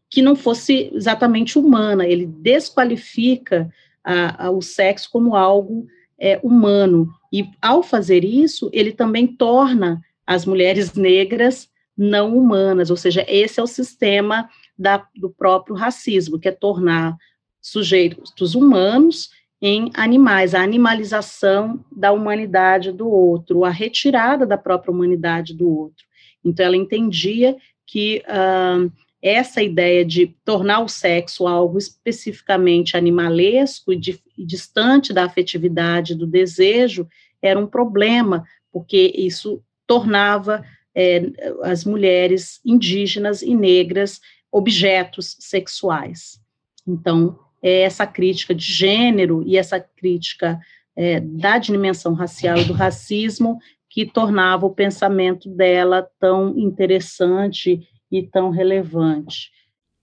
que 0.09 0.21
não 0.21 0.35
fosse 0.35 0.91
exatamente 0.93 1.57
humana. 1.57 2.05
Ele 2.05 2.25
desqualifica 2.25 3.71
a, 4.03 4.45
a, 4.45 4.51
o 4.51 4.61
sexo 4.61 5.09
como 5.11 5.35
algo 5.35 5.87
é, 6.19 6.39
humano. 6.43 7.09
E, 7.31 7.49
ao 7.61 7.83
fazer 7.83 8.23
isso, 8.23 8.69
ele 8.73 8.91
também 8.91 9.27
torna 9.27 10.01
as 10.25 10.45
mulheres 10.45 10.93
negras 10.93 11.69
não 11.97 12.35
humanas, 12.35 12.89
ou 12.89 12.97
seja, 12.97 13.23
esse 13.27 13.59
é 13.59 13.63
o 13.63 13.67
sistema 13.67 14.49
da, 14.77 15.05
do 15.15 15.29
próprio 15.29 15.75
racismo, 15.75 16.39
que 16.39 16.47
é 16.47 16.51
tornar 16.51 17.15
sujeitos 17.61 18.55
humanos 18.55 19.29
em 19.61 19.91
animais, 19.93 20.53
a 20.53 20.61
animalização 20.61 21.85
da 21.89 22.11
humanidade 22.11 22.91
do 22.91 23.07
outro, 23.07 23.63
a 23.63 23.69
retirada 23.69 24.45
da 24.45 24.57
própria 24.57 24.91
humanidade 24.91 25.53
do 25.53 25.69
outro. 25.69 26.03
Então, 26.43 26.65
ela 26.65 26.75
entendia 26.75 27.55
que 27.85 28.21
uh, 28.27 28.91
essa 29.23 29.63
ideia 29.63 30.03
de 30.03 30.35
tornar 30.43 30.81
o 30.81 30.89
sexo 30.89 31.47
algo 31.47 31.77
especificamente 31.77 32.97
animalesco 32.97 33.93
e, 33.93 33.95
de, 33.95 34.21
e 34.37 34.45
distante 34.45 35.13
da 35.13 35.23
afetividade, 35.23 36.13
do 36.13 36.27
desejo, 36.27 37.07
era 37.41 37.57
um 37.57 37.65
problema, 37.65 38.43
porque 38.69 39.13
isso 39.15 39.63
tornava 39.87 40.65
é, 40.93 41.31
as 41.63 41.85
mulheres 41.85 42.59
indígenas 42.65 43.41
e 43.41 43.55
negras 43.55 44.19
objetos 44.51 45.37
sexuais. 45.39 46.41
Então, 46.85 47.39
é 47.61 47.83
essa 47.83 48.05
crítica 48.05 48.53
de 48.53 48.65
gênero 48.65 49.41
e 49.47 49.57
essa 49.57 49.79
crítica 49.79 50.59
é, 50.97 51.21
da 51.21 51.57
dimensão 51.57 52.13
racial 52.13 52.57
e 52.57 52.65
do 52.65 52.73
racismo 52.73 53.57
que 53.89 54.05
tornava 54.05 54.65
o 54.65 54.73
pensamento 54.73 55.47
dela 55.47 56.05
tão 56.19 56.57
interessante 56.57 57.87
e 58.13 58.21
tão 58.21 58.51
relevante. 58.51 59.49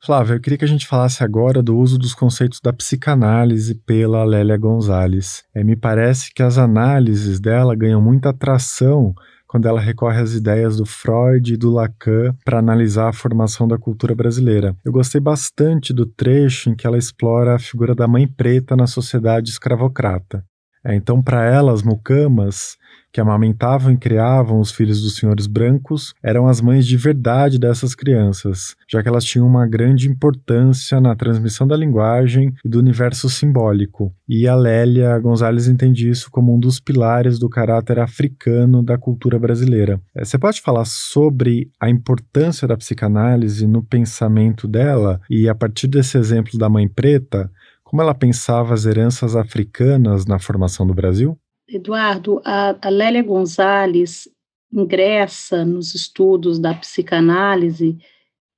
Flávia, 0.03 0.35
eu 0.35 0.40
queria 0.40 0.59
que 0.59 0.64
a 0.64 0.68
gente 0.68 0.87
falasse 0.87 1.23
agora 1.23 1.62
do 1.62 1.77
uso 1.77 1.99
dos 1.99 2.14
conceitos 2.14 2.59
da 2.61 2.73
psicanálise 2.73 3.75
pela 3.75 4.25
Lélia 4.25 4.57
Gonzalez. 4.57 5.44
É, 5.55 5.62
me 5.62 5.77
parece 5.77 6.33
que 6.33 6.42
as 6.42 6.57
análises 6.57 7.38
dela 7.38 7.77
ganham 7.77 8.01
muita 8.01 8.31
atração 8.31 9.14
quando 9.46 9.66
ela 9.66 9.81
recorre 9.81 10.20
às 10.20 10.33
ideias 10.33 10.77
do 10.77 10.87
Freud 10.87 11.53
e 11.53 11.57
do 11.57 11.70
Lacan 11.70 12.35
para 12.44 12.59
analisar 12.59 13.09
a 13.09 13.12
formação 13.12 13.68
da 13.68 13.77
cultura 13.77 14.14
brasileira. 14.14 14.75
Eu 14.85 14.92
gostei 14.92 15.20
bastante 15.20 15.92
do 15.92 16.07
trecho 16.07 16.70
em 16.70 16.75
que 16.75 16.87
ela 16.87 16.96
explora 16.96 17.57
a 17.57 17.59
figura 17.59 17.94
da 17.94 18.09
mãe 18.09 18.27
preta 18.27 18.75
na 18.75 18.87
sociedade 18.87 19.51
escravocrata. 19.51 20.44
É, 20.85 20.95
então, 20.95 21.23
para 21.23 21.45
ela, 21.45 21.73
as 21.73 21.83
mucamas 21.83 22.79
que 23.12 23.21
amamentavam 23.21 23.93
e 23.93 23.97
criavam 23.97 24.61
os 24.61 24.71
filhos 24.71 25.03
dos 25.03 25.16
senhores 25.16 25.47
brancos 25.47 26.14
eram 26.23 26.47
as 26.47 26.61
mães 26.61 26.87
de 26.87 26.97
verdade 26.97 27.59
dessas 27.59 27.95
crianças, 27.95 28.77
já 28.88 29.03
que 29.03 29.09
elas 29.09 29.25
tinham 29.25 29.47
uma 29.47 29.66
grande 29.66 30.09
importância 30.09 31.01
na 31.01 31.14
transmissão 31.16 31.66
da 31.66 31.77
linguagem 31.77 32.55
e 32.64 32.69
do 32.69 32.79
universo 32.79 33.29
simbólico. 33.29 34.14
E 34.29 34.47
a 34.47 34.55
Lélia 34.55 35.19
Gonzalez 35.19 35.66
entende 35.66 36.09
isso 36.09 36.31
como 36.31 36.55
um 36.55 36.59
dos 36.59 36.79
pilares 36.79 37.38
do 37.38 37.49
caráter 37.49 37.99
africano 37.99 38.83
da 38.83 38.97
cultura 38.97 39.38
brasileira. 39.38 40.01
É, 40.14 40.25
você 40.25 40.38
pode 40.38 40.61
falar 40.61 40.85
sobre 40.85 41.71
a 41.81 41.90
importância 41.90 42.69
da 42.69 42.77
psicanálise 42.77 43.66
no 43.66 43.83
pensamento 43.83 44.69
dela 44.69 45.21
e, 45.29 45.49
a 45.49 45.55
partir 45.55 45.88
desse 45.88 46.16
exemplo 46.16 46.59
da 46.59 46.69
mãe 46.69 46.88
preta, 46.88 47.51
como 47.90 48.03
ela 48.03 48.14
pensava 48.14 48.72
as 48.72 48.87
heranças 48.87 49.35
africanas 49.35 50.24
na 50.24 50.38
formação 50.38 50.87
do 50.87 50.94
Brasil? 50.94 51.37
Eduardo, 51.68 52.40
a, 52.44 52.76
a 52.81 52.88
Lélia 52.88 53.20
Gonzalez 53.20 54.29
ingressa 54.72 55.64
nos 55.64 55.92
estudos 55.92 56.61
da 56.61 56.72
psicanálise 56.72 57.98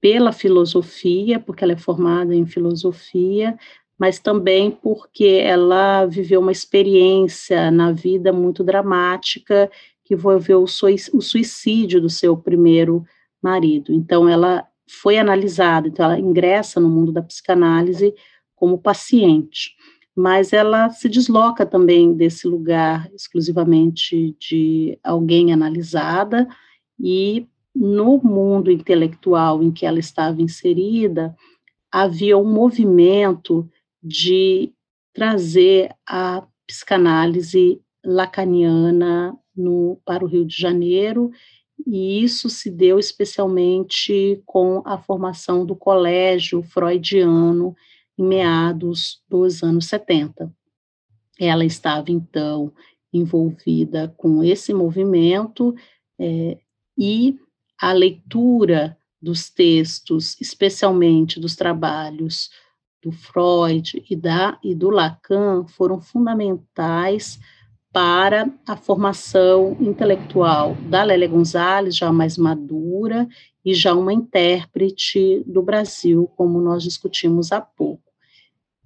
pela 0.03 0.33
filosofia, 0.33 1.41
porque 1.41 1.65
ela 1.65 1.73
é 1.73 1.79
formada 1.79 2.35
em 2.35 2.45
filosofia, 2.45 3.57
mas 3.99 4.19
também 4.19 4.71
porque 4.71 5.41
ela 5.43 6.05
viveu 6.05 6.39
uma 6.39 6.53
experiência 6.53 7.71
na 7.71 7.91
vida 7.91 8.35
muito 8.35 8.63
dramática 8.63 9.71
que 10.05 10.13
envolveu 10.13 10.63
o 10.63 11.23
suicídio 11.23 12.03
do 12.03 12.11
seu 12.11 12.37
primeiro 12.37 13.03
marido. 13.43 13.95
Então, 13.95 14.29
ela 14.29 14.67
foi 14.87 15.17
analisada, 15.17 15.89
então 15.89 16.05
ela 16.05 16.21
ingressa 16.21 16.79
no 16.79 16.91
mundo 16.91 17.11
da 17.11 17.23
psicanálise 17.23 18.15
como 18.63 18.79
paciente 18.79 19.75
mas 20.15 20.53
ela 20.53 20.89
se 20.91 21.09
desloca 21.09 21.67
também 21.67 22.15
desse 22.15 22.47
lugar 22.47 23.11
exclusivamente 23.13 24.37
de 24.39 24.97
alguém 25.03 25.53
analisada 25.53 26.47
e 27.01 27.45
no 27.75 28.19
mundo 28.19 28.71
intelectual 28.71 29.63
em 29.63 29.73
que 29.73 29.85
ela 29.87 29.99
estava 29.99 30.43
inserida, 30.43 31.35
havia 31.91 32.37
um 32.37 32.45
movimento 32.45 33.69
de 34.01 34.71
trazer 35.13 35.91
a 36.07 36.47
psicanálise 36.67 37.81
lacaniana 38.05 39.35
no, 39.57 39.99
para 40.05 40.25
o 40.25 40.29
Rio 40.29 40.45
de 40.45 40.57
Janeiro, 40.57 41.33
e 41.87 42.23
isso 42.23 42.49
se 42.49 42.71
deu 42.71 42.99
especialmente 42.99 44.43
com 44.45 44.83
a 44.85 44.99
formação 44.99 45.65
do 45.65 45.75
colégio 45.75 46.63
freudiano 46.63 47.75
em 48.19 48.25
meados 48.25 49.23
dos 49.29 49.63
anos 49.63 49.87
70. 49.87 50.53
Ela 51.39 51.65
estava, 51.65 52.11
então, 52.11 52.73
envolvida 53.13 54.13
com 54.17 54.43
esse 54.43 54.73
movimento 54.73 55.75
é, 56.19 56.59
e 56.97 57.39
a 57.81 57.93
leitura 57.93 58.97
dos 59.21 59.51
textos, 59.51 60.41
especialmente 60.41 61.39
dos 61.39 61.55
trabalhos 61.55 62.51
do 63.03 63.11
Freud 63.13 64.05
e, 64.09 64.17
da, 64.17 64.59
e 64.63 64.75
do 64.75 64.91
Lacan, 64.91 65.67
foram 65.67 66.01
fundamentais 66.01 67.39
para 67.93 68.51
a 68.67 68.77
formação 68.77 69.77
intelectual 69.81 70.75
da 70.89 71.03
Lélia 71.03 71.29
Gonzalez, 71.29 71.97
já 71.97 72.11
mais 72.11 72.39
madura 72.39 73.29
e 73.65 73.75
já 73.75 73.95
uma 73.95 74.13
intérprete 74.13 75.43
do 75.47 75.63
Brasil, 75.63 76.31
como 76.37 76.61
nós 76.61 76.83
discutimos 76.83 77.53
há 77.53 77.61
pouco. 77.61 78.03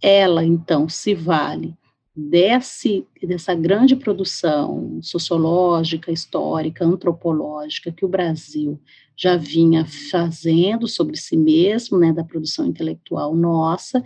Ela, 0.03 0.45
então, 0.45 0.89
se 0.89 1.15
vale 1.15 1.75
desse, 2.15 3.07
dessa 3.23 3.55
grande 3.55 3.97
produção 3.97 4.99
sociológica, 5.03 6.13
histórica, 6.13 6.85
antropológica 6.85 7.93
que 7.93 8.05
o 8.05 8.09
Brasil 8.09 8.81
já 9.17 9.37
vinha 9.37 9.87
fazendo 10.11 10.87
sobre 10.87 11.17
si 11.17 11.37
mesmo, 11.37 11.99
né, 11.99 12.13
da 12.13 12.25
produção 12.25 12.67
intelectual 12.67 13.35
nossa, 13.35 14.03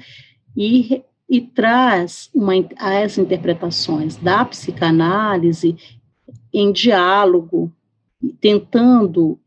e 0.57 1.03
e 1.31 1.41
traz 1.41 2.29
uma, 2.35 2.55
as 2.77 3.17
interpretações 3.17 4.17
da 4.17 4.45
psicanálise 4.45 5.77
em 6.53 6.73
diálogo, 6.73 7.73
tentando 8.41 9.39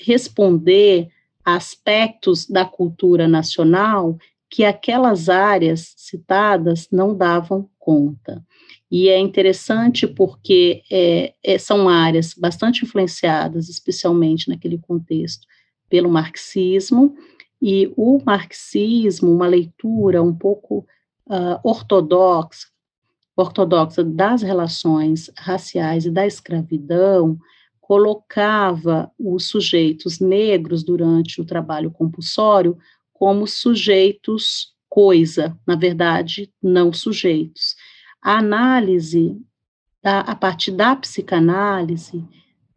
responder 0.00 1.08
a 1.44 1.56
aspectos 1.56 2.46
da 2.46 2.64
cultura 2.64 3.26
nacional 3.26 4.18
que 4.50 4.64
aquelas 4.64 5.28
áreas 5.28 5.94
citadas 5.96 6.88
não 6.90 7.14
davam 7.14 7.68
conta. 7.78 8.44
E 8.90 9.08
é 9.08 9.18
interessante 9.18 10.06
porque 10.06 10.82
é, 10.90 11.34
é, 11.44 11.58
são 11.58 11.88
áreas 11.88 12.32
bastante 12.34 12.84
influenciadas, 12.84 13.68
especialmente 13.68 14.48
naquele 14.48 14.78
contexto, 14.78 15.46
pelo 15.88 16.10
marxismo, 16.10 17.14
e 17.60 17.92
o 17.96 18.22
marxismo, 18.24 19.32
uma 19.32 19.46
leitura 19.46 20.22
um 20.22 20.34
pouco 20.34 20.86
uh, 21.26 21.58
ortodoxa, 21.62 22.68
ortodoxa 23.36 24.04
das 24.04 24.42
relações 24.42 25.30
raciais 25.36 26.06
e 26.06 26.10
da 26.10 26.26
escravidão 26.26 27.38
colocava 27.88 29.10
os 29.18 29.48
sujeitos 29.48 30.20
negros 30.20 30.84
durante 30.84 31.40
o 31.40 31.44
trabalho 31.44 31.90
compulsório 31.90 32.76
como 33.14 33.46
sujeitos 33.46 34.74
coisa, 34.90 35.58
na 35.66 35.74
verdade, 35.74 36.52
não 36.62 36.92
sujeitos. 36.92 37.74
A 38.20 38.36
análise, 38.36 39.40
a, 40.04 40.36
partir 40.36 40.72
da 40.72 40.94
psicanálise, 40.96 42.22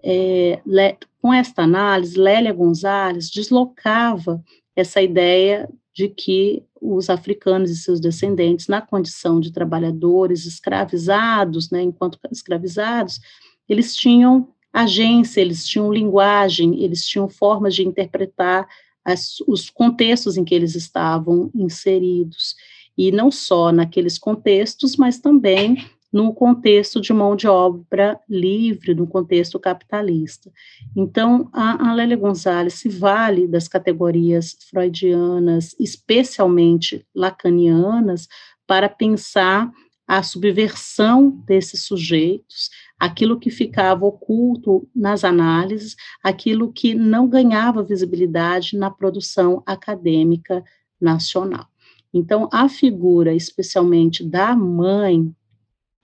é, 0.02 0.62
le, 0.65 0.97
com 1.21 1.34
esta 1.34 1.63
análise, 1.63 2.17
Lélia 2.17 2.54
Gonzalez 2.54 3.30
deslocava 3.30 4.41
essa 4.74 5.02
ideia 5.02 5.69
de 5.93 6.08
que 6.08 6.63
os 6.82 7.10
africanos 7.10 7.69
e 7.69 7.76
seus 7.76 8.00
descendentes, 8.00 8.69
na 8.69 8.80
condição 8.80 9.41
de 9.41 9.52
trabalhadores 9.52 10.45
escravizados, 10.45 11.69
né, 11.69 11.82
enquanto 11.82 12.17
escravizados, 12.32 13.19
eles 13.67 13.93
tinham 13.93 14.47
agência, 14.73 15.41
eles 15.41 15.67
tinham 15.67 15.91
linguagem, 15.91 16.84
eles 16.84 17.05
tinham 17.05 17.27
formas 17.27 17.75
de 17.75 17.86
interpretar 17.86 18.67
as, 19.03 19.39
os 19.47 19.69
contextos 19.69 20.38
em 20.38 20.43
que 20.43 20.55
eles 20.55 20.75
estavam 20.75 21.49
inseridos. 21.53 22.55
E 22.97 23.12
não 23.12 23.31
só 23.31 23.71
naqueles 23.71 24.17
contextos, 24.17 24.95
mas 24.95 25.19
também 25.19 25.77
no 26.12 26.34
contexto 26.34 26.99
de 26.99 27.13
mão 27.13 27.36
de 27.36 27.47
obra 27.47 28.19
livre, 28.29 28.93
no 28.93 29.07
contexto 29.07 29.57
capitalista. 29.57 30.51
Então, 30.95 31.49
a, 31.53 31.89
a 31.89 31.93
Lélia 31.93 32.17
Gonzalez 32.17 32.73
se 32.73 32.89
vale 32.89 33.47
das 33.47 33.67
categorias 33.67 34.57
freudianas, 34.69 35.73
especialmente 35.79 37.05
lacanianas, 37.15 38.27
para 38.67 38.89
pensar 38.89 39.71
a 40.12 40.21
subversão 40.21 41.30
desses 41.30 41.86
sujeitos, 41.86 42.69
aquilo 43.00 43.39
que 43.39 43.50
ficava 43.50 44.06
oculto 44.06 44.86
nas 44.93 45.24
análises, 45.24 45.95
aquilo 46.21 46.69
que 46.69 46.93
não 46.93 47.30
ganhava 47.30 47.82
visibilidade 47.82 48.76
na 48.76 48.91
produção 48.91 49.63
acadêmica 49.65 50.65
nacional. 51.00 51.65
Então, 52.13 52.50
a 52.52 52.67
figura, 52.67 53.34
especialmente 53.34 54.21
da 54.21 54.54
mãe, 54.54 55.34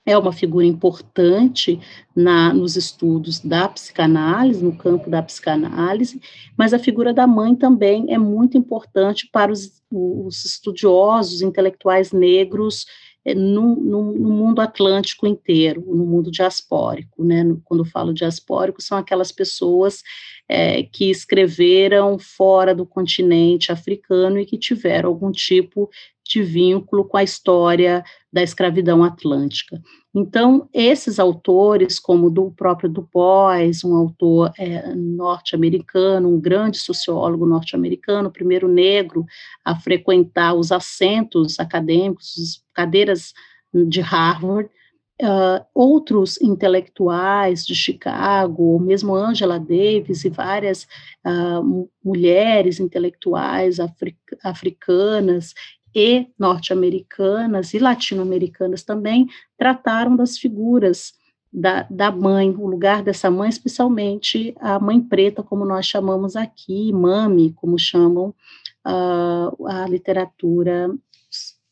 é 0.05 0.17
uma 0.17 0.31
figura 0.31 0.65
importante 0.65 1.77
na, 2.15 2.53
nos 2.53 2.77
estudos 2.77 3.41
da 3.41 3.67
psicanálise, 3.67 4.63
no 4.63 4.77
campo 4.77 5.09
da 5.09 5.21
psicanálise, 5.21 6.21
mas 6.57 6.73
a 6.73 6.79
figura 6.79 7.13
da 7.13 7.27
mãe 7.27 7.53
também 7.53 8.05
é 8.07 8.17
muito 8.17 8.57
importante 8.57 9.27
para 9.33 9.51
os, 9.51 9.83
os 9.91 10.45
estudiosos 10.45 11.41
intelectuais 11.41 12.13
negros 12.13 12.85
no, 13.35 13.75
no, 13.75 14.13
no, 14.13 14.29
mundo 14.29 14.61
atlântico 14.61 15.27
inteiro, 15.27 15.83
no 15.85 16.05
mundo 16.05 16.31
diaspórico, 16.31 17.23
né? 17.23 17.43
Quando 17.63 17.83
falo 17.83 18.13
diaspórico, 18.13 18.81
são 18.81 18.97
aquelas 18.97 19.31
pessoas 19.31 20.01
é, 20.47 20.83
que 20.83 21.09
escreveram 21.09 22.17
fora 22.17 22.73
do 22.73 22.85
continente 22.85 23.71
africano 23.71 24.39
e 24.39 24.45
que 24.45 24.57
tiveram 24.57 25.09
algum 25.09 25.31
tipo 25.31 25.89
de 26.27 26.41
vínculo 26.41 27.05
com 27.05 27.17
a 27.17 27.23
história 27.23 28.03
da 28.31 28.43
escravidão 28.43 29.03
atlântica. 29.03 29.81
Então, 30.19 30.67
esses 30.73 31.19
autores, 31.19 31.99
como 31.99 32.31
do 32.31 32.49
próprio 32.49 32.89
Du 32.89 33.07
Bois, 33.13 33.83
um 33.83 33.95
autor 33.95 34.51
é, 34.57 34.95
norte-americano, 34.95 36.27
um 36.27 36.41
grande 36.41 36.79
sociólogo 36.79 37.45
norte-americano, 37.45 38.31
primeiro 38.31 38.67
negro 38.67 39.23
a 39.63 39.75
frequentar 39.75 40.55
os 40.55 40.71
assentos 40.71 41.59
acadêmicos, 41.59 42.63
cadeiras 42.73 43.31
de 43.71 44.01
Harvard, 44.01 44.67
uh, 45.21 45.63
outros 45.71 46.41
intelectuais 46.41 47.63
de 47.63 47.75
Chicago, 47.75 48.63
ou 48.63 48.79
mesmo 48.79 49.15
Angela 49.15 49.59
Davis 49.59 50.25
e 50.25 50.29
várias 50.29 50.87
uh, 51.23 51.87
mulheres 52.03 52.79
intelectuais 52.79 53.77
africanas 54.43 55.53
e 55.97 56.27
norte-americanas 56.37 57.73
e 57.73 57.79
latino-americanas 57.79 58.83
também 58.83 59.25
trataram 59.57 60.15
das 60.15 60.37
figuras 60.37 61.13
da, 61.51 61.87
da 61.89 62.11
mãe, 62.11 62.51
o 62.51 62.67
lugar 62.67 63.01
dessa 63.01 63.31
mãe, 63.31 63.49
especialmente 63.49 64.53
a 64.59 64.79
mãe 64.79 65.01
preta, 65.01 65.41
como 65.41 65.65
nós 65.65 65.87
chamamos 65.87 66.35
aqui, 66.35 66.93
mami, 66.93 67.51
como 67.53 67.79
chamam 67.79 68.31
uh, 68.85 69.67
a 69.67 69.87
literatura 69.87 70.93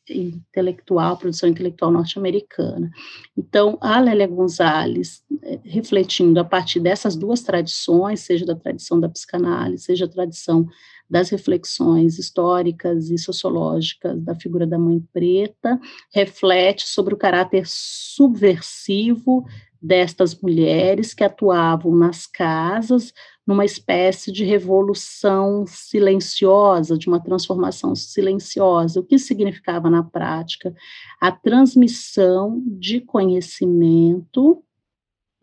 intelectual, 0.09 1.17
produção 1.17 1.47
intelectual 1.47 1.91
norte-americana. 1.91 2.89
Então, 3.37 3.77
a 3.79 3.99
Lélia 3.99 4.27
Gonzalez, 4.27 5.23
eh, 5.43 5.59
refletindo 5.63 6.39
a 6.39 6.43
partir 6.43 6.79
dessas 6.79 7.15
duas 7.15 7.41
tradições, 7.41 8.19
seja 8.21 8.45
da 8.45 8.55
tradição 8.55 8.99
da 8.99 9.09
psicanálise, 9.09 9.83
seja 9.83 10.05
a 10.05 10.09
tradição 10.09 10.67
das 11.09 11.29
reflexões 11.29 12.17
históricas 12.17 13.09
e 13.09 13.17
sociológicas 13.17 14.21
da 14.21 14.35
figura 14.35 14.65
da 14.65 14.79
mãe 14.79 14.99
preta, 15.13 15.79
reflete 16.13 16.87
sobre 16.87 17.13
o 17.13 17.17
caráter 17.17 17.63
subversivo 17.65 19.45
destas 19.81 20.33
mulheres 20.33 21.13
que 21.13 21.23
atuavam 21.23 21.95
nas 21.95 22.25
casas, 22.25 23.13
numa 23.45 23.63
espécie 23.63 24.31
de 24.31 24.43
revolução 24.43 25.63
silenciosa, 25.67 26.97
de 26.97 27.07
uma 27.07 27.19
transformação 27.19 27.95
silenciosa. 27.95 28.99
O 28.99 29.03
que 29.03 29.19
significava 29.19 29.87
na 29.89 30.01
prática? 30.01 30.73
A 31.21 31.31
transmissão 31.31 32.63
de 32.65 32.99
conhecimento 32.99 34.63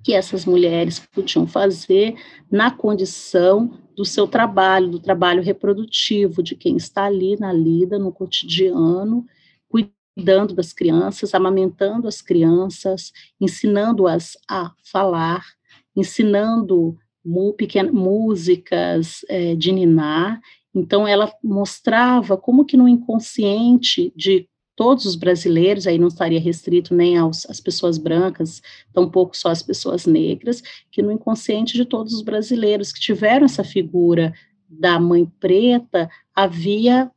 que 0.03 0.15
essas 0.15 0.45
mulheres 0.45 0.99
podiam 1.13 1.47
fazer 1.47 2.15
na 2.51 2.71
condição 2.71 3.79
do 3.97 4.05
seu 4.05 4.27
trabalho, 4.27 4.89
do 4.89 4.99
trabalho 4.99 5.43
reprodutivo, 5.43 6.43
de 6.43 6.57
quem 6.57 6.77
está 6.77 7.05
ali 7.05 7.37
na 7.39 7.53
lida, 7.53 7.99
no 7.99 8.13
cotidiano, 8.13 9.25
cuidando 9.69 10.55
das 10.55 10.73
crianças, 10.73 11.35
amamentando 11.35 12.09
as 12.09 12.21
crianças, 12.21 13.13
ensinando-as 13.41 14.37
a 14.49 14.73
falar, 14.85 15.45
ensinando 15.95 16.97
músicas 17.93 19.25
é, 19.29 19.55
de 19.55 19.71
ninar. 19.73 20.41
Então, 20.75 21.07
ela 21.07 21.33
mostrava 21.43 22.37
como 22.37 22.65
que 22.65 22.77
no 22.77 22.89
inconsciente 22.89 24.13
de 24.17 24.49
todos 24.83 25.05
os 25.05 25.15
brasileiros, 25.15 25.87
aí 25.87 25.97
não 25.97 26.09
estaria 26.09 26.41
restrito 26.41 26.93
nem 26.93 27.17
aos, 27.17 27.49
às 27.49 27.61
pessoas 27.61 27.99
brancas, 27.99 28.61
tampouco 28.93 29.37
só 29.37 29.49
às 29.49 29.63
pessoas 29.63 30.07
negras, 30.07 30.61
que 30.91 31.01
no 31.01 31.13
inconsciente 31.13 31.75
de 31.75 31.85
todos 31.85 32.13
os 32.13 32.21
brasileiros 32.21 32.91
que 32.91 32.99
tiveram 32.99 33.45
essa 33.45 33.63
figura 33.63 34.35
da 34.69 34.99
mãe 34.99 35.25
preta, 35.39 36.11
havia 36.35 37.09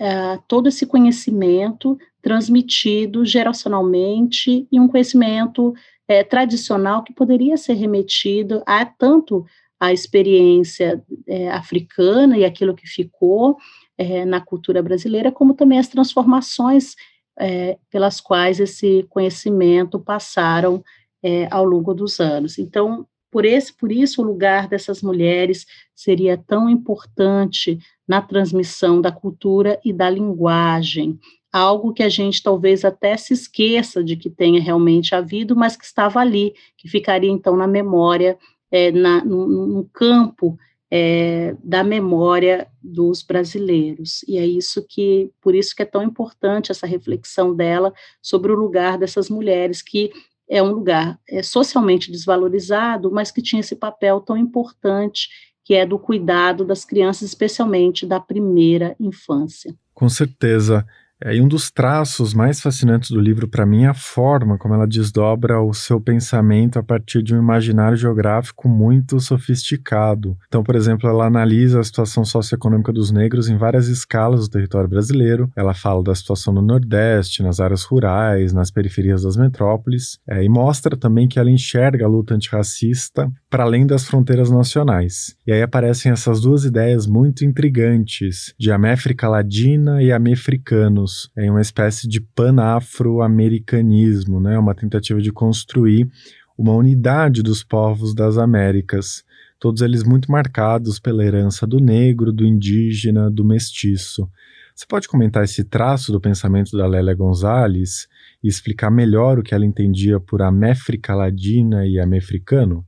uh, 0.00 0.42
todo 0.48 0.68
esse 0.68 0.86
conhecimento 0.86 1.96
transmitido 2.20 3.24
geracionalmente 3.24 4.66
e 4.72 4.80
um 4.80 4.88
conhecimento 4.88 5.72
é, 6.08 6.24
tradicional 6.24 7.04
que 7.04 7.14
poderia 7.14 7.56
ser 7.56 7.74
remetido 7.74 8.60
a 8.66 8.84
tanto 8.84 9.46
a 9.78 9.92
experiência 9.92 11.00
é, 11.28 11.48
africana 11.50 12.36
e 12.36 12.44
aquilo 12.44 12.74
que 12.74 12.88
ficou 12.88 13.56
é, 13.96 14.24
na 14.24 14.40
cultura 14.40 14.82
brasileira, 14.82 15.30
como 15.30 15.54
também 15.54 15.78
as 15.78 15.88
transformações 15.88 16.94
é, 17.38 17.78
pelas 17.90 18.20
quais 18.20 18.60
esse 18.60 19.04
conhecimento 19.08 19.98
passaram 19.98 20.82
é, 21.22 21.48
ao 21.50 21.64
longo 21.64 21.94
dos 21.94 22.20
anos. 22.20 22.58
Então, 22.58 23.06
por, 23.30 23.44
esse, 23.44 23.72
por 23.72 23.90
isso, 23.90 24.22
o 24.22 24.24
lugar 24.24 24.68
dessas 24.68 25.02
mulheres 25.02 25.66
seria 25.94 26.36
tão 26.36 26.68
importante 26.70 27.78
na 28.06 28.20
transmissão 28.20 29.00
da 29.00 29.10
cultura 29.10 29.80
e 29.84 29.92
da 29.92 30.08
linguagem, 30.08 31.18
algo 31.52 31.92
que 31.92 32.02
a 32.02 32.08
gente 32.08 32.42
talvez 32.42 32.84
até 32.84 33.16
se 33.16 33.32
esqueça 33.32 34.04
de 34.04 34.16
que 34.16 34.28
tenha 34.28 34.60
realmente 34.60 35.14
havido, 35.14 35.56
mas 35.56 35.76
que 35.76 35.84
estava 35.84 36.20
ali, 36.20 36.54
que 36.76 36.88
ficaria 36.88 37.30
então 37.30 37.56
na 37.56 37.66
memória, 37.66 38.38
é, 38.70 38.90
na, 38.90 39.24
no, 39.24 39.46
no 39.66 39.84
campo 39.92 40.58
é, 40.96 41.56
da 41.60 41.82
memória 41.82 42.68
dos 42.80 43.20
brasileiros. 43.20 44.24
E 44.28 44.38
é 44.38 44.46
isso 44.46 44.86
que, 44.88 45.28
por 45.42 45.52
isso 45.52 45.74
que 45.74 45.82
é 45.82 45.84
tão 45.84 46.04
importante 46.04 46.70
essa 46.70 46.86
reflexão 46.86 47.52
dela 47.52 47.92
sobre 48.22 48.52
o 48.52 48.54
lugar 48.54 48.96
dessas 48.96 49.28
mulheres 49.28 49.82
que 49.82 50.12
é 50.48 50.62
um 50.62 50.70
lugar 50.70 51.18
é, 51.28 51.42
socialmente 51.42 52.12
desvalorizado, 52.12 53.10
mas 53.10 53.32
que 53.32 53.42
tinha 53.42 53.58
esse 53.58 53.74
papel 53.74 54.20
tão 54.20 54.36
importante 54.36 55.28
que 55.64 55.74
é 55.74 55.84
do 55.84 55.98
cuidado 55.98 56.64
das 56.64 56.84
crianças, 56.84 57.22
especialmente 57.28 58.06
da 58.06 58.20
primeira 58.20 58.94
infância. 59.00 59.74
Com 59.92 60.08
certeza. 60.08 60.86
É, 61.24 61.34
e 61.34 61.40
um 61.40 61.48
dos 61.48 61.70
traços 61.70 62.34
mais 62.34 62.60
fascinantes 62.60 63.10
do 63.10 63.18
livro 63.18 63.48
para 63.48 63.64
mim 63.64 63.84
é 63.84 63.88
a 63.88 63.94
forma 63.94 64.58
como 64.58 64.74
ela 64.74 64.86
desdobra 64.86 65.58
o 65.58 65.72
seu 65.72 65.98
pensamento 65.98 66.78
a 66.78 66.82
partir 66.82 67.22
de 67.22 67.34
um 67.34 67.38
imaginário 67.38 67.96
geográfico 67.96 68.68
muito 68.68 69.18
sofisticado. 69.18 70.36
Então, 70.46 70.62
por 70.62 70.76
exemplo, 70.76 71.08
ela 71.08 71.24
analisa 71.24 71.80
a 71.80 71.84
situação 71.84 72.26
socioeconômica 72.26 72.92
dos 72.92 73.10
negros 73.10 73.48
em 73.48 73.56
várias 73.56 73.88
escalas 73.88 74.42
do 74.42 74.50
território 74.50 74.86
brasileiro. 74.86 75.50
Ela 75.56 75.72
fala 75.72 76.02
da 76.02 76.14
situação 76.14 76.52
no 76.52 76.60
Nordeste, 76.60 77.42
nas 77.42 77.58
áreas 77.58 77.84
rurais, 77.84 78.52
nas 78.52 78.70
periferias 78.70 79.22
das 79.22 79.38
metrópoles, 79.38 80.18
é, 80.28 80.44
e 80.44 80.48
mostra 80.50 80.94
também 80.94 81.26
que 81.26 81.38
ela 81.38 81.50
enxerga 81.50 82.04
a 82.04 82.08
luta 82.08 82.34
antirracista 82.34 83.32
para 83.54 83.62
além 83.62 83.86
das 83.86 84.04
fronteiras 84.04 84.50
nacionais. 84.50 85.36
E 85.46 85.52
aí 85.52 85.62
aparecem 85.62 86.10
essas 86.10 86.40
duas 86.40 86.64
ideias 86.64 87.06
muito 87.06 87.44
intrigantes 87.44 88.52
de 88.58 88.72
Améfrica 88.72 89.28
Ladina 89.28 90.02
e 90.02 90.10
Amefricano 90.10 91.04
em 91.38 91.50
uma 91.50 91.60
espécie 91.60 92.08
de 92.08 92.20
panafro-americanismo, 92.20 94.40
né? 94.40 94.58
uma 94.58 94.74
tentativa 94.74 95.22
de 95.22 95.30
construir 95.30 96.10
uma 96.58 96.72
unidade 96.72 97.44
dos 97.44 97.62
povos 97.62 98.12
das 98.12 98.38
Américas, 98.38 99.22
todos 99.60 99.82
eles 99.82 100.02
muito 100.02 100.32
marcados 100.32 100.98
pela 100.98 101.24
herança 101.24 101.64
do 101.64 101.78
negro, 101.78 102.32
do 102.32 102.44
indígena, 102.44 103.30
do 103.30 103.44
mestiço. 103.44 104.28
Você 104.74 104.84
pode 104.84 105.06
comentar 105.06 105.44
esse 105.44 105.62
traço 105.62 106.10
do 106.10 106.20
pensamento 106.20 106.76
da 106.76 106.88
Lélia 106.88 107.14
Gonzalez 107.14 108.08
e 108.42 108.48
explicar 108.48 108.90
melhor 108.90 109.38
o 109.38 109.44
que 109.44 109.54
ela 109.54 109.64
entendia 109.64 110.18
por 110.18 110.42
Améfrica 110.42 111.14
Ladina 111.14 111.86
e 111.86 112.00
Amefricano? 112.00 112.84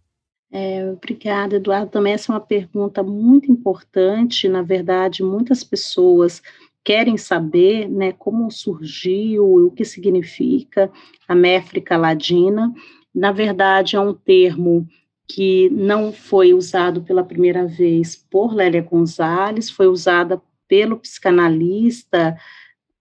É, 0.58 0.90
obrigada, 0.90 1.56
Eduardo. 1.56 1.90
Também 1.90 2.14
essa 2.14 2.32
é 2.32 2.34
uma 2.34 2.40
pergunta 2.40 3.02
muito 3.02 3.52
importante. 3.52 4.48
Na 4.48 4.62
verdade, 4.62 5.22
muitas 5.22 5.62
pessoas 5.62 6.42
querem 6.82 7.18
saber 7.18 7.86
né, 7.90 8.12
como 8.12 8.50
surgiu, 8.50 9.66
o 9.66 9.70
que 9.70 9.84
significa 9.84 10.90
a 11.28 11.34
méfrica 11.34 11.98
ladina. 11.98 12.72
Na 13.14 13.32
verdade, 13.32 13.96
é 13.96 14.00
um 14.00 14.14
termo 14.14 14.88
que 15.28 15.68
não 15.68 16.10
foi 16.10 16.54
usado 16.54 17.02
pela 17.02 17.22
primeira 17.22 17.66
vez 17.66 18.16
por 18.16 18.54
Lélia 18.54 18.80
Gonzalez, 18.80 19.68
foi 19.68 19.88
usada 19.88 20.40
pelo 20.66 20.96
psicanalista 20.96 22.34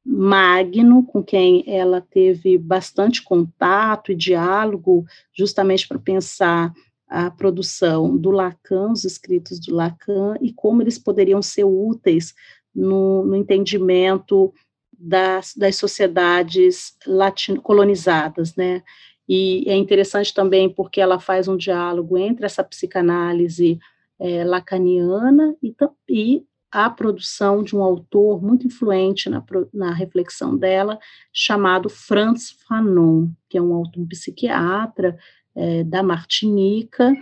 Magno, 0.06 1.04
com 1.06 1.24
quem 1.24 1.64
ela 1.66 2.02
teve 2.02 2.58
bastante 2.58 3.24
contato 3.24 4.12
e 4.12 4.16
diálogo, 4.16 5.06
justamente 5.34 5.88
para 5.88 5.98
pensar 5.98 6.74
a 7.08 7.30
produção 7.30 8.18
do 8.18 8.32
Lacan, 8.32 8.92
os 8.92 9.06
escritos 9.06 9.60
do 9.60 9.76
Lacan, 9.76 10.36
e 10.42 10.52
como 10.52 10.82
eles 10.82 10.98
poderiam 10.98 11.42
ser 11.42 11.64
úteis 11.64 12.34
no, 12.74 13.24
no 13.26 13.36
entendimento 13.36 14.54
das, 14.98 15.54
das 15.56 15.76
sociedades 15.76 16.98
latino, 17.06 17.62
colonizadas, 17.62 18.56
né? 18.56 18.82
E 19.28 19.64
é 19.68 19.76
interessante 19.76 20.34
também 20.34 20.70
porque 20.70 21.02
ela 21.02 21.20
faz 21.20 21.48
um 21.48 21.58
diálogo 21.58 22.18
entre 22.18 22.46
essa 22.46 22.64
psicanálise 22.64 23.80
é, 24.20 24.44
lacaniana 24.44 25.56
e, 25.62 25.76
e, 26.08 26.44
a 26.72 26.90
produção 26.90 27.64
de 27.64 27.74
um 27.76 27.82
autor 27.82 28.44
muito 28.44 28.68
influente 28.68 29.30
na, 29.30 29.42
na 29.74 29.94
reflexão 29.94 30.58
dela, 30.58 31.00
chamado 31.32 31.90
Franz 31.90 32.52
Fanon, 32.68 33.30
que 33.50 33.58
é 33.58 33.62
um, 33.62 33.82
um 33.96 34.06
psiquiatra 34.06 35.18
é, 35.56 35.84
da 35.84 36.04
Martinica, 36.04 37.14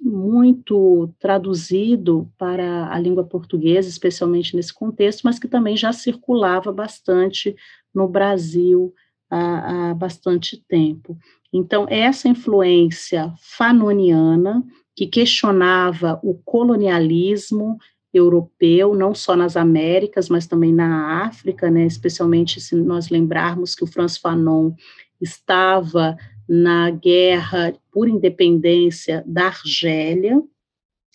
muito 0.00 1.12
traduzido 1.18 2.30
para 2.38 2.92
a 2.92 2.98
língua 2.98 3.24
portuguesa, 3.24 3.88
especialmente 3.88 4.54
nesse 4.54 4.72
contexto, 4.72 5.22
mas 5.24 5.38
que 5.38 5.48
também 5.48 5.76
já 5.76 5.92
circulava 5.92 6.72
bastante 6.72 7.56
no 7.92 8.06
Brasil 8.06 8.94
há, 9.30 9.90
há 9.90 9.94
bastante 9.94 10.62
tempo. 10.68 11.18
Então, 11.52 11.86
essa 11.88 12.28
influência 12.28 13.32
fanoniana, 13.40 14.62
que 14.94 15.06
questionava 15.06 16.20
o 16.22 16.34
colonialismo 16.34 17.78
europeu, 18.12 18.94
não 18.94 19.14
só 19.14 19.36
nas 19.36 19.56
Américas, 19.56 20.28
mas 20.28 20.46
também 20.46 20.72
na 20.72 21.24
África, 21.24 21.70
né, 21.70 21.84
especialmente 21.86 22.60
se 22.60 22.74
nós 22.74 23.08
lembrarmos 23.08 23.74
que 23.74 23.84
o 23.84 23.86
Franz 23.86 24.16
Fanon 24.16 24.72
estava 25.20 26.16
na 26.48 26.90
guerra 26.90 27.74
por 27.92 28.08
independência 28.08 29.22
da 29.26 29.46
Argélia. 29.46 30.42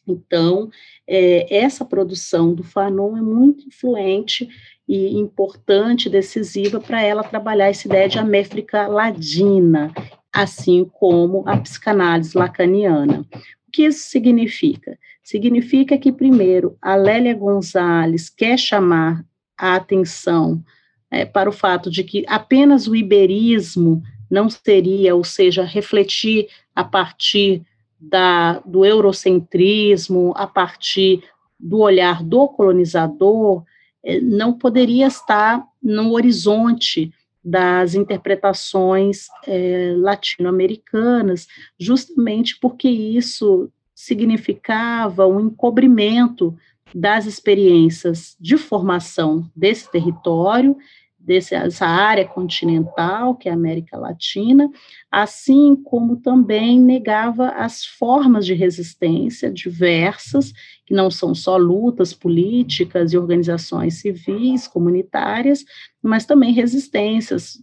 Então, 0.08 0.70
é, 1.08 1.56
essa 1.56 1.84
produção 1.86 2.54
do 2.54 2.64
Fanon 2.64 3.18
é 3.18 3.22
muito 3.22 3.68
influente 3.68 4.48
e 4.88 5.18
importante, 5.18 6.10
decisiva 6.10 6.80
para 6.80 7.02
ela 7.02 7.24
trabalhar 7.24 7.70
essa 7.70 7.88
ideia 7.88 8.10
de 8.10 8.20
América 8.20 8.86
Ladina, 8.86 9.94
assim 10.32 10.86
como 10.86 11.44
a 11.48 11.58
psicanálise 11.58 12.38
lacaniana. 12.38 13.26
O 13.68 13.72
que 13.72 13.84
isso 13.84 14.10
significa? 14.10 15.00
Significa 15.24 15.98
que, 15.98 16.12
primeiro, 16.12 16.78
a 16.82 16.96
Lélia 16.96 17.34
Gonzalez 17.34 18.30
quer 18.30 18.60
chamar 18.60 19.26
a 19.58 19.76
atenção 19.76 20.62
é, 21.10 21.24
para 21.26 21.50
o 21.50 21.54
fato 21.54 21.90
de 21.90 22.04
que 22.04 22.26
apenas 22.28 22.88
o 22.88 22.96
iberismo 22.96 24.04
não 24.30 24.50
seria, 24.50 25.16
ou 25.16 25.24
seja, 25.24 25.64
refletir 25.64 26.48
a 26.76 26.84
partir 26.84 27.64
da, 28.00 28.60
do 28.60 28.84
eurocentrismo, 28.84 30.34
a 30.36 30.48
partir 30.48 31.24
do 31.60 31.80
olhar 31.80 32.24
do 32.24 32.48
colonizador, 32.48 33.64
eh, 34.04 34.20
não 34.20 34.54
poderia 34.54 35.08
estar 35.08 35.64
no 35.82 36.14
horizonte 36.14 37.14
das 37.44 37.94
interpretações 37.94 39.28
é, 39.46 39.94
latino-americanas, 39.98 41.48
justamente 41.78 42.58
porque 42.60 42.88
isso 42.88 43.70
significava 43.94 45.28
um 45.28 45.42
encobrimento 45.42 46.56
das 46.96 47.26
experiências 47.26 48.38
de 48.40 48.56
formação 48.56 49.50
desse 49.56 49.92
território 49.92 50.78
dessa 51.26 51.86
área 51.86 52.26
continental, 52.26 53.36
que 53.36 53.48
é 53.48 53.52
a 53.52 53.56
América 53.56 53.98
Latina, 53.98 54.70
assim 55.10 55.76
como 55.76 56.18
também 56.18 56.80
negava 56.80 57.50
as 57.50 57.86
formas 57.86 58.46
de 58.46 58.54
resistência 58.54 59.50
diversas, 59.50 60.52
que 60.86 60.94
não 60.94 61.10
são 61.10 61.34
só 61.34 61.56
lutas 61.56 62.14
políticas 62.14 63.14
e 63.14 63.18
organizações 63.18 64.02
civis, 64.02 64.68
comunitárias, 64.68 65.64
mas 66.02 66.26
também 66.26 66.52
resistências 66.52 67.62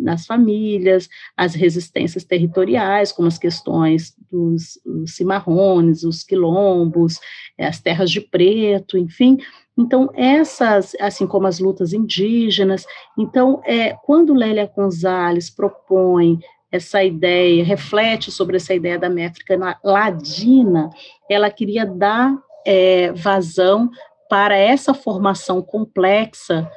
nas 0.00 0.26
famílias, 0.26 1.08
as 1.34 1.54
resistências 1.54 2.24
territoriais, 2.24 3.10
como 3.10 3.26
as 3.26 3.38
questões 3.38 4.14
dos 4.30 4.78
cimarrones, 5.06 6.04
os 6.04 6.22
quilombos, 6.22 7.18
as 7.58 7.80
terras 7.80 8.10
de 8.10 8.20
preto, 8.20 8.98
enfim, 8.98 9.38
então, 9.78 10.10
essas, 10.12 10.96
assim 11.00 11.24
como 11.24 11.46
as 11.46 11.60
lutas 11.60 11.92
indígenas, 11.92 12.84
então, 13.16 13.62
é, 13.64 13.94
quando 14.04 14.34
Lélia 14.34 14.68
Gonzalez 14.74 15.48
propõe 15.48 16.40
essa 16.70 17.04
ideia, 17.04 17.64
reflete 17.64 18.32
sobre 18.32 18.56
essa 18.56 18.74
ideia 18.74 18.98
da 18.98 19.08
métrica 19.08 19.78
ladina, 19.84 20.90
ela 21.30 21.48
queria 21.48 21.86
dar 21.86 22.36
é, 22.66 23.12
vazão 23.12 23.88
para 24.28 24.56
essa 24.56 24.92
formação 24.92 25.62
complexa 25.62 26.68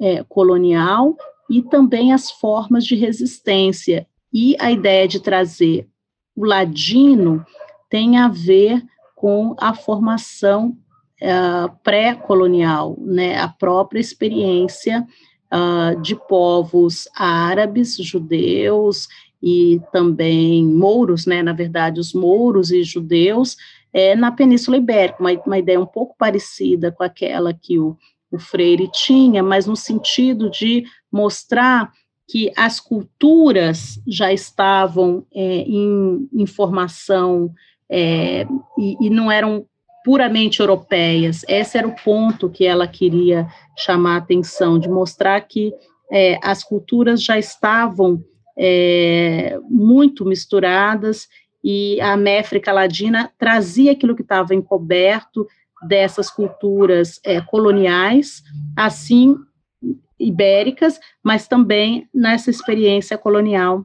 é, 0.00 0.24
colonial 0.24 1.18
e 1.50 1.60
também 1.60 2.14
as 2.14 2.30
formas 2.30 2.84
de 2.84 2.96
resistência. 2.96 4.06
E 4.32 4.56
a 4.58 4.72
ideia 4.72 5.06
de 5.06 5.20
trazer 5.20 5.86
o 6.34 6.46
ladino 6.46 7.44
tem 7.90 8.16
a 8.16 8.28
ver 8.28 8.82
com 9.14 9.54
a 9.58 9.74
formação 9.74 10.74
uh, 11.22 11.70
pré-colonial, 11.82 12.96
né, 13.00 13.38
a 13.38 13.48
própria 13.48 14.00
experiência 14.00 15.06
uh, 15.52 16.00
de 16.00 16.14
povos 16.14 17.08
árabes, 17.16 17.96
judeus 17.96 19.08
e 19.42 19.80
também 19.92 20.64
mouros, 20.64 21.26
né, 21.26 21.42
na 21.42 21.52
verdade, 21.52 22.00
os 22.00 22.12
mouros 22.12 22.70
e 22.70 22.82
judeus, 22.82 23.56
é, 23.92 24.14
na 24.14 24.30
Península 24.30 24.76
Ibérica, 24.76 25.20
uma, 25.20 25.30
uma 25.46 25.58
ideia 25.58 25.80
um 25.80 25.86
pouco 25.86 26.14
parecida 26.18 26.92
com 26.92 27.02
aquela 27.02 27.54
que 27.54 27.78
o, 27.78 27.96
o 28.30 28.38
Freire 28.38 28.90
tinha, 28.92 29.42
mas 29.42 29.66
no 29.66 29.76
sentido 29.76 30.50
de 30.50 30.84
mostrar 31.10 31.90
que 32.28 32.52
as 32.56 32.78
culturas 32.78 34.00
já 34.06 34.30
estavam 34.32 35.26
é, 35.34 35.40
em, 35.40 36.28
em 36.32 36.46
formação 36.46 37.50
é, 37.90 38.46
e, 38.78 39.06
e, 39.06 39.08
não 39.10 39.32
eram 39.32 39.64
puramente 40.04 40.60
europeias. 40.60 41.44
Esse 41.48 41.78
era 41.78 41.86
o 41.86 41.94
ponto 41.94 42.48
que 42.48 42.64
ela 42.64 42.86
queria 42.86 43.46
chamar 43.76 44.14
a 44.14 44.18
atenção, 44.18 44.78
de 44.78 44.88
mostrar 44.88 45.40
que 45.42 45.72
é, 46.10 46.38
as 46.42 46.64
culturas 46.64 47.22
já 47.22 47.38
estavam 47.38 48.22
é, 48.58 49.58
muito 49.68 50.24
misturadas 50.24 51.28
e 51.62 52.00
a 52.00 52.12
América 52.12 52.72
Ladina 52.72 53.30
trazia 53.38 53.92
aquilo 53.92 54.16
que 54.16 54.22
estava 54.22 54.54
encoberto 54.54 55.46
dessas 55.86 56.30
culturas 56.30 57.20
é, 57.24 57.40
coloniais, 57.40 58.42
assim 58.76 59.36
ibéricas, 60.18 60.98
mas 61.22 61.46
também 61.46 62.08
nessa 62.12 62.50
experiência 62.50 63.16
colonial 63.16 63.84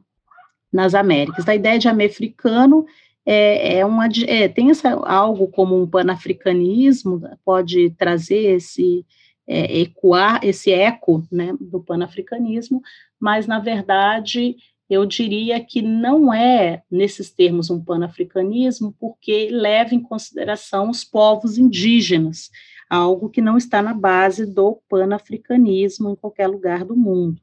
nas 0.72 0.94
Américas. 0.94 1.48
A 1.48 1.54
ideia 1.54 1.78
de 1.78 1.86
americano 1.86 2.84
é, 3.26 3.78
é 3.78 3.86
uma 3.86 4.06
é, 4.26 4.48
tem 4.48 4.70
essa, 4.70 4.90
algo 4.90 5.48
como 5.48 5.80
um 5.80 5.86
panafricanismo, 5.86 7.22
pode 7.44 7.90
trazer 7.90 8.56
esse 8.56 9.04
é, 9.46 9.80
ecoar 9.80 10.40
esse 10.42 10.72
eco 10.72 11.22
né, 11.30 11.54
do 11.60 11.80
panafricanismo, 11.80 12.80
mas 13.20 13.46
na 13.46 13.58
verdade 13.58 14.56
eu 14.88 15.06
diria 15.06 15.64
que 15.64 15.80
não 15.80 16.32
é, 16.32 16.82
nesses 16.90 17.30
termos, 17.30 17.70
um 17.70 17.82
panafricanismo, 17.82 18.94
porque 18.98 19.48
leva 19.50 19.94
em 19.94 20.00
consideração 20.00 20.90
os 20.90 21.04
povos 21.04 21.56
indígenas, 21.56 22.50
algo 22.88 23.30
que 23.30 23.40
não 23.40 23.56
está 23.56 23.82
na 23.82 23.94
base 23.94 24.46
do 24.46 24.80
panafricanismo 24.88 26.10
em 26.10 26.14
qualquer 26.14 26.48
lugar 26.48 26.84
do 26.84 26.94
mundo. 26.94 27.40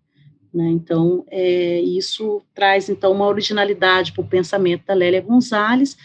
Né? 0.54 0.70
Então, 0.70 1.26
é, 1.30 1.80
isso 1.80 2.42
traz, 2.54 2.90
então, 2.90 3.12
uma 3.12 3.28
originalidade 3.28 4.12
para 4.12 4.22
o 4.22 4.28
pensamento 4.28 4.86
da 4.86 4.94
Lélia 4.94 5.22
Gonzalez, 5.22 5.96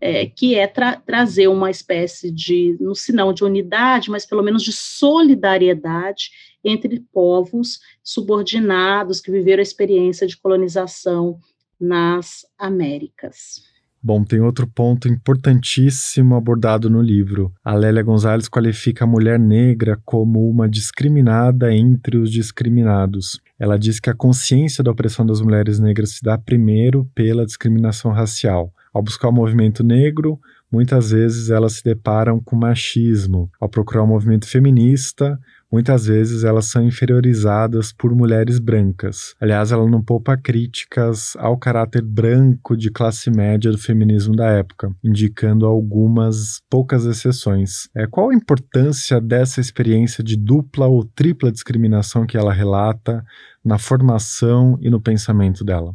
é, 0.00 0.26
que 0.26 0.54
é 0.54 0.66
tra 0.66 0.96
trazer 0.96 1.48
uma 1.48 1.70
espécie 1.70 2.30
de, 2.30 2.76
se 2.94 3.12
não 3.12 3.32
de 3.32 3.42
unidade, 3.42 4.10
mas 4.10 4.26
pelo 4.26 4.42
menos 4.42 4.62
de 4.62 4.72
solidariedade 4.72 6.30
entre 6.62 7.00
povos 7.12 7.80
subordinados 8.02 9.20
que 9.20 9.30
viveram 9.30 9.60
a 9.60 9.62
experiência 9.62 10.26
de 10.26 10.36
colonização 10.36 11.38
nas 11.80 12.46
Américas. 12.58 13.62
Bom, 14.06 14.22
tem 14.22 14.40
outro 14.40 14.68
ponto 14.68 15.08
importantíssimo 15.08 16.36
abordado 16.36 16.88
no 16.88 17.02
livro. 17.02 17.52
A 17.64 17.74
Lélia 17.74 18.04
Gonzalez 18.04 18.48
qualifica 18.48 19.02
a 19.02 19.06
mulher 19.06 19.36
negra 19.36 19.98
como 20.04 20.48
uma 20.48 20.68
discriminada 20.68 21.74
entre 21.74 22.16
os 22.16 22.30
discriminados. 22.30 23.40
Ela 23.58 23.76
diz 23.76 23.98
que 23.98 24.08
a 24.08 24.14
consciência 24.14 24.84
da 24.84 24.92
opressão 24.92 25.26
das 25.26 25.40
mulheres 25.40 25.80
negras 25.80 26.10
se 26.10 26.22
dá 26.22 26.38
primeiro 26.38 27.10
pela 27.16 27.44
discriminação 27.44 28.12
racial. 28.12 28.72
Ao 28.94 29.02
buscar 29.02 29.28
o 29.28 29.32
movimento 29.32 29.82
negro, 29.82 30.38
muitas 30.70 31.10
vezes 31.10 31.50
elas 31.50 31.74
se 31.74 31.84
deparam 31.84 32.40
com 32.40 32.56
machismo. 32.56 33.50
Ao 33.60 33.68
procurar 33.68 34.02
o 34.02 34.06
movimento 34.06 34.46
feminista, 34.46 35.38
muitas 35.70 36.06
vezes 36.06 36.44
elas 36.44 36.66
são 36.66 36.82
inferiorizadas 36.82 37.92
por 37.92 38.14
mulheres 38.14 38.58
brancas. 38.58 39.34
Aliás, 39.40 39.72
ela 39.72 39.88
não 39.88 40.02
poupa 40.02 40.36
críticas 40.36 41.34
ao 41.36 41.56
caráter 41.58 42.02
branco 42.02 42.76
de 42.76 42.90
classe 42.90 43.30
média 43.30 43.70
do 43.70 43.78
feminismo 43.78 44.34
da 44.34 44.48
época, 44.48 44.90
indicando 45.02 45.66
algumas 45.66 46.60
poucas 46.70 47.04
exceções. 47.04 47.88
É, 47.94 48.06
qual 48.06 48.30
a 48.30 48.34
importância 48.34 49.20
dessa 49.20 49.60
experiência 49.60 50.22
de 50.22 50.36
dupla 50.36 50.86
ou 50.86 51.04
tripla 51.04 51.52
discriminação 51.52 52.26
que 52.26 52.36
ela 52.36 52.52
relata 52.52 53.24
na 53.64 53.78
formação 53.78 54.78
e 54.80 54.88
no 54.88 55.00
pensamento 55.00 55.64
dela? 55.64 55.94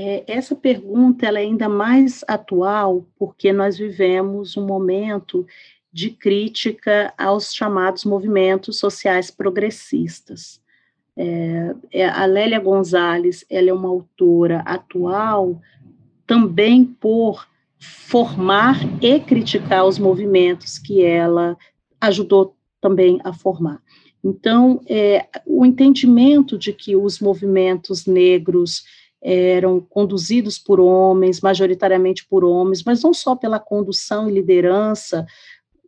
É, 0.00 0.22
essa 0.28 0.54
pergunta 0.54 1.26
é 1.26 1.36
ainda 1.36 1.68
mais 1.68 2.24
atual 2.28 3.04
porque 3.18 3.52
nós 3.52 3.76
vivemos 3.76 4.56
um 4.56 4.64
momento 4.64 5.44
de 5.92 6.10
crítica 6.10 7.12
aos 7.18 7.52
chamados 7.52 8.04
movimentos 8.04 8.78
sociais 8.78 9.28
progressistas. 9.28 10.62
É, 11.16 11.74
é, 11.90 12.08
a 12.08 12.24
Lélia 12.26 12.60
Gonzalez, 12.60 13.44
ela 13.50 13.70
é 13.70 13.72
uma 13.72 13.88
autora 13.88 14.60
atual 14.60 15.60
também 16.24 16.84
por 16.84 17.48
formar 17.80 18.78
e 19.02 19.18
criticar 19.18 19.84
os 19.84 19.98
movimentos 19.98 20.78
que 20.78 21.02
ela 21.04 21.58
ajudou 22.00 22.54
também 22.80 23.20
a 23.24 23.32
formar. 23.32 23.82
Então, 24.22 24.80
é, 24.88 25.26
o 25.44 25.66
entendimento 25.66 26.56
de 26.56 26.72
que 26.72 26.94
os 26.94 27.18
movimentos 27.18 28.06
negros 28.06 28.84
eram 29.20 29.80
conduzidos 29.80 30.58
por 30.58 30.78
homens, 30.78 31.40
majoritariamente 31.40 32.26
por 32.26 32.44
homens, 32.44 32.82
mas 32.84 33.02
não 33.02 33.12
só 33.12 33.34
pela 33.34 33.58
condução 33.58 34.28
e 34.28 34.32
liderança 34.32 35.26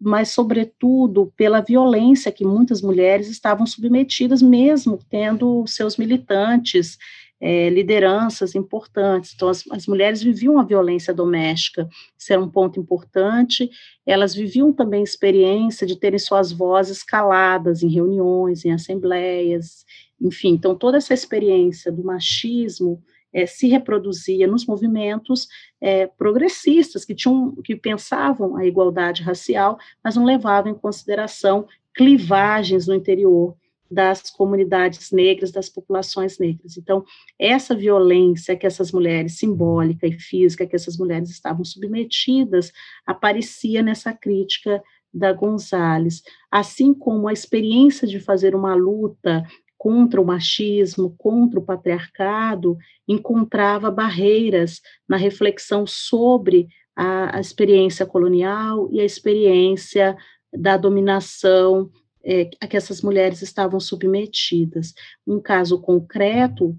mas, 0.02 0.30
sobretudo, 0.30 1.30
pela 1.36 1.60
violência 1.60 2.32
que 2.32 2.42
muitas 2.42 2.80
mulheres 2.80 3.28
estavam 3.28 3.66
submetidas, 3.66 4.40
mesmo 4.40 4.98
tendo 5.10 5.66
seus 5.66 5.98
militantes, 5.98 6.96
é, 7.38 7.68
lideranças 7.68 8.54
importantes. 8.54 9.32
Então, 9.34 9.48
as, 9.48 9.62
as, 9.70 9.86
mulheres 9.86 10.22
viviam 10.22 10.58
a 10.58 10.64
violência 10.64 11.12
doméstica, 11.12 11.86
isso 12.16 12.32
era 12.32 12.40
um 12.40 12.48
ponto 12.48 12.80
importante. 12.80 13.70
Elas 14.06 14.34
viviam 14.34 14.72
também 14.72 15.00
a 15.00 15.04
experiência 15.04 15.86
de 15.86 15.96
terem 15.96 16.18
suas 16.18 16.50
vozes 16.50 17.02
caladas 17.02 17.82
em 17.82 17.88
reuniões, 17.88 18.64
em 18.64 18.72
assembleias, 18.72 19.84
enfim. 20.20 20.50
Então, 20.50 20.74
toda 20.74 20.96
essa 20.96 21.12
experiência 21.12 21.92
do 21.92 22.02
machismo 22.02 23.02
é, 23.32 23.46
se 23.46 23.68
reproduzia 23.68 24.46
nos 24.46 24.66
movimentos 24.66 25.48
é, 25.80 26.06
progressistas 26.06 27.04
que 27.04 27.14
tinham 27.14 27.54
que 27.62 27.76
pensavam 27.76 28.56
a 28.56 28.64
igualdade 28.64 29.22
racial, 29.22 29.78
mas 30.02 30.16
não 30.16 30.24
levavam 30.24 30.72
em 30.72 30.74
consideração 30.74 31.66
clivagens 31.94 32.86
no 32.86 32.94
interior 32.94 33.56
das 33.90 34.30
comunidades 34.30 35.10
negras, 35.10 35.50
das 35.50 35.68
populações 35.68 36.38
negras. 36.38 36.76
Então, 36.76 37.04
essa 37.36 37.74
violência 37.74 38.56
que 38.56 38.66
essas 38.66 38.92
mulheres, 38.92 39.38
simbólica 39.38 40.06
e 40.06 40.18
física, 40.18 40.66
que 40.66 40.76
essas 40.76 40.96
mulheres 40.96 41.28
estavam 41.28 41.64
submetidas, 41.64 42.72
aparecia 43.04 43.82
nessa 43.82 44.12
crítica 44.12 44.80
da 45.12 45.32
Gonzales, 45.32 46.22
assim 46.48 46.94
como 46.94 47.26
a 47.26 47.32
experiência 47.32 48.06
de 48.06 48.20
fazer 48.20 48.54
uma 48.54 48.76
luta 48.76 49.44
contra 49.80 50.20
o 50.20 50.26
machismo, 50.26 51.14
contra 51.16 51.58
o 51.58 51.64
patriarcado, 51.64 52.76
encontrava 53.08 53.90
barreiras 53.90 54.82
na 55.08 55.16
reflexão 55.16 55.86
sobre 55.86 56.68
a, 56.94 57.38
a 57.38 57.40
experiência 57.40 58.04
colonial 58.04 58.90
e 58.92 59.00
a 59.00 59.04
experiência 59.06 60.14
da 60.52 60.76
dominação 60.76 61.90
é, 62.22 62.50
a 62.60 62.66
que 62.66 62.76
essas 62.76 63.00
mulheres 63.00 63.40
estavam 63.40 63.80
submetidas. 63.80 64.92
Um 65.26 65.40
caso 65.40 65.80
concreto 65.80 66.78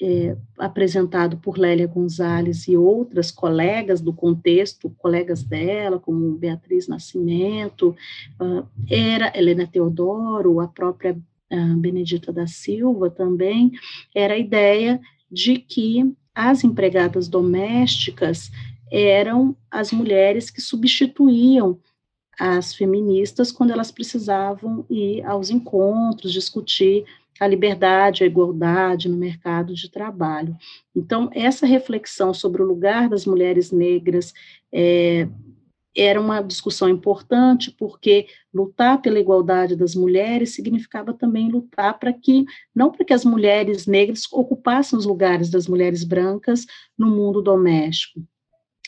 é, 0.00 0.34
apresentado 0.58 1.36
por 1.36 1.58
Lélia 1.58 1.86
Gonzalez 1.86 2.66
e 2.66 2.74
outras 2.74 3.30
colegas 3.30 4.00
do 4.00 4.14
contexto, 4.14 4.88
colegas 4.96 5.42
dela, 5.42 5.98
como 5.98 6.38
Beatriz 6.38 6.88
Nascimento, 6.88 7.94
uh, 8.40 8.66
era 8.88 9.30
Helena 9.36 9.66
Teodoro, 9.66 10.58
a 10.58 10.66
própria 10.66 11.20
Benedita 11.76 12.32
da 12.32 12.46
Silva 12.46 13.10
também, 13.10 13.72
era 14.14 14.34
a 14.34 14.38
ideia 14.38 15.00
de 15.30 15.58
que 15.58 16.12
as 16.34 16.64
empregadas 16.64 17.28
domésticas 17.28 18.50
eram 18.90 19.56
as 19.70 19.92
mulheres 19.92 20.50
que 20.50 20.60
substituíam 20.60 21.78
as 22.38 22.74
feministas 22.74 23.52
quando 23.52 23.70
elas 23.70 23.92
precisavam 23.92 24.86
ir 24.88 25.22
aos 25.24 25.50
encontros, 25.50 26.32
discutir 26.32 27.04
a 27.38 27.46
liberdade, 27.46 28.22
a 28.22 28.26
igualdade 28.26 29.08
no 29.08 29.16
mercado 29.16 29.74
de 29.74 29.90
trabalho. 29.90 30.56
Então, 30.94 31.30
essa 31.32 31.66
reflexão 31.66 32.34
sobre 32.34 32.62
o 32.62 32.66
lugar 32.66 33.08
das 33.08 33.24
mulheres 33.24 33.70
negras 33.70 34.34
é, 34.72 35.28
era 35.96 36.20
uma 36.20 36.40
discussão 36.40 36.88
importante, 36.88 37.70
porque 37.78 38.26
lutar 38.54 39.02
pela 39.02 39.18
igualdade 39.18 39.74
das 39.74 39.94
mulheres 39.94 40.54
significava 40.54 41.12
também 41.12 41.50
lutar 41.50 41.98
para 41.98 42.12
que, 42.12 42.44
não 42.74 42.90
para 42.90 43.04
que 43.04 43.12
as 43.12 43.24
mulheres 43.24 43.86
negras 43.86 44.22
ocupassem 44.32 44.98
os 44.98 45.04
lugares 45.04 45.50
das 45.50 45.66
mulheres 45.66 46.04
brancas 46.04 46.66
no 46.96 47.08
mundo 47.08 47.42
doméstico, 47.42 48.20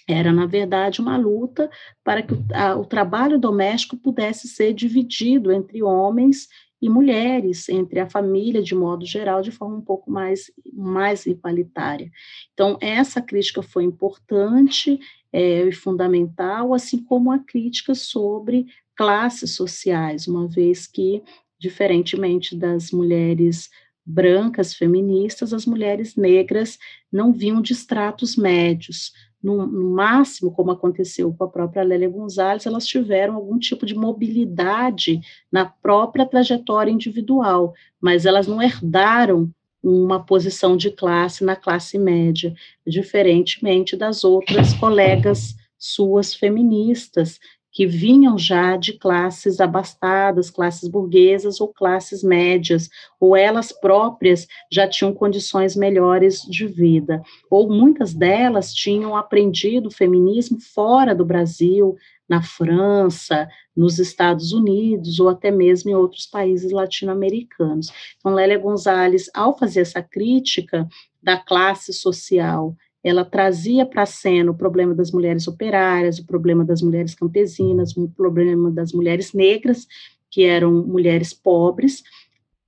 Era, 0.08 0.32
na 0.32 0.46
verdade, 0.46 1.00
uma 1.00 1.16
luta 1.16 1.70
para 2.04 2.22
que 2.22 2.34
o, 2.34 2.44
a, 2.52 2.76
o 2.76 2.84
trabalho 2.84 3.38
doméstico 3.38 3.96
pudesse 3.96 4.48
ser 4.48 4.72
dividido 4.74 5.52
entre 5.52 5.82
homens 5.82 6.48
e 6.80 6.88
mulheres, 6.88 7.68
entre 7.68 8.00
a 8.00 8.10
família, 8.10 8.60
de 8.60 8.74
modo 8.74 9.06
geral, 9.06 9.40
de 9.42 9.52
forma 9.52 9.76
um 9.76 9.80
pouco 9.80 10.10
mais, 10.10 10.50
mais 10.72 11.24
igualitária. 11.26 12.10
Então, 12.52 12.76
essa 12.80 13.22
crítica 13.22 13.62
foi 13.62 13.84
importante 13.84 14.98
é, 15.32 15.66
e 15.66 15.72
fundamental, 15.72 16.74
assim 16.74 17.02
como 17.02 17.32
a 17.32 17.38
crítica 17.38 17.94
sobre 17.94 18.66
classes 18.94 19.56
sociais, 19.56 20.28
uma 20.28 20.46
vez 20.46 20.86
que, 20.86 21.22
diferentemente 21.58 22.54
das 22.54 22.90
mulheres 22.90 23.70
brancas 24.04 24.74
feministas, 24.74 25.52
as 25.52 25.64
mulheres 25.64 26.16
negras 26.16 26.78
não 27.10 27.32
vinham 27.32 27.62
de 27.62 27.72
estratos 27.72 28.36
médios, 28.36 29.12
no, 29.42 29.66
no, 29.66 29.90
máximo, 29.90 30.52
como 30.52 30.70
aconteceu 30.70 31.32
com 31.34 31.44
a 31.44 31.48
própria 31.48 31.82
Lélia 31.82 32.08
Gonzalez, 32.08 32.64
elas 32.64 32.86
tiveram 32.86 33.34
algum 33.34 33.58
tipo 33.58 33.84
de 33.84 33.94
mobilidade 33.94 35.20
na 35.50 35.64
própria 35.64 36.24
trajetória 36.24 36.92
individual, 36.92 37.74
mas 38.00 38.24
elas 38.24 38.46
não 38.46 38.62
herdaram 38.62 39.52
uma 39.82 40.24
posição 40.24 40.76
de 40.76 40.90
classe 40.90 41.44
na 41.44 41.56
classe 41.56 41.98
média, 41.98 42.54
diferentemente 42.86 43.96
das 43.96 44.22
outras 44.24 44.72
colegas 44.74 45.56
suas 45.78 46.32
feministas, 46.32 47.40
que 47.72 47.86
vinham 47.86 48.38
já 48.38 48.76
de 48.76 48.92
classes 48.92 49.58
abastadas, 49.58 50.50
classes 50.50 50.88
burguesas 50.88 51.60
ou 51.60 51.68
classes 51.68 52.22
médias, 52.22 52.90
ou 53.18 53.34
elas 53.34 53.72
próprias 53.72 54.46
já 54.70 54.86
tinham 54.86 55.14
condições 55.14 55.74
melhores 55.74 56.42
de 56.42 56.66
vida, 56.66 57.22
ou 57.50 57.68
muitas 57.68 58.12
delas 58.12 58.74
tinham 58.74 59.16
aprendido 59.16 59.88
o 59.88 59.92
feminismo 59.92 60.60
fora 60.60 61.14
do 61.14 61.24
Brasil, 61.24 61.96
na 62.28 62.42
França, 62.42 63.48
nos 63.76 63.98
Estados 63.98 64.52
Unidos 64.52 65.18
ou 65.18 65.28
até 65.28 65.50
mesmo 65.50 65.90
em 65.90 65.94
outros 65.94 66.26
países 66.26 66.72
latino-americanos. 66.72 67.88
Então, 68.18 68.34
Lélia 68.34 68.58
Gonzalez, 68.58 69.30
ao 69.34 69.58
fazer 69.58 69.80
essa 69.80 70.02
crítica 70.02 70.88
da 71.22 71.36
classe 71.36 71.92
social 71.92 72.74
ela 73.04 73.24
trazia 73.24 73.84
para 73.84 74.02
a 74.02 74.06
cena 74.06 74.50
o 74.50 74.56
problema 74.56 74.94
das 74.94 75.10
mulheres 75.10 75.48
operárias, 75.48 76.18
o 76.18 76.26
problema 76.26 76.64
das 76.64 76.80
mulheres 76.80 77.14
campesinas, 77.14 77.96
o 77.96 78.08
problema 78.08 78.70
das 78.70 78.92
mulheres 78.92 79.32
negras, 79.32 79.86
que 80.30 80.44
eram 80.44 80.72
mulheres 80.86 81.34
pobres. 81.34 82.02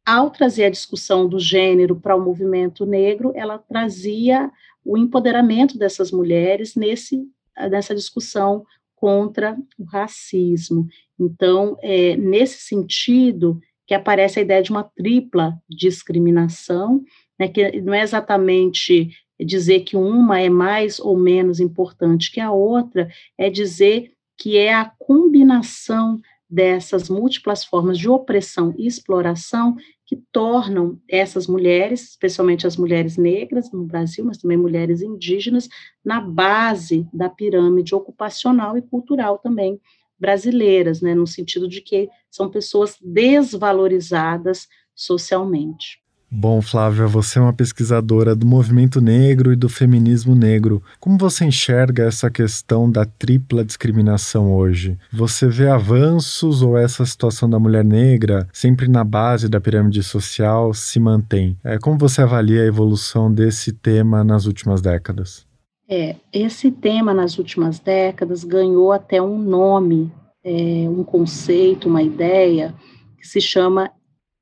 Ao 0.05 0.31
trazer 0.31 0.65
a 0.65 0.71
discussão 0.71 1.29
do 1.29 1.39
gênero 1.39 1.97
para 1.97 2.17
o 2.17 2.23
movimento 2.23 2.85
negro, 2.85 3.33
ela 3.35 3.59
trazia 3.59 4.51
o 4.85 4.99
empoderamento 4.99 5.79
dessas 5.79 6.11
mulheres 6.11 6.75
nesse, 6.75 7.27
nessa 7.71 7.95
discussão 7.95 8.67
contra 8.97 9.57
o 9.79 9.85
racismo. 9.85 10.87
Então, 11.19 11.79
é 11.81 12.17
nesse 12.17 12.59
sentido 12.59 13.61
que 13.87 13.95
aparece 13.95 14.39
a 14.39 14.43
ideia 14.43 14.63
de 14.63 14.71
uma 14.71 14.83
tripla 14.83 15.55
discriminação, 15.69 17.03
né, 17.39 17.49
que 17.49 17.81
não 17.81 17.95
é 17.95 18.03
exatamente 18.03 19.11
dizer 19.45 19.81
que 19.81 19.97
uma 19.97 20.41
é 20.41 20.49
mais 20.49 20.99
ou 20.99 21.17
menos 21.17 21.61
importante 21.61 22.31
que 22.31 22.41
a 22.41 22.53
outra, 22.53 23.09
é 23.37 23.51
dizer 23.51 24.13
que 24.37 24.57
é 24.57 24.75
a 24.75 24.91
combinação 24.99 26.21
dessas 26.49 27.09
múltiplas 27.09 27.65
formas 27.65 27.99
de 27.99 28.09
opressão 28.09 28.75
e 28.79 28.87
exploração 28.87 29.77
que 30.07 30.17
tornam 30.31 31.01
essas 31.09 31.47
mulheres, 31.47 32.11
especialmente 32.11 32.67
as 32.67 32.77
mulheres 32.77 33.17
negras 33.17 33.73
no 33.73 33.85
Brasil, 33.85 34.25
mas 34.25 34.39
também 34.39 34.57
mulheres 34.57 35.03
indígenas, 35.03 35.69
na 36.05 36.21
base 36.21 37.09
da 37.13 37.29
pirâmide 37.29 37.95
ocupacional 37.95 38.77
e 38.77 38.83
cultural 38.83 39.39
também 39.39 39.81
brasileiras, 40.19 41.01
né, 41.01 41.15
no 41.15 41.27
sentido 41.27 41.67
de 41.67 41.81
que 41.81 42.09
são 42.31 42.49
pessoas 42.49 42.97
desvalorizadas 43.01 44.69
socialmente. 44.95 46.04
Bom, 46.37 46.61
Flávia, 46.61 47.07
você 47.07 47.39
é 47.39 47.43
uma 47.43 47.53
pesquisadora 47.53 48.35
do 48.35 48.45
movimento 48.45 49.01
negro 49.01 49.53
e 49.53 49.57
do 49.57 49.69
feminismo 49.69 50.35
negro. 50.35 50.83
Como 50.99 51.17
você 51.17 51.45
enxerga 51.45 52.03
essa 52.03 52.29
questão 52.29 52.91
da 52.91 53.05
tripla 53.05 53.65
discriminação 53.65 54.53
hoje? 54.53 54.99
Você 55.13 55.47
vê 55.47 55.69
avanços 55.69 56.61
ou 56.61 56.77
essa 56.77 57.07
situação 57.07 57.49
da 57.49 57.57
mulher 57.61 57.85
negra, 57.85 58.49
sempre 58.53 58.89
na 58.89 59.05
base 59.05 59.49
da 59.49 59.61
pirâmide 59.61 60.03
social, 60.03 60.75
se 60.75 60.99
mantém? 60.99 61.57
É, 61.63 61.79
como 61.79 61.97
você 61.97 62.23
avalia 62.23 62.63
a 62.63 62.67
evolução 62.67 63.33
desse 63.33 63.73
tema 63.73 64.25
nas 64.25 64.47
últimas 64.47 64.83
décadas? 64.83 65.47
É, 65.89 66.17
esse 66.33 66.73
tema 66.73 67.15
nas 67.15 67.39
últimas 67.39 67.79
décadas 67.79 68.43
ganhou 68.43 68.91
até 68.91 69.23
um 69.23 69.39
nome, 69.39 70.13
é, 70.43 70.89
um 70.89 71.05
conceito, 71.05 71.89
uma 71.89 72.03
ideia 72.03 72.75
que 73.21 73.29
se 73.29 73.41
chama 73.41 73.89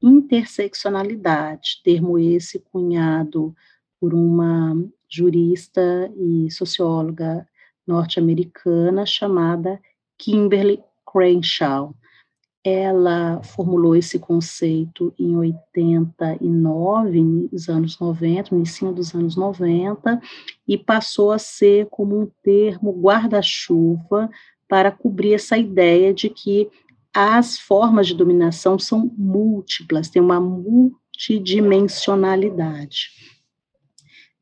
interseccionalidade, 0.03 1.81
termo 1.85 2.19
esse 2.19 2.59
cunhado 2.59 3.55
por 4.01 4.13
uma 4.15 4.77
jurista 5.09 6.13
e 6.17 6.51
socióloga 6.51 7.47
norte-americana 7.87 9.07
chamada 9.07 9.81
Kimberly 10.19 10.83
Crenshaw. 11.11 11.95
Ela 12.65 13.43
formulou 13.43 13.97
esse 13.97 14.19
conceito 14.21 15.13
em 15.19 15.37
89, 15.37 17.21
nos 17.53 17.69
anos 17.69 17.99
90, 17.99 18.51
no 18.53 18.59
início 18.59 18.93
dos 18.93 19.15
anos 19.15 19.37
90, 19.37 20.21
e 20.67 20.79
passou 20.79 21.33
a 21.33 21.39
ser 21.39 21.87
como 21.91 22.21
um 22.21 22.31
termo 22.43 22.93
guarda-chuva 22.93 24.31
para 24.69 24.91
cobrir 24.93 25.35
essa 25.35 25.59
ideia 25.59 26.15
de 26.15 26.31
que 26.31 26.71
as 27.15 27.59
formas 27.59 28.07
de 28.07 28.15
dominação 28.15 28.79
são 28.79 29.13
múltiplas, 29.17 30.09
tem 30.09 30.23
uma 30.23 30.41
multidimensionalidade. 30.41 33.11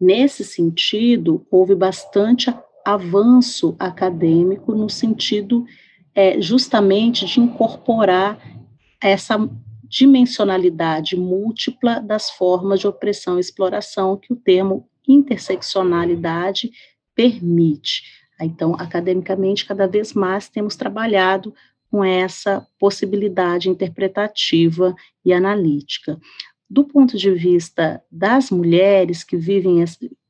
Nesse 0.00 0.44
sentido, 0.44 1.44
houve 1.50 1.74
bastante 1.74 2.54
avanço 2.84 3.74
acadêmico 3.78 4.74
no 4.74 4.88
sentido 4.88 5.66
é, 6.14 6.40
justamente 6.40 7.26
de 7.26 7.40
incorporar 7.40 8.40
essa 9.02 9.36
dimensionalidade 9.84 11.16
múltipla 11.16 12.00
das 12.00 12.30
formas 12.30 12.80
de 12.80 12.86
opressão 12.86 13.36
e 13.36 13.40
exploração 13.40 14.16
que 14.16 14.32
o 14.32 14.36
termo 14.36 14.88
interseccionalidade 15.06 16.70
permite. 17.14 18.02
Então, 18.40 18.74
academicamente, 18.74 19.66
cada 19.66 19.86
vez 19.86 20.14
mais 20.14 20.48
temos 20.48 20.76
trabalhado 20.76 21.54
com 21.90 22.04
essa 22.04 22.66
possibilidade 22.78 23.68
interpretativa 23.68 24.94
e 25.24 25.32
analítica. 25.32 26.18
Do 26.68 26.84
ponto 26.84 27.18
de 27.18 27.32
vista 27.32 28.00
das 28.10 28.50
mulheres 28.50 29.24
que 29.24 29.36
vivem, 29.36 29.84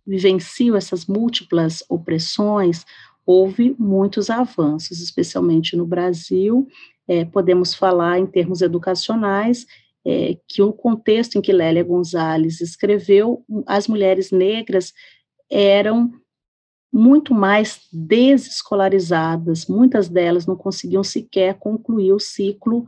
vivenciam 0.07 0.75
essas 0.75 1.05
múltiplas 1.05 1.85
opressões, 1.89 2.87
houve 3.27 3.77
muitos 3.79 4.31
avanços, 4.31 5.01
especialmente 5.01 5.77
no 5.77 5.87
Brasil. 5.87 6.67
É, 7.07 7.25
podemos 7.27 7.75
falar 7.75 8.19
em 8.19 8.27
termos 8.27 8.63
educacionais, 8.63 9.67
é, 10.05 10.39
que 10.49 10.63
o 10.63 10.73
contexto 10.73 11.37
em 11.37 11.43
que 11.43 11.53
Lélia 11.53 11.85
Gonzalez 11.85 12.63
escreveu, 12.63 13.45
as 13.67 13.87
mulheres 13.87 14.31
negras 14.31 14.95
eram 15.51 16.11
muito 16.93 17.33
mais 17.33 17.87
desescolarizadas, 17.93 19.67
muitas 19.67 20.09
delas 20.09 20.47
não 20.47 20.57
conseguiam 20.57 21.05
sequer 21.05 21.55
concluir 21.55 22.13
o 22.13 22.19
ciclo 22.19 22.87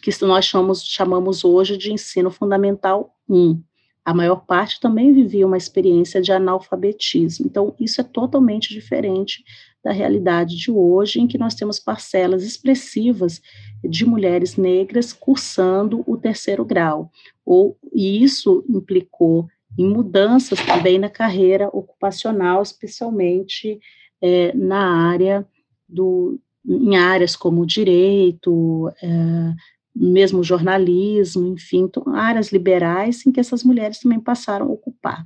que 0.00 0.10
nós 0.24 0.44
chamamos, 0.44 0.82
chamamos 0.84 1.44
hoje 1.44 1.76
de 1.76 1.92
ensino 1.92 2.30
fundamental 2.30 3.14
1. 3.28 3.62
A 4.04 4.14
maior 4.14 4.46
parte 4.46 4.80
também 4.80 5.12
vivia 5.12 5.46
uma 5.46 5.56
experiência 5.56 6.22
de 6.22 6.32
analfabetismo. 6.32 7.46
Então, 7.46 7.74
isso 7.78 8.00
é 8.00 8.04
totalmente 8.04 8.72
diferente 8.72 9.44
da 9.82 9.90
realidade 9.92 10.56
de 10.56 10.70
hoje, 10.70 11.20
em 11.20 11.26
que 11.26 11.38
nós 11.38 11.54
temos 11.54 11.78
parcelas 11.78 12.44
expressivas 12.44 13.40
de 13.82 14.04
mulheres 14.04 14.56
negras 14.56 15.12
cursando 15.12 16.04
o 16.06 16.16
terceiro 16.16 16.64
grau. 16.64 17.10
Ou, 17.44 17.76
e 17.92 18.22
isso 18.22 18.64
implicou 18.68 19.48
em 19.78 19.88
mudanças 19.88 20.58
também 20.64 20.98
na 20.98 21.08
carreira 21.10 21.68
ocupacional, 21.72 22.62
especialmente 22.62 23.78
é, 24.20 24.52
na 24.54 25.10
área 25.10 25.46
do, 25.88 26.40
em 26.66 26.96
áreas 26.96 27.36
como 27.36 27.66
direito, 27.66 28.90
é, 29.02 29.54
mesmo 29.94 30.44
jornalismo, 30.44 31.46
enfim, 31.46 31.88
áreas 32.14 32.52
liberais 32.52 33.24
em 33.26 33.32
que 33.32 33.40
essas 33.40 33.64
mulheres 33.64 34.00
também 34.00 34.20
passaram 34.20 34.66
a 34.66 34.70
ocupar. 34.70 35.24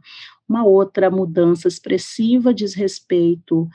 Uma 0.49 0.65
outra 0.65 1.11
mudança 1.11 1.67
expressiva 1.67 2.55
diz 2.55 2.75
respeito 2.75 3.69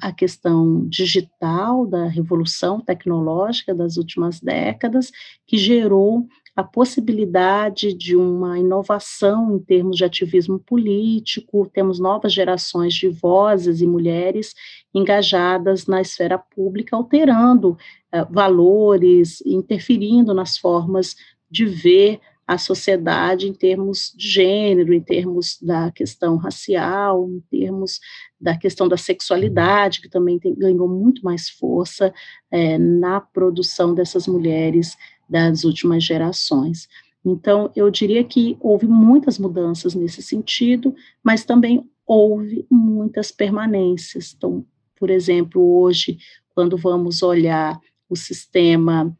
à 0.00 0.10
questão 0.12 0.88
digital 0.88 1.86
da 1.86 2.06
revolução 2.06 2.80
tecnológica 2.80 3.74
das 3.74 3.98
últimas 3.98 4.40
décadas, 4.40 5.10
que 5.46 5.58
gerou 5.58 6.26
a 6.60 6.64
possibilidade 6.64 7.94
de 7.94 8.14
uma 8.14 8.58
inovação 8.58 9.56
em 9.56 9.58
termos 9.58 9.96
de 9.96 10.04
ativismo 10.04 10.58
político, 10.58 11.66
temos 11.72 11.98
novas 11.98 12.34
gerações 12.34 12.92
de 12.92 13.08
vozes 13.08 13.80
e 13.80 13.86
mulheres 13.86 14.54
engajadas 14.94 15.86
na 15.86 16.02
esfera 16.02 16.36
pública, 16.36 16.94
alterando 16.94 17.70
uh, 17.70 18.30
valores, 18.30 19.40
interferindo 19.46 20.34
nas 20.34 20.58
formas 20.58 21.16
de 21.50 21.64
ver 21.64 22.20
a 22.46 22.58
sociedade 22.58 23.48
em 23.48 23.54
termos 23.54 24.12
de 24.14 24.28
gênero, 24.28 24.92
em 24.92 25.00
termos 25.00 25.56
da 25.62 25.90
questão 25.90 26.36
racial, 26.36 27.26
em 27.30 27.40
termos 27.58 28.00
da 28.38 28.54
questão 28.54 28.86
da 28.86 28.98
sexualidade, 28.98 30.02
que 30.02 30.10
também 30.10 30.38
tem, 30.38 30.54
ganhou 30.54 30.88
muito 30.88 31.24
mais 31.24 31.48
força 31.48 32.12
é, 32.50 32.76
na 32.76 33.18
produção 33.18 33.94
dessas 33.94 34.26
mulheres 34.26 34.94
das 35.30 35.62
últimas 35.64 36.02
gerações. 36.02 36.88
Então, 37.24 37.70
eu 37.76 37.90
diria 37.90 38.24
que 38.24 38.56
houve 38.60 38.86
muitas 38.86 39.38
mudanças 39.38 39.94
nesse 39.94 40.22
sentido, 40.22 40.94
mas 41.22 41.44
também 41.44 41.88
houve 42.06 42.66
muitas 42.68 43.30
permanências. 43.30 44.34
Então, 44.36 44.66
por 44.96 45.08
exemplo, 45.08 45.80
hoje, 45.80 46.18
quando 46.54 46.76
vamos 46.76 47.22
olhar 47.22 47.78
o 48.08 48.16
sistema 48.16 49.16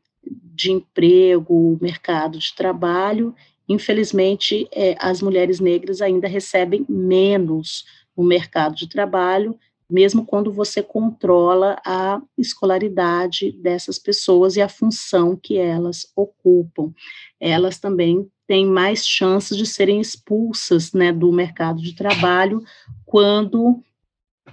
de 0.54 0.72
emprego, 0.72 1.78
mercado 1.80 2.38
de 2.38 2.54
trabalho, 2.54 3.34
infelizmente, 3.68 4.68
é, 4.72 4.96
as 4.98 5.22
mulheres 5.22 5.60
negras 5.60 6.02
ainda 6.02 6.26
recebem 6.26 6.84
menos 6.88 7.84
no 8.16 8.24
mercado 8.24 8.74
de 8.74 8.88
trabalho, 8.88 9.56
mesmo 9.90 10.24
quando 10.24 10.52
você 10.52 10.82
controla 10.82 11.80
a 11.84 12.20
escolaridade 12.38 13.52
dessas 13.52 13.98
pessoas 13.98 14.56
e 14.56 14.62
a 14.62 14.68
função 14.68 15.36
que 15.36 15.56
elas 15.58 16.06
ocupam. 16.14 16.92
Elas 17.38 17.78
também 17.78 18.28
têm 18.46 18.66
mais 18.66 19.06
chances 19.06 19.56
de 19.56 19.66
serem 19.66 20.00
expulsas 20.00 20.92
né, 20.92 21.12
do 21.12 21.30
mercado 21.32 21.80
de 21.80 21.94
trabalho 21.94 22.62
quando 23.04 23.82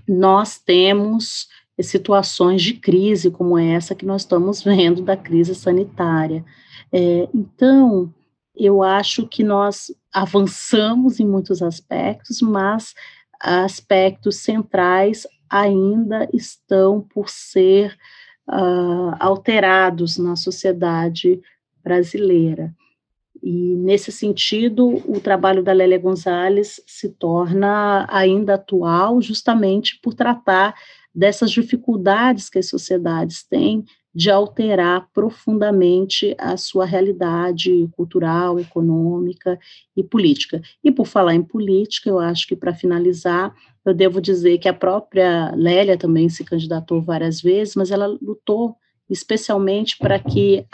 nós 0.08 0.60
temos 0.60 1.48
situações 1.80 2.62
de 2.62 2.74
crise 2.74 3.30
como 3.30 3.58
essa 3.58 3.96
que 3.96 4.06
nós 4.06 4.22
estamos 4.22 4.64
vendo 4.64 5.02
da 5.02 5.16
crise 5.16 5.54
sanitária. 5.54 6.44
É, 6.92 7.28
então, 7.34 8.14
eu 8.56 8.82
acho 8.82 9.28
que 9.28 9.44
nós 9.44 9.92
avançamos 10.12 11.20
em 11.20 11.28
muitos 11.28 11.62
aspectos, 11.62 12.42
mas 12.42 12.94
aspectos 13.40 14.38
centrais 14.38 15.26
ainda 15.50 16.28
estão 16.34 17.02
por 17.02 17.30
ser 17.30 17.98
uh, 18.48 19.16
alterados 19.20 20.18
na 20.18 20.36
sociedade 20.36 21.42
brasileira. 21.84 22.74
E, 23.42 23.76
nesse 23.76 24.12
sentido, 24.12 25.02
o 25.10 25.20
trabalho 25.20 25.64
da 25.64 25.72
Lélia 25.72 26.00
Gonzalez 26.00 26.82
se 26.86 27.10
torna 27.10 28.06
ainda 28.10 28.56
atual, 28.56 29.22
justamente 29.22 30.00
por 30.02 30.14
tratar 30.14 30.74
dessas 31.14 31.52
dificuldades 31.52 32.50
que 32.50 32.60
as 32.60 32.68
sociedades 32.68 33.44
têm 33.44 33.86
de 34.18 34.32
alterar 34.32 35.08
profundamente 35.14 36.36
a 36.40 36.58
sua 36.58 36.86
realidade 36.86 37.88
cultural, 37.96 38.60
econômica 38.60 39.60
e 39.96 40.04
política. 40.04 40.60
E 40.84 40.92
por 40.92 41.06
falar 41.06 41.36
em 41.36 41.44
política, 41.44 42.10
eu 42.10 42.18
acho 42.18 42.48
que 42.48 42.56
para 42.56 42.74
finalizar, 42.74 43.54
eu 43.86 43.94
devo 43.94 44.20
dizer 44.20 44.58
que 44.58 44.68
a 44.68 44.74
própria 44.74 45.54
Lélia 45.56 46.00
também 46.00 46.28
se 46.30 46.44
candidatou 46.44 47.00
várias 47.00 47.40
vezes, 47.40 47.76
mas 47.76 47.92
ela 47.92 48.08
lutou 48.08 48.76
especialmente 49.08 49.96
para 50.00 50.18
que 50.18 50.66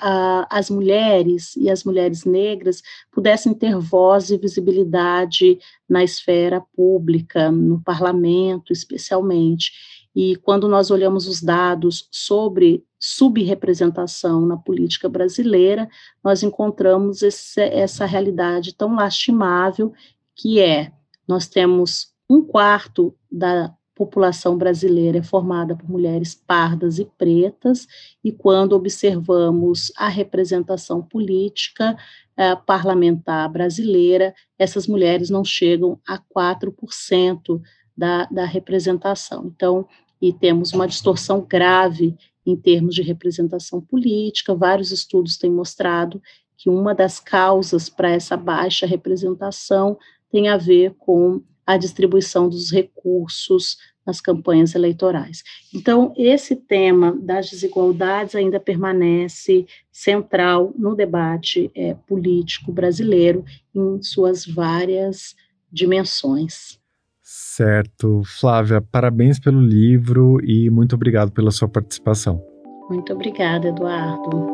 as 0.49 0.69
mulheres 0.69 1.53
e 1.57 1.69
as 1.69 1.83
mulheres 1.83 2.23
negras 2.23 2.81
pudessem 3.11 3.53
ter 3.53 3.77
voz 3.77 4.29
e 4.29 4.37
visibilidade 4.37 5.59
na 5.87 6.01
esfera 6.01 6.63
pública, 6.73 7.51
no 7.51 7.83
parlamento, 7.83 8.71
especialmente. 8.71 9.73
E 10.15 10.35
quando 10.37 10.67
nós 10.67 10.91
olhamos 10.91 11.27
os 11.27 11.41
dados 11.41 12.07
sobre 12.11 12.83
subrepresentação 12.99 14.45
na 14.45 14.57
política 14.57 15.09
brasileira, 15.09 15.89
nós 16.23 16.43
encontramos 16.43 17.21
esse, 17.21 17.61
essa 17.61 18.05
realidade 18.05 18.75
tão 18.75 18.95
lastimável 18.95 19.91
que 20.35 20.59
é 20.59 20.91
nós 21.27 21.47
temos 21.47 22.13
um 22.29 22.41
quarto 22.41 23.15
da 23.31 23.73
população 23.95 24.57
brasileira 24.57 25.19
é 25.19 25.23
formada 25.23 25.75
por 25.75 25.89
mulheres 25.89 26.33
pardas 26.33 26.97
e 26.97 27.05
pretas, 27.05 27.87
e 28.23 28.31
quando 28.31 28.73
observamos 28.73 29.91
a 29.95 30.07
representação 30.07 31.01
política 31.01 31.95
eh, 32.35 32.55
parlamentar 32.55 33.47
brasileira, 33.49 34.33
essas 34.57 34.87
mulheres 34.87 35.29
não 35.29 35.45
chegam 35.45 35.99
a 36.07 36.17
4% 36.17 37.61
da, 37.95 38.25
da 38.25 38.45
representação. 38.45 39.45
Então, 39.45 39.87
e 40.23 40.31
temos 40.31 40.71
uma 40.71 40.87
distorção 40.87 41.41
grave 41.41 42.15
em 42.45 42.55
termos 42.55 42.95
de 42.95 43.01
representação 43.01 43.81
política. 43.81 44.55
Vários 44.55 44.89
estudos 44.89 45.37
têm 45.37 45.51
mostrado 45.51 46.21
que 46.55 46.69
uma 46.69 46.95
das 46.95 47.19
causas 47.19 47.89
para 47.89 48.09
essa 48.09 48.37
baixa 48.37 48.85
representação 48.85 49.97
tem 50.31 50.47
a 50.47 50.55
ver 50.55 50.95
com 50.97 51.41
a 51.65 51.75
distribuição 51.75 52.47
dos 52.47 52.71
recursos 52.71 53.77
nas 54.05 54.21
campanhas 54.21 54.75
eleitorais. 54.75 55.43
Então, 55.73 56.13
esse 56.15 56.55
tema 56.55 57.13
das 57.21 57.49
desigualdades 57.49 58.33
ainda 58.33 58.61
permanece 58.61 59.65
central 59.91 60.73
no 60.77 60.95
debate 60.95 61.69
é, 61.75 61.95
político 62.07 62.71
brasileiro 62.71 63.43
em 63.75 64.01
suas 64.01 64.45
várias 64.45 65.35
dimensões. 65.69 66.81
Certo. 67.23 68.21
Flávia, 68.25 68.81
parabéns 68.81 69.39
pelo 69.39 69.61
livro 69.61 70.37
e 70.43 70.69
muito 70.69 70.93
obrigado 70.95 71.31
pela 71.31 71.51
sua 71.51 71.69
participação. 71.69 72.43
Muito 72.89 73.13
obrigada, 73.13 73.69
Eduardo. 73.69 74.45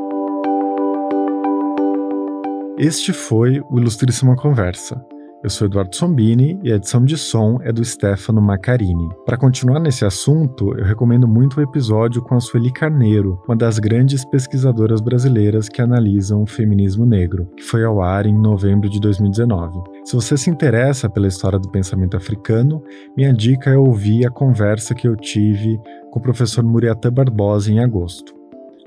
Este 2.77 3.11
foi 3.11 3.59
o 3.71 3.79
Ilustríssima 3.79 4.35
Conversa. 4.35 5.03
Eu 5.41 5.49
sou 5.49 5.67
Eduardo 5.67 5.95
Sombini 5.95 6.59
e 6.61 6.71
a 6.71 6.75
edição 6.75 7.05
de 7.05 7.17
som 7.17 7.59
é 7.61 7.71
do 7.71 7.83
Stefano 7.83 8.41
Macarini. 8.41 9.07
Para 9.25 9.37
continuar 9.37 9.79
nesse 9.79 10.03
assunto, 10.03 10.77
eu 10.77 10.83
recomendo 10.83 11.25
muito 11.25 11.57
o 11.57 11.63
episódio 11.63 12.21
com 12.21 12.35
a 12.35 12.41
Sueli 12.41 12.73
Carneiro, 12.73 13.41
uma 13.47 13.55
das 13.55 13.79
grandes 13.79 14.25
pesquisadoras 14.25 14.99
brasileiras 14.99 15.69
que 15.69 15.81
analisam 15.81 16.43
o 16.43 16.45
feminismo 16.45 17.05
negro, 17.05 17.49
que 17.55 17.63
foi 17.63 17.85
ao 17.85 18.01
ar 18.01 18.25
em 18.25 18.37
novembro 18.37 18.89
de 18.89 18.99
2019. 18.99 19.79
Se 20.03 20.13
você 20.13 20.35
se 20.35 20.49
interessa 20.49 21.09
pela 21.09 21.27
história 21.27 21.57
do 21.57 21.71
pensamento 21.71 22.17
africano, 22.17 22.83
minha 23.15 23.31
dica 23.31 23.69
é 23.69 23.77
ouvir 23.77 24.27
a 24.27 24.29
conversa 24.29 24.93
que 24.93 25.07
eu 25.07 25.15
tive 25.15 25.79
com 26.11 26.19
o 26.19 26.21
professor 26.21 26.65
Muriatã 26.65 27.09
Barbosa 27.13 27.71
em 27.71 27.79
agosto. 27.79 28.35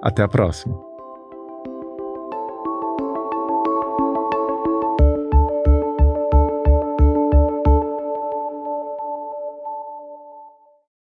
Até 0.03 0.23
a 0.23 0.29
próxima! 0.29 0.92